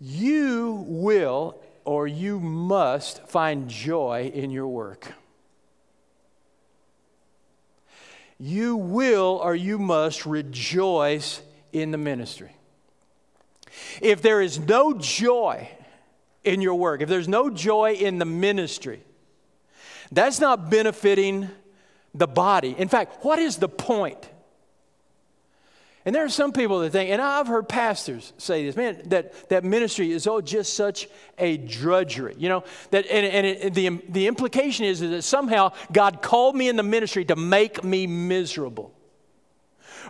you 0.00 0.84
will 0.86 1.60
or 1.84 2.06
you 2.06 2.40
must 2.40 3.26
find 3.28 3.68
joy 3.68 4.30
in 4.32 4.50
your 4.50 4.68
work. 4.68 5.12
You 8.38 8.76
will 8.76 9.38
or 9.42 9.54
you 9.54 9.78
must 9.78 10.24
rejoice 10.24 11.42
in 11.72 11.90
the 11.90 11.98
ministry. 11.98 12.52
If 14.00 14.22
there 14.22 14.40
is 14.40 14.58
no 14.58 14.94
joy 14.94 15.68
in 16.42 16.62
your 16.62 16.74
work, 16.74 17.02
if 17.02 17.08
there's 17.08 17.28
no 17.28 17.50
joy 17.50 17.92
in 17.92 18.18
the 18.18 18.24
ministry, 18.24 19.02
that's 20.10 20.40
not 20.40 20.70
benefiting 20.70 21.50
the 22.14 22.26
body. 22.26 22.74
In 22.78 22.88
fact, 22.88 23.22
what 23.24 23.38
is 23.38 23.58
the 23.58 23.68
point? 23.68 24.29
And 26.10 26.14
there 26.16 26.24
are 26.24 26.28
some 26.28 26.50
people 26.52 26.80
that 26.80 26.90
think, 26.90 27.08
and 27.10 27.22
I've 27.22 27.46
heard 27.46 27.68
pastors 27.68 28.32
say 28.36 28.66
this, 28.66 28.74
man, 28.74 29.00
that, 29.10 29.48
that 29.48 29.62
ministry 29.62 30.10
is 30.10 30.26
oh 30.26 30.40
just 30.40 30.74
such 30.74 31.06
a 31.38 31.56
drudgery. 31.56 32.34
You 32.36 32.48
know, 32.48 32.64
that 32.90 33.06
and, 33.06 33.24
and 33.24 33.46
it, 33.46 33.74
the, 33.74 33.90
the 34.08 34.26
implication 34.26 34.86
is 34.86 34.98
that 34.98 35.22
somehow 35.22 35.70
God 35.92 36.20
called 36.20 36.56
me 36.56 36.68
in 36.68 36.74
the 36.74 36.82
ministry 36.82 37.24
to 37.26 37.36
make 37.36 37.84
me 37.84 38.08
miserable 38.08 38.92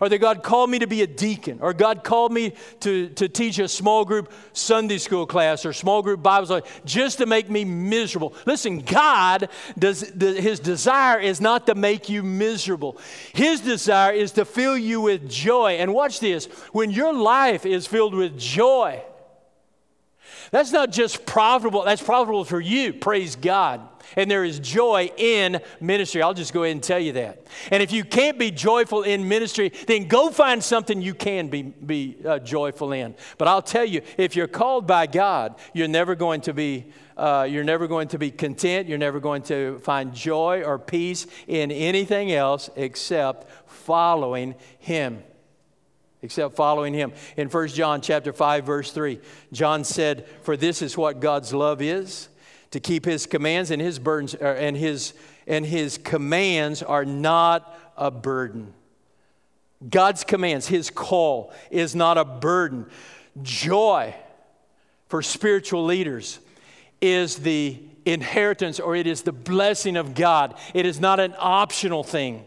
or 0.00 0.08
that 0.08 0.18
God 0.18 0.42
called 0.42 0.70
me 0.70 0.78
to 0.78 0.86
be 0.86 1.02
a 1.02 1.06
deacon, 1.06 1.58
or 1.60 1.72
God 1.72 2.02
called 2.02 2.32
me 2.32 2.54
to, 2.80 3.08
to 3.10 3.28
teach 3.28 3.58
a 3.58 3.68
small 3.68 4.04
group 4.04 4.32
Sunday 4.52 4.98
school 4.98 5.26
class 5.26 5.64
or 5.66 5.72
small 5.72 6.02
group 6.02 6.22
Bible 6.22 6.46
study 6.46 6.66
just 6.84 7.18
to 7.18 7.26
make 7.26 7.50
me 7.50 7.64
miserable. 7.64 8.34
Listen, 8.46 8.80
God 8.80 9.48
does 9.78 10.00
his 10.00 10.60
desire 10.60 11.20
is 11.20 11.40
not 11.40 11.66
to 11.66 11.74
make 11.74 12.08
you 12.08 12.22
miserable. 12.22 12.98
His 13.32 13.60
desire 13.60 14.12
is 14.12 14.32
to 14.32 14.44
fill 14.44 14.76
you 14.76 15.00
with 15.00 15.28
joy. 15.28 15.72
And 15.72 15.92
watch 15.92 16.20
this, 16.20 16.46
when 16.72 16.90
your 16.90 17.12
life 17.12 17.66
is 17.66 17.86
filled 17.86 18.14
with 18.14 18.38
joy, 18.38 19.02
that's 20.50 20.72
not 20.72 20.90
just 20.90 21.26
profitable, 21.26 21.84
that's 21.84 22.02
profitable 22.02 22.44
for 22.44 22.60
you, 22.60 22.92
praise 22.92 23.36
God 23.36 23.88
and 24.16 24.30
there 24.30 24.44
is 24.44 24.58
joy 24.58 25.10
in 25.16 25.60
ministry. 25.80 26.22
I'll 26.22 26.34
just 26.34 26.52
go 26.52 26.64
ahead 26.64 26.76
and 26.76 26.82
tell 26.82 26.98
you 26.98 27.12
that. 27.12 27.46
And 27.70 27.82
if 27.82 27.92
you 27.92 28.04
can't 28.04 28.38
be 28.38 28.50
joyful 28.50 29.02
in 29.02 29.28
ministry, 29.28 29.72
then 29.86 30.08
go 30.08 30.30
find 30.30 30.62
something 30.62 31.00
you 31.00 31.14
can 31.14 31.48
be, 31.48 31.62
be 31.62 32.16
uh, 32.24 32.38
joyful 32.38 32.92
in. 32.92 33.14
But 33.38 33.48
I'll 33.48 33.62
tell 33.62 33.84
you, 33.84 34.02
if 34.16 34.36
you're 34.36 34.48
called 34.48 34.86
by 34.86 35.06
God, 35.06 35.56
you're 35.72 35.88
never 35.88 36.14
going 36.14 36.42
to 36.42 36.54
be. 36.54 36.86
Uh, 37.16 37.46
you're 37.46 37.64
never 37.64 37.86
going 37.86 38.08
to 38.08 38.18
be 38.18 38.30
content. 38.30 38.88
You're 38.88 38.96
never 38.96 39.20
going 39.20 39.42
to 39.42 39.78
find 39.80 40.14
joy 40.14 40.62
or 40.62 40.78
peace 40.78 41.26
in 41.48 41.70
anything 41.70 42.32
else 42.32 42.70
except 42.76 43.46
following 43.68 44.54
Him 44.78 45.22
except 46.22 46.56
following 46.56 46.94
him. 46.94 47.12
In 47.36 47.48
1 47.48 47.68
John 47.68 48.00
chapter 48.00 48.32
5 48.32 48.64
verse 48.64 48.92
3, 48.92 49.20
John 49.52 49.84
said, 49.84 50.26
"For 50.42 50.56
this 50.56 50.82
is 50.82 50.96
what 50.96 51.20
God's 51.20 51.52
love 51.52 51.80
is, 51.80 52.28
to 52.70 52.80
keep 52.80 53.04
his 53.04 53.26
commands 53.26 53.70
and 53.70 53.80
his 53.80 53.98
burdens 53.98 54.34
uh, 54.34 54.56
and 54.58 54.76
his 54.76 55.14
and 55.46 55.66
his 55.66 55.98
commands 55.98 56.82
are 56.82 57.04
not 57.04 57.76
a 57.96 58.10
burden. 58.10 58.72
God's 59.88 60.24
commands, 60.24 60.68
his 60.68 60.90
call 60.90 61.52
is 61.70 61.94
not 61.94 62.18
a 62.18 62.24
burden. 62.24 62.86
Joy 63.42 64.14
for 65.08 65.22
spiritual 65.22 65.84
leaders 65.84 66.38
is 67.00 67.36
the 67.36 67.80
inheritance 68.04 68.78
or 68.78 68.94
it 68.94 69.06
is 69.06 69.22
the 69.22 69.32
blessing 69.32 69.96
of 69.96 70.14
God. 70.14 70.54
It 70.74 70.86
is 70.86 71.00
not 71.00 71.18
an 71.18 71.34
optional 71.38 72.04
thing. 72.04 72.44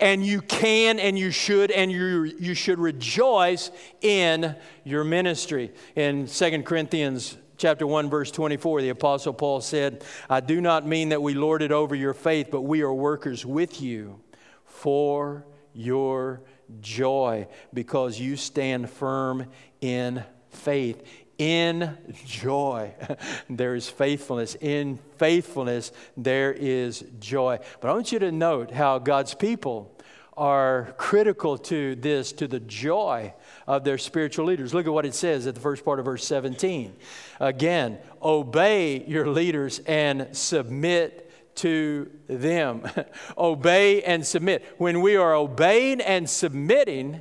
And 0.00 0.24
you 0.24 0.40
can 0.42 0.98
and 0.98 1.18
you 1.18 1.30
should 1.30 1.70
and 1.70 1.90
you, 1.90 2.24
you 2.38 2.54
should 2.54 2.78
rejoice 2.78 3.70
in 4.00 4.54
your 4.84 5.04
ministry. 5.04 5.72
In 5.96 6.26
2 6.26 6.62
Corinthians 6.62 7.36
chapter 7.56 7.84
1 7.86 8.08
verse 8.08 8.30
24 8.30 8.82
the 8.82 8.88
apostle 8.90 9.32
paul 9.32 9.60
said 9.60 10.04
i 10.30 10.38
do 10.38 10.60
not 10.60 10.86
mean 10.86 11.08
that 11.08 11.20
we 11.20 11.34
lord 11.34 11.60
it 11.60 11.72
over 11.72 11.92
your 11.96 12.14
faith 12.14 12.50
but 12.52 12.60
we 12.60 12.82
are 12.82 12.94
workers 12.94 13.44
with 13.44 13.82
you 13.82 14.20
for 14.64 15.44
your 15.72 16.40
joy 16.80 17.48
because 17.74 18.20
you 18.20 18.36
stand 18.36 18.88
firm 18.88 19.44
in 19.80 20.22
faith 20.50 21.02
in 21.38 21.96
joy 22.24 22.92
there 23.50 23.74
is 23.74 23.88
faithfulness 23.88 24.56
in 24.60 24.98
faithfulness 25.16 25.92
there 26.16 26.52
is 26.52 27.04
joy 27.20 27.58
but 27.80 27.88
i 27.88 27.92
want 27.92 28.10
you 28.10 28.18
to 28.18 28.32
note 28.32 28.72
how 28.72 28.98
god's 28.98 29.34
people 29.34 29.94
are 30.38 30.94
critical 30.96 31.58
to 31.58 31.96
this, 31.96 32.30
to 32.30 32.46
the 32.46 32.60
joy 32.60 33.34
of 33.66 33.82
their 33.82 33.98
spiritual 33.98 34.46
leaders. 34.46 34.72
Look 34.72 34.86
at 34.86 34.92
what 34.92 35.04
it 35.04 35.14
says 35.14 35.48
at 35.48 35.56
the 35.56 35.60
first 35.60 35.84
part 35.84 35.98
of 35.98 36.04
verse 36.04 36.24
17. 36.24 36.94
Again, 37.40 37.98
obey 38.22 39.04
your 39.04 39.26
leaders 39.26 39.80
and 39.80 40.28
submit 40.30 41.28
to 41.56 42.08
them. 42.28 42.84
obey 43.38 44.02
and 44.04 44.24
submit. 44.24 44.64
When 44.78 45.00
we 45.00 45.16
are 45.16 45.34
obeying 45.34 46.00
and 46.00 46.30
submitting, 46.30 47.20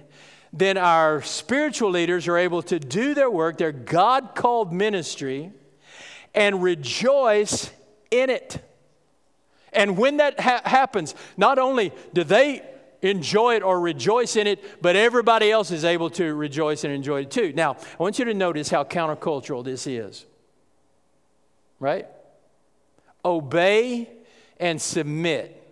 then 0.54 0.78
our 0.78 1.22
spiritual 1.22 1.89
leaders 1.89 2.28
are 2.28 2.38
able 2.38 2.62
to 2.64 2.80
do 2.80 3.14
their 3.14 3.30
work, 3.30 3.58
their 3.58 3.72
God 3.72 4.36
called 4.36 4.74
ministry, 4.74 5.52
and 6.34 6.64
rejoice 6.64 7.72
in 8.12 8.30
it. 8.30 8.64
And 9.74 9.98
when 9.98 10.18
that 10.18 10.39
ha- 10.39 10.62
happens, 10.66 11.16
not 11.36 11.60
only 11.60 11.91
do 12.14 12.24
they 12.24 12.62
enjoy 13.02 13.56
it 13.56 13.64
or 13.64 13.80
rejoice 13.80 14.36
in 14.36 14.48
it, 14.48 14.82
but 14.82 14.95
everybody 14.95 15.52
else 15.52 15.72
is 15.72 15.86
able 15.86 16.10
to 16.12 16.34
rejoice 16.34 16.84
and 16.84 16.93
enjoy 16.93 17.22
it 17.22 17.32
too. 17.32 17.54
Now, 17.54 17.74
I 17.74 18.04
want 18.04 18.18
you 18.20 18.26
to 18.26 18.34
notice 18.34 18.70
how 18.70 18.84
countercultural 18.84 19.64
this 19.64 19.86
is. 19.88 20.26
Right? 21.80 22.08
Obey 23.24 24.10
and 24.60 24.82
submit. 24.82 25.64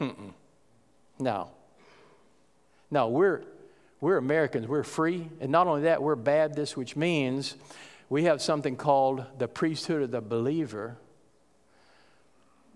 Mm-mm. 0.00 0.32
No. 1.18 1.50
No, 2.92 3.08
we're, 3.08 3.42
we're 4.00 4.18
Americans. 4.18 4.68
We're 4.68 4.84
free. 4.84 5.28
And 5.40 5.50
not 5.50 5.66
only 5.66 5.82
that, 5.82 6.00
we're 6.00 6.14
Baptists, 6.14 6.76
which 6.76 6.94
means 6.94 7.56
we 8.08 8.24
have 8.24 8.40
something 8.40 8.76
called 8.76 9.24
the 9.38 9.48
priesthood 9.48 10.02
of 10.02 10.12
the 10.12 10.20
believer 10.20 10.96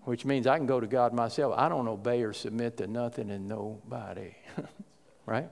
which 0.07 0.23
means 0.23 0.47
I 0.47 0.55
can 0.55 0.67
go 0.67 0.79
to 0.79 0.87
God 0.87 1.11
myself. 1.11 1.53
I 1.57 1.67
don't 1.67 1.85
obey 1.85 2.23
or 2.23 2.31
submit 2.31 2.77
to 2.77 2.87
nothing 2.87 3.29
and 3.29 3.49
nobody. 3.49 4.31
right? 5.25 5.49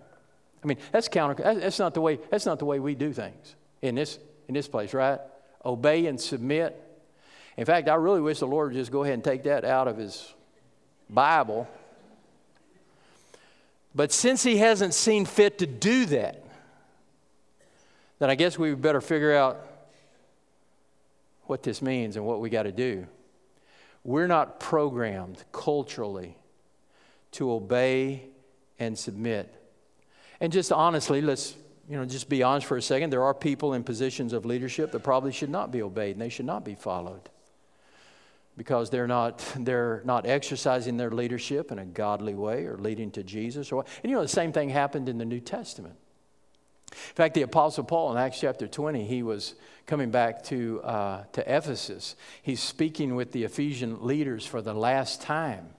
I 0.64 0.68
mean, 0.68 0.78
that's 0.94 1.10
counter 1.10 1.44
that's 1.44 1.78
not 1.78 1.94
the 1.94 2.00
way 2.00 2.20
that's 2.32 2.46
not 2.46 2.60
the 2.60 2.66
way 2.66 2.80
we 2.80 2.96
do 2.96 3.12
things 3.12 3.54
in 3.82 3.96
this 3.96 4.18
in 4.48 4.54
this 4.54 4.70
place, 4.70 4.94
right? 4.94 5.20
Obey 5.66 6.06
and 6.06 6.20
submit. 6.20 6.82
In 7.58 7.66
fact, 7.66 7.90
I 7.90 7.96
really 7.96 8.22
wish 8.22 8.40
the 8.40 8.48
Lord 8.48 8.72
would 8.72 8.80
just 8.80 8.94
go 8.94 9.04
ahead 9.04 9.16
and 9.16 9.24
take 9.26 9.44
that 9.44 9.66
out 9.66 9.90
of 9.90 9.98
his 9.98 10.34
Bible. 11.10 11.68
But 13.96 14.12
since 14.12 14.44
he 14.44 14.58
hasn't 14.58 14.94
seen 14.94 15.26
fit 15.26 15.60
to 15.60 15.66
do 15.66 16.06
that, 16.08 16.44
then 18.20 18.30
I 18.30 18.36
guess 18.36 18.60
we 18.60 18.76
better 18.76 19.00
figure 19.00 19.34
out 19.34 19.66
what 21.44 21.64
this 21.64 21.82
means 21.82 22.18
and 22.18 22.26
what 22.26 22.42
we 22.42 22.50
got 22.50 22.64
to 22.64 22.74
do. 22.74 23.08
We're 24.04 24.28
not 24.28 24.60
programmed 24.60 25.44
culturally 25.52 26.36
to 27.32 27.52
obey 27.52 28.24
and 28.78 28.98
submit. 28.98 29.54
And 30.40 30.52
just 30.52 30.72
honestly, 30.72 31.22
let's 31.22 31.56
you 31.90 31.98
know, 31.98 32.06
just 32.06 32.28
be 32.28 32.44
honest 32.44 32.68
for 32.68 32.78
a 32.78 32.82
second. 32.82 33.12
There 33.12 33.24
are 33.24 33.34
people 33.34 33.74
in 33.74 33.84
positions 33.84 34.34
of 34.34 34.46
leadership 34.46 34.92
that 34.92 35.02
probably 35.02 35.32
should 35.32 35.50
not 35.50 35.72
be 35.72 35.82
obeyed 35.82 36.14
and 36.14 36.22
they 36.22 36.30
should 36.30 36.46
not 36.46 36.66
be 36.66 36.76
followed 36.76 37.30
because 38.58 38.90
they're 38.90 39.08
not 39.08 39.44
they're 39.60 40.02
not 40.06 40.26
exercising 40.26 40.98
their 40.98 41.12
leadership 41.12 41.72
in 41.72 41.80
a 41.80 41.86
godly 41.86 42.34
way 42.34 42.66
or 42.66 42.78
leading 42.78 43.12
to 43.12 43.24
Jesus 43.24 43.72
or 43.72 43.86
and 44.04 44.10
you 44.10 44.16
know 44.16 44.22
the 44.22 44.28
same 44.28 44.52
thing 44.52 44.70
happened 44.70 45.10
in 45.10 45.18
the 45.18 45.26
New 45.26 45.40
Testament. 45.40 45.96
In 46.92 47.16
fact, 47.16 47.34
the 47.34 47.42
Apostle 47.42 47.84
Paul 47.84 48.12
in 48.12 48.18
Acts 48.18 48.40
chapter 48.40 48.68
20, 48.68 49.06
he 49.06 49.24
was 49.24 49.56
coming 49.86 50.12
back 50.12 50.44
to, 50.46 50.82
uh, 50.84 51.24
to 51.34 51.42
Ephesus. 51.42 52.16
He's 52.42 52.62
speaking 52.62 53.16
with 53.16 53.32
the 53.32 53.44
Ephesian 53.44 54.06
leaders 54.06 54.46
for 54.46 54.62
the 54.62 54.74
last 54.74 55.22
time. 55.22 55.75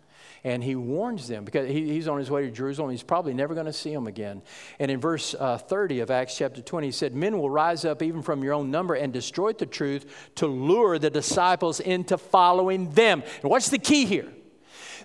And 0.46 0.62
he 0.62 0.76
warns 0.76 1.26
them 1.26 1.44
because 1.44 1.68
he, 1.68 1.88
he's 1.88 2.06
on 2.06 2.20
his 2.20 2.30
way 2.30 2.42
to 2.42 2.52
Jerusalem. 2.52 2.92
He's 2.92 3.02
probably 3.02 3.34
never 3.34 3.52
going 3.52 3.66
to 3.66 3.72
see 3.72 3.92
them 3.92 4.06
again. 4.06 4.42
And 4.78 4.92
in 4.92 5.00
verse 5.00 5.34
uh, 5.36 5.58
30 5.58 5.98
of 5.98 6.10
Acts 6.12 6.38
chapter 6.38 6.62
20, 6.62 6.86
he 6.86 6.92
said, 6.92 7.16
Men 7.16 7.36
will 7.36 7.50
rise 7.50 7.84
up 7.84 8.00
even 8.00 8.22
from 8.22 8.44
your 8.44 8.54
own 8.54 8.70
number 8.70 8.94
and 8.94 9.12
destroy 9.12 9.54
the 9.54 9.66
truth 9.66 10.30
to 10.36 10.46
lure 10.46 11.00
the 11.00 11.10
disciples 11.10 11.80
into 11.80 12.16
following 12.16 12.92
them. 12.92 13.24
And 13.42 13.50
what's 13.50 13.70
the 13.70 13.78
key 13.80 14.06
here? 14.06 14.28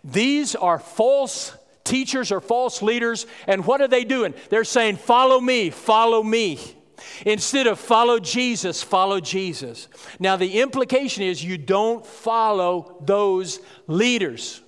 These 0.04 0.56
are 0.56 0.78
false 0.78 1.58
teachers 1.84 2.32
or 2.32 2.40
false 2.40 2.84
leaders. 2.84 3.26
And 3.48 3.66
what 3.66 3.82
are 3.82 3.88
they 3.88 4.04
doing? 4.04 4.36
They're 4.52 4.64
saying, 4.64 4.98
Follow 4.98 5.42
me, 5.42 5.72
follow 5.72 6.22
me. 6.22 6.60
Instead 7.26 7.66
of 7.66 7.80
follow 7.80 8.20
Jesus, 8.20 8.84
follow 8.84 9.20
Jesus. 9.20 9.88
Now, 10.20 10.36
the 10.36 10.62
implication 10.62 11.24
is 11.24 11.44
you 11.44 11.58
don't 11.58 12.06
follow 12.06 13.02
those 13.04 13.60
leaders. 13.88 14.62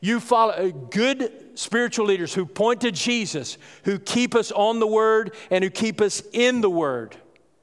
You 0.00 0.18
follow 0.20 0.52
uh, 0.52 0.68
good 0.68 1.58
spiritual 1.58 2.06
leaders 2.06 2.32
who 2.32 2.46
point 2.46 2.80
to 2.82 2.90
Jesus, 2.90 3.58
who 3.84 3.98
keep 3.98 4.34
us 4.34 4.50
on 4.50 4.80
the 4.80 4.86
Word 4.86 5.34
and 5.50 5.62
who 5.62 5.70
keep 5.70 6.00
us 6.00 6.22
in 6.32 6.62
the 6.62 6.70
Word, 6.70 7.16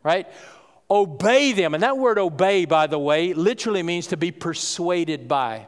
right? 0.03 0.27
Obey 0.89 1.51
them. 1.51 1.73
And 1.73 1.83
that 1.83 1.97
word 1.97 2.17
obey, 2.17 2.65
by 2.65 2.87
the 2.87 2.99
way, 2.99 3.33
literally 3.33 3.83
means 3.83 4.07
to 4.07 4.17
be 4.17 4.31
persuaded 4.31 5.27
by. 5.27 5.67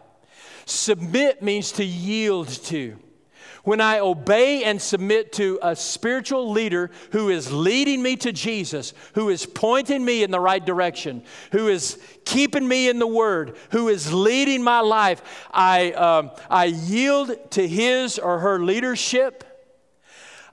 Submit 0.66 1.42
means 1.42 1.74
to 1.74 1.84
yield 1.84 2.48
to. 2.48 2.98
When 3.64 3.82
I 3.82 4.00
obey 4.00 4.64
and 4.64 4.82
submit 4.82 5.34
to 5.34 5.60
a 5.62 5.76
spiritual 5.76 6.52
leader 6.52 6.92
who 7.12 7.30
is 7.30 7.52
leading 7.52 8.02
me 8.02 8.16
to 8.18 8.32
Jesus, 8.32 8.94
who 9.16 9.30
is 9.30 9.46
pointing 9.46 10.04
me 10.04 10.24
in 10.24 10.32
the 10.32 10.40
right 10.40 10.66
direction, 10.66 11.24
who 11.52 11.68
is 11.68 12.00
keeping 12.26 12.68
me 12.68 12.90
in 12.90 13.00
the 13.00 13.08
Word, 13.08 13.58
who 13.72 13.90
is 13.90 14.14
leading 14.14 14.64
my 14.64 14.80
life, 14.80 15.22
I, 15.52 15.92
um, 15.92 16.32
I 16.50 16.66
yield 16.66 17.52
to 17.52 17.68
his 17.68 18.18
or 18.18 18.40
her 18.40 18.60
leadership. 18.60 19.44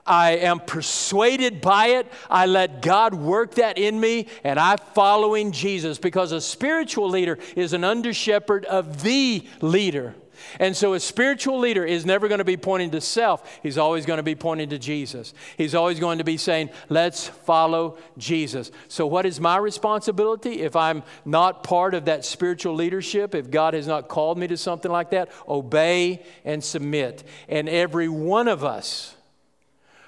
I 0.07 0.37
am 0.37 0.61
persuaded 0.61 1.61
by 1.61 1.89
it. 1.89 2.13
I 2.31 2.47
let 2.47 2.81
God 2.81 3.15
work 3.15 3.57
that 3.57 3.77
in 3.77 3.99
me, 3.99 4.29
and 4.45 4.59
I'm 4.59 4.79
following 4.95 5.51
Jesus 5.51 5.99
because 5.99 6.31
a 6.33 6.41
spiritual 6.41 7.09
leader 7.09 7.39
is 7.57 7.73
an 7.73 7.83
under 7.83 8.15
shepherd 8.15 8.65
of 8.67 9.03
the 9.03 9.45
leader. 9.61 10.15
And 10.59 10.77
so 10.77 10.95
a 10.95 11.01
spiritual 11.01 11.59
leader 11.59 11.85
is 11.85 12.07
never 12.07 12.29
going 12.29 12.39
to 12.39 12.45
be 12.45 12.57
pointing 12.57 12.91
to 12.93 13.01
self. 13.01 13.59
He's 13.63 13.79
always 13.79 14.07
going 14.07 14.19
to 14.19 14.23
be 14.23 14.35
pointing 14.35 14.71
to 14.71 14.79
Jesus. 14.79 15.35
He's 15.57 15.75
always 15.75 16.01
going 16.01 16.19
to 16.19 16.25
be 16.25 16.37
saying, 16.37 16.71
let's 16.89 17.29
follow 17.29 17.99
Jesus. 18.19 18.71
So, 18.89 19.07
what 19.07 19.27
is 19.27 19.41
my 19.41 19.57
responsibility 19.57 20.63
if 20.63 20.77
I'm 20.77 21.03
not 21.25 21.63
part 21.63 21.95
of 21.95 22.07
that 22.07 22.25
spiritual 22.25 22.75
leadership, 22.75 23.35
if 23.35 23.51
God 23.51 23.75
has 23.75 23.87
not 23.87 24.09
called 24.09 24.39
me 24.39 24.47
to 24.49 24.57
something 24.57 24.91
like 24.91 25.11
that? 25.11 25.31
Obey 25.49 26.25
and 26.45 26.63
submit. 26.63 27.25
And 27.49 27.69
every 27.69 28.09
one 28.09 28.49
of 28.49 28.65
us 28.65 29.15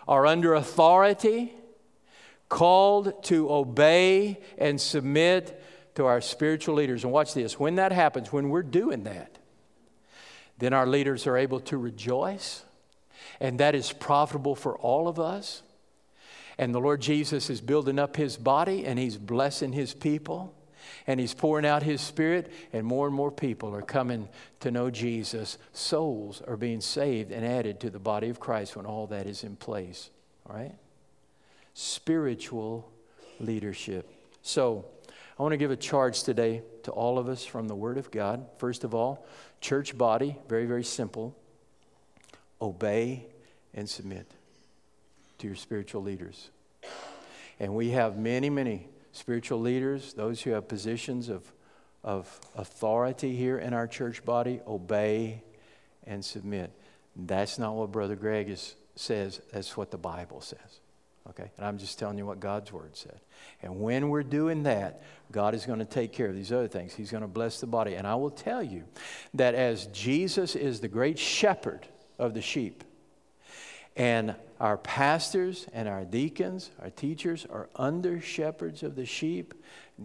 are 0.07 0.27
under 0.27 0.55
authority, 0.55 1.53
called 2.49 3.23
to 3.25 3.53
obey 3.53 4.41
and 4.57 4.81
submit 4.81 5.63
to 5.95 6.07
our 6.07 6.21
spiritual 6.21 6.77
leaders. 6.77 7.05
And 7.05 7.13
watch 7.13 7.35
this 7.35 7.59
when 7.59 7.75
that 7.77 7.93
happens, 7.93 8.33
when 8.33 8.49
we're 8.49 8.63
doing 8.63 9.05
that, 9.05 9.38
then 10.59 10.73
our 10.73 10.87
leaders 10.87 11.27
are 11.27 11.37
able 11.37 11.61
to 11.61 11.77
rejoice, 11.77 12.65
and 13.41 13.61
that 13.61 13.75
is 13.75 13.93
profitable 13.93 14.55
for 14.55 14.77
all 14.79 15.09
of 15.09 15.19
us. 15.19 15.63
And 16.59 16.75
the 16.75 16.81
Lord 16.81 17.01
Jesus 17.01 17.51
is 17.51 17.61
building 17.61 17.99
up 17.99 18.17
his 18.17 18.37
body 18.37 18.85
and 18.85 18.99
he's 18.99 19.17
blessing 19.17 19.73
his 19.73 19.95
people 19.95 20.55
and 21.07 21.19
he's 21.19 21.35
pouring 21.35 21.67
out 21.67 21.83
his 21.83 22.01
spirit, 22.01 22.53
and 22.73 22.87
more 22.87 23.07
and 23.07 23.15
more 23.15 23.31
people 23.31 23.75
are 23.75 23.83
coming 23.83 24.29
to 24.61 24.71
know 24.71 24.91
Jesus. 24.91 25.59
Souls 25.73 26.43
are 26.47 26.57
being 26.57 26.81
saved 26.81 27.33
and 27.33 27.45
added 27.45 27.81
to 27.81 27.91
the 27.91 27.99
body 27.99 28.29
of 28.29 28.41
Christ 28.41 28.77
when 28.77 28.87
all 28.87 29.07
that 29.09 29.27
is 29.27 29.45
in 29.45 29.57
place. 29.57 30.11
All 30.49 30.57
right? 30.57 30.75
Spiritual 31.75 32.91
leadership. 33.41 34.11
So, 34.43 34.85
I 35.39 35.43
want 35.43 35.53
to 35.53 35.57
give 35.57 35.71
a 35.71 35.77
charge 35.77 36.25
today 36.25 36.63
to 36.83 36.91
all 36.91 37.17
of 37.17 37.29
us 37.29 37.45
from 37.45 37.69
the 37.69 37.75
Word 37.75 37.97
of 37.97 38.11
God. 38.11 38.45
First 38.59 38.83
of 38.83 38.93
all, 38.93 39.25
church 39.61 39.97
body, 39.97 40.37
very, 40.49 40.67
very 40.67 40.85
simple. 40.85 41.37
Obey 42.61 43.27
and 43.75 43.89
submit 43.89 44.27
to 45.39 45.47
your 45.47 45.57
spiritual 45.57 46.03
leaders. 46.03 46.51
And 47.61 47.75
we 47.75 47.91
have 47.91 48.19
many, 48.19 48.51
many 48.51 48.89
spiritual 49.13 49.61
leaders, 49.61 50.15
those 50.15 50.43
who 50.43 50.51
have 50.51 50.69
positions 50.69 51.29
of, 51.29 51.53
of 52.03 52.41
authority 52.57 53.35
here 53.37 53.59
in 53.59 53.75
our 53.75 53.87
church 53.87 54.25
body. 54.25 54.61
Obey 54.67 55.43
and 56.07 56.25
submit. 56.25 56.73
That's 57.15 57.59
not 57.59 57.75
what 57.75 57.93
Brother 57.93 58.17
Greg 58.17 58.49
is, 58.49 58.77
says, 58.97 59.41
that's 59.53 59.77
what 59.77 59.91
the 59.91 59.99
Bible 59.99 60.41
says. 60.41 60.81
Okay? 61.31 61.51
And 61.57 61.67
I'm 61.67 61.79
just 61.79 61.99
telling 61.99 62.19
you 62.19 62.27
what 62.27 62.41
God's 62.41 62.73
word 62.73 62.97
said. 62.97 63.21
And 63.63 63.81
when 63.81 64.09
we're 64.09 64.23
doing 64.23 64.63
that, 64.65 65.03
God 65.31 65.55
is 65.55 65.67
going 65.67 65.79
to 65.79 65.85
take 65.85 66.13
care 66.13 66.29
of 66.29 66.35
these 66.35 66.53
other 66.53 66.69
things. 66.69 66.95
He's 66.95 67.11
going 67.11 67.23
to 67.23 67.29
bless 67.29 67.61
the 67.61 67.67
body. 67.67 67.95
And 67.95 68.07
I 68.07 68.15
will 68.15 68.31
tell 68.31 68.63
you 68.63 68.85
that 69.35 69.55
as 69.55 69.87
Jesus 69.89 70.57
is 70.57 70.81
the 70.81 70.89
great 70.89 71.19
shepherd 71.19 71.87
of 72.19 72.35
the 72.35 72.43
sheep, 72.43 72.85
and 73.99 74.37
our 74.61 74.79
pastors 74.79 75.67
and 75.73 75.89
our 75.89 76.05
deacons, 76.05 76.71
our 76.81 76.91
teachers 76.91 77.45
are 77.51 77.69
under 77.75 78.21
shepherds 78.21 78.85
of 78.85 78.95
the 78.95 79.05
sheep. 79.05 79.55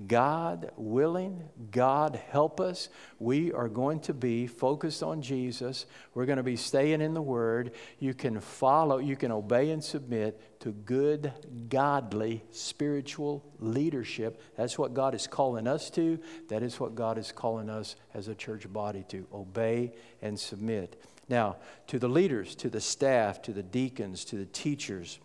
God 0.08 0.72
willing, 0.76 1.44
God 1.70 2.20
help 2.30 2.60
us. 2.60 2.90
We 3.20 3.52
are 3.52 3.70
going 3.70 4.00
to 4.02 4.14
be 4.14 4.48
focused 4.48 5.04
on 5.04 5.22
Jesus. 5.22 5.86
We're 6.16 6.26
going 6.26 6.38
to 6.38 6.44
be 6.44 6.56
staying 6.56 7.02
in 7.02 7.14
the 7.14 7.22
Word. 7.22 7.74
You 8.00 8.16
can 8.16 8.40
follow, 8.40 8.98
you 8.98 9.16
can 9.16 9.32
obey 9.32 9.70
and 9.70 9.84
submit 9.84 10.60
to 10.62 10.72
good, 10.72 11.32
godly, 11.70 12.44
spiritual 12.50 13.46
leadership. 13.60 14.42
That's 14.58 14.80
what 14.80 14.96
God 14.96 15.14
is 15.14 15.28
calling 15.28 15.68
us 15.68 15.92
to. 15.92 16.20
That 16.50 16.64
is 16.64 16.80
what 16.80 16.96
God 16.96 17.20
is 17.20 17.32
calling 17.32 17.70
us 17.70 17.96
as 18.16 18.28
a 18.28 18.36
church 18.36 18.72
body 18.74 19.06
to 19.10 19.28
obey 19.32 19.94
and 20.24 20.40
submit. 20.40 21.00
Now, 21.34 21.56
to 21.88 21.98
the 21.98 22.08
leaders, 22.08 22.54
to 22.58 22.70
the 22.70 22.80
staff, 22.80 23.42
to 23.42 23.54
the 23.54 23.64
deacons, 23.64 24.24
to 24.26 24.36
the 24.36 24.46
teachers, 24.46 25.18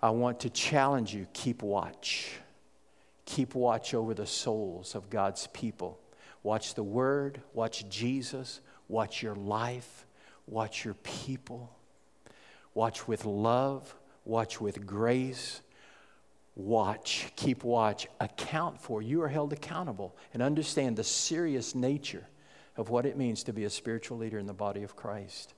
I 0.00 0.10
want 0.10 0.38
to 0.38 0.50
challenge 0.50 1.12
you 1.12 1.26
keep 1.32 1.64
watch. 1.64 2.30
Keep 3.24 3.56
watch 3.56 3.92
over 3.92 4.14
the 4.14 4.24
souls 4.24 4.94
of 4.94 5.10
God's 5.10 5.48
people. 5.48 5.98
Watch 6.44 6.74
the 6.74 6.84
Word, 6.84 7.42
watch 7.54 7.88
Jesus, 7.88 8.60
watch 8.86 9.20
your 9.20 9.34
life, 9.34 10.06
watch 10.46 10.84
your 10.84 10.94
people. 11.02 11.74
Watch 12.72 13.08
with 13.08 13.24
love, 13.24 13.92
watch 14.24 14.60
with 14.60 14.86
grace. 14.86 15.60
Watch, 16.54 17.32
keep 17.34 17.64
watch, 17.64 18.06
account 18.20 18.80
for. 18.80 19.02
You 19.02 19.22
are 19.22 19.28
held 19.28 19.52
accountable 19.52 20.14
and 20.34 20.40
understand 20.40 20.96
the 20.96 21.02
serious 21.02 21.74
nature 21.74 22.28
of 22.76 22.88
what 22.88 23.06
it 23.06 23.16
means 23.16 23.42
to 23.44 23.52
be 23.52 23.64
a 23.64 23.70
spiritual 23.70 24.18
leader 24.18 24.38
in 24.38 24.46
the 24.46 24.52
body 24.52 24.82
of 24.82 24.96
Christ 24.96 25.54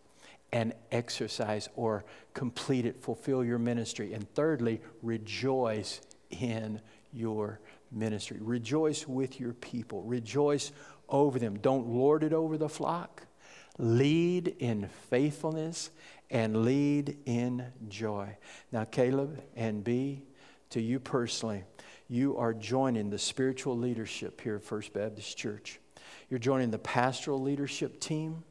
and 0.53 0.73
exercise 0.93 1.69
or 1.75 2.05
complete 2.33 2.87
it, 2.87 3.03
fulfill 3.03 3.45
your 3.45 3.59
ministry. 3.59 4.13
And 4.13 4.33
thirdly, 4.35 4.81
rejoice 5.03 6.01
in 6.31 6.81
your 7.13 7.61
ministry. 7.91 8.39
Rejoice 8.41 9.07
with 9.07 9.41
your 9.41 9.53
people, 9.53 10.03
rejoice 10.03 10.73
over 11.09 11.39
them. 11.39 11.59
Don't 11.59 11.89
lord 11.89 12.23
it 12.23 12.33
over 12.33 12.57
the 12.57 12.69
flock. 12.69 13.27
Lead 13.79 14.55
in 14.61 14.89
faithfulness 15.11 15.91
and 16.31 16.65
lead 16.65 17.17
in 17.27 17.67
joy. 17.89 18.37
Now, 18.71 18.85
Kaleb 18.85 19.41
and 19.57 19.83
B, 19.83 20.23
to 20.71 20.81
you 20.81 21.01
personally, 21.01 21.65
you 22.09 22.37
are 22.37 22.55
joining 22.55 23.11
the 23.11 23.19
spiritual 23.19 23.77
leadership 23.77 24.41
here 24.41 24.57
at 24.57 24.63
First 24.63 24.93
Baptist 24.93 25.37
Church. 25.37 25.81
You're 26.29 26.39
joining 26.39 26.71
the 26.71 26.79
pastoral 26.79 27.41
leadership 27.41 28.01
team. 28.01 28.45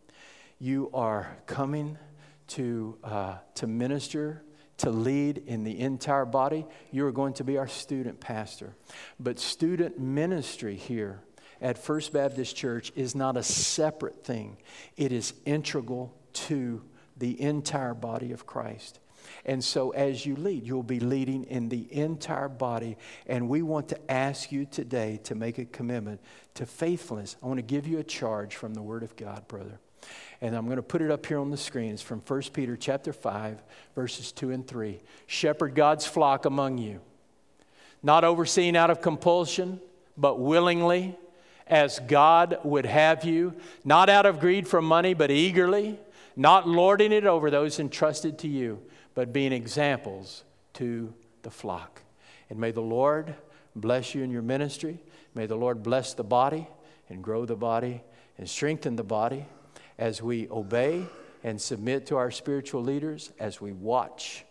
You 0.59 0.89
are 0.93 1.35
coming 1.45 1.97
to, 2.49 2.97
uh, 3.03 3.35
to 3.55 3.67
minister, 3.67 4.43
to 4.77 4.89
lead 4.89 5.43
in 5.47 5.63
the 5.63 5.79
entire 5.79 6.25
body. 6.25 6.65
You 6.91 7.05
are 7.07 7.11
going 7.11 7.33
to 7.35 7.43
be 7.43 7.57
our 7.57 7.67
student 7.67 8.19
pastor. 8.19 8.75
But 9.19 9.39
student 9.39 9.99
ministry 9.99 10.75
here 10.75 11.21
at 11.61 11.77
First 11.77 12.13
Baptist 12.13 12.55
Church 12.55 12.91
is 12.95 13.15
not 13.15 13.37
a 13.37 13.43
separate 13.43 14.23
thing, 14.23 14.57
it 14.97 15.11
is 15.11 15.33
integral 15.45 16.13
to 16.33 16.83
the 17.17 17.39
entire 17.39 17.93
body 17.93 18.31
of 18.31 18.45
Christ. 18.45 18.99
And 19.45 19.63
so, 19.63 19.91
as 19.91 20.25
you 20.25 20.35
lead, 20.35 20.65
you'll 20.65 20.83
be 20.83 20.99
leading 20.99 21.43
in 21.45 21.69
the 21.69 21.87
entire 21.91 22.49
body. 22.49 22.97
And 23.27 23.49
we 23.49 23.61
want 23.61 23.89
to 23.89 24.11
ask 24.11 24.51
you 24.51 24.65
today 24.65 25.19
to 25.23 25.35
make 25.35 25.57
a 25.57 25.65
commitment 25.65 26.21
to 26.55 26.65
faithfulness. 26.65 27.35
I 27.43 27.47
want 27.47 27.57
to 27.57 27.63
give 27.63 27.87
you 27.87 27.99
a 27.99 28.03
charge 28.03 28.55
from 28.55 28.73
the 28.73 28.81
Word 28.81 29.03
of 29.03 29.15
God, 29.15 29.47
brother. 29.47 29.79
And 30.41 30.55
I'm 30.55 30.65
going 30.65 30.77
to 30.77 30.83
put 30.83 31.01
it 31.01 31.09
up 31.09 31.25
here 31.25 31.39
on 31.39 31.51
the 31.51 31.57
screen. 31.57 31.91
It's 31.91 32.01
from 32.01 32.19
1 32.19 32.41
Peter 32.53 32.75
chapter 32.75 33.13
5, 33.13 33.63
verses 33.95 34.31
2 34.31 34.51
and 34.51 34.67
3. 34.67 34.99
Shepherd 35.27 35.75
God's 35.75 36.05
flock 36.05 36.45
among 36.45 36.77
you, 36.77 36.99
not 38.01 38.23
overseen 38.23 38.75
out 38.75 38.89
of 38.89 39.01
compulsion, 39.01 39.79
but 40.17 40.39
willingly, 40.39 41.17
as 41.65 41.99
God 41.99 42.59
would 42.63 42.85
have 42.85 43.23
you, 43.23 43.53
not 43.85 44.09
out 44.09 44.25
of 44.25 44.39
greed 44.39 44.67
for 44.67 44.81
money, 44.81 45.13
but 45.13 45.31
eagerly, 45.31 45.97
not 46.35 46.67
lording 46.67 47.11
it 47.11 47.25
over 47.25 47.49
those 47.49 47.79
entrusted 47.79 48.39
to 48.39 48.47
you, 48.47 48.81
but 49.15 49.33
being 49.33 49.51
examples 49.51 50.43
to 50.73 51.13
the 51.43 51.51
flock. 51.51 52.01
And 52.49 52.59
may 52.59 52.71
the 52.71 52.81
Lord 52.81 53.35
bless 53.75 54.13
you 54.15 54.23
in 54.23 54.31
your 54.31 54.41
ministry. 54.41 54.99
May 55.35 55.45
the 55.45 55.55
Lord 55.55 55.83
bless 55.83 56.13
the 56.13 56.23
body 56.23 56.67
and 57.09 57.23
grow 57.23 57.45
the 57.45 57.55
body 57.55 58.01
and 58.37 58.49
strengthen 58.49 58.95
the 58.95 59.03
body 59.03 59.45
as 59.97 60.21
we 60.21 60.49
obey 60.49 61.05
and 61.43 61.61
submit 61.61 62.07
to 62.07 62.15
our 62.15 62.31
spiritual 62.31 62.81
leaders, 62.81 63.31
as 63.39 63.59
we 63.59 63.71
watch, 63.71 64.45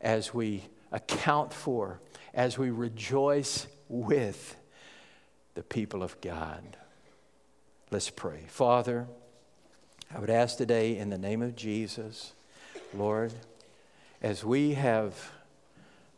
as 0.00 0.34
we 0.34 0.62
account 0.90 1.52
for, 1.52 2.00
as 2.34 2.58
we 2.58 2.70
rejoice 2.70 3.66
with 3.88 4.56
the 5.54 5.62
people 5.62 6.02
of 6.02 6.20
God. 6.20 6.76
Let's 7.90 8.10
pray. 8.10 8.44
Father, 8.48 9.06
I 10.14 10.18
would 10.18 10.30
ask 10.30 10.56
today 10.56 10.96
in 10.96 11.10
the 11.10 11.18
name 11.18 11.42
of 11.42 11.54
Jesus, 11.54 12.32
Lord, 12.94 13.32
as 14.22 14.44
we 14.44 14.74
have 14.74 15.32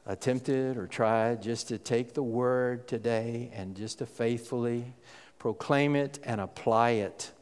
attempted 0.06 0.76
or 0.76 0.86
tried 0.86 1.42
just 1.42 1.68
to 1.68 1.78
take 1.78 2.12
the 2.12 2.22
word 2.22 2.86
today 2.86 3.50
and 3.54 3.74
just 3.74 3.98
to 3.98 4.06
faithfully 4.06 4.84
proclaim 5.38 5.96
it 5.96 6.18
and 6.22 6.38
apply 6.40 6.90
it 6.90 7.32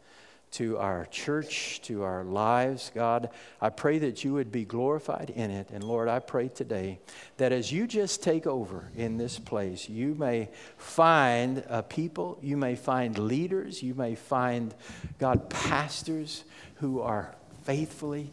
to 0.52 0.76
our 0.78 1.06
church, 1.06 1.80
to 1.82 2.02
our 2.02 2.22
lives, 2.22 2.92
God. 2.94 3.30
I 3.60 3.70
pray 3.70 3.98
that 4.00 4.22
you 4.22 4.34
would 4.34 4.52
be 4.52 4.64
glorified 4.64 5.30
in 5.34 5.50
it. 5.50 5.70
And 5.72 5.82
Lord, 5.82 6.08
I 6.08 6.20
pray 6.20 6.48
today 6.48 7.00
that 7.38 7.52
as 7.52 7.72
you 7.72 7.86
just 7.86 8.22
take 8.22 8.46
over 8.46 8.88
in 8.94 9.16
this 9.16 9.38
place, 9.38 9.88
you 9.88 10.14
may 10.14 10.50
find 10.76 11.64
a 11.68 11.82
people, 11.82 12.38
you 12.42 12.56
may 12.56 12.76
find 12.76 13.18
leaders, 13.18 13.82
you 13.82 13.94
may 13.94 14.14
find, 14.14 14.74
God, 15.18 15.48
pastors 15.48 16.44
who 16.76 17.00
are 17.00 17.34
faithfully 17.64 18.30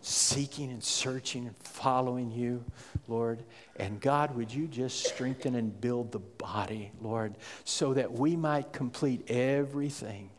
seeking 0.00 0.70
and 0.70 0.82
searching 0.82 1.46
and 1.46 1.56
following 1.58 2.30
you, 2.30 2.64
Lord. 3.08 3.44
And 3.76 4.00
God, 4.00 4.34
would 4.36 4.52
you 4.52 4.66
just 4.66 5.06
strengthen 5.06 5.54
and 5.54 5.80
build 5.80 6.12
the 6.12 6.18
body, 6.18 6.92
Lord, 7.00 7.36
so 7.64 7.94
that 7.94 8.12
we 8.12 8.36
might 8.36 8.72
complete 8.72 9.30
everything 9.30 10.30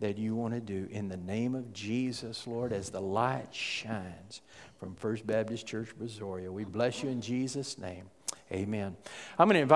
that 0.00 0.18
you 0.18 0.34
want 0.34 0.52
to 0.54 0.60
do 0.60 0.88
in 0.90 1.08
the 1.08 1.16
name 1.16 1.54
of 1.54 1.72
Jesus, 1.72 2.46
Lord, 2.46 2.72
as 2.72 2.90
the 2.90 3.00
light 3.00 3.54
shines 3.54 4.42
from 4.80 4.96
First 4.96 5.26
Baptist 5.26 5.66
Church, 5.66 5.90
Brazoria. 5.96 6.50
We 6.50 6.64
bless 6.64 7.04
you 7.04 7.08
in 7.08 7.20
Jesus' 7.20 7.78
name. 7.78 8.10
Amen. 8.50 8.96
I'm 9.38 9.46
going 9.46 9.54
to 9.54 9.62
invite 9.62 9.70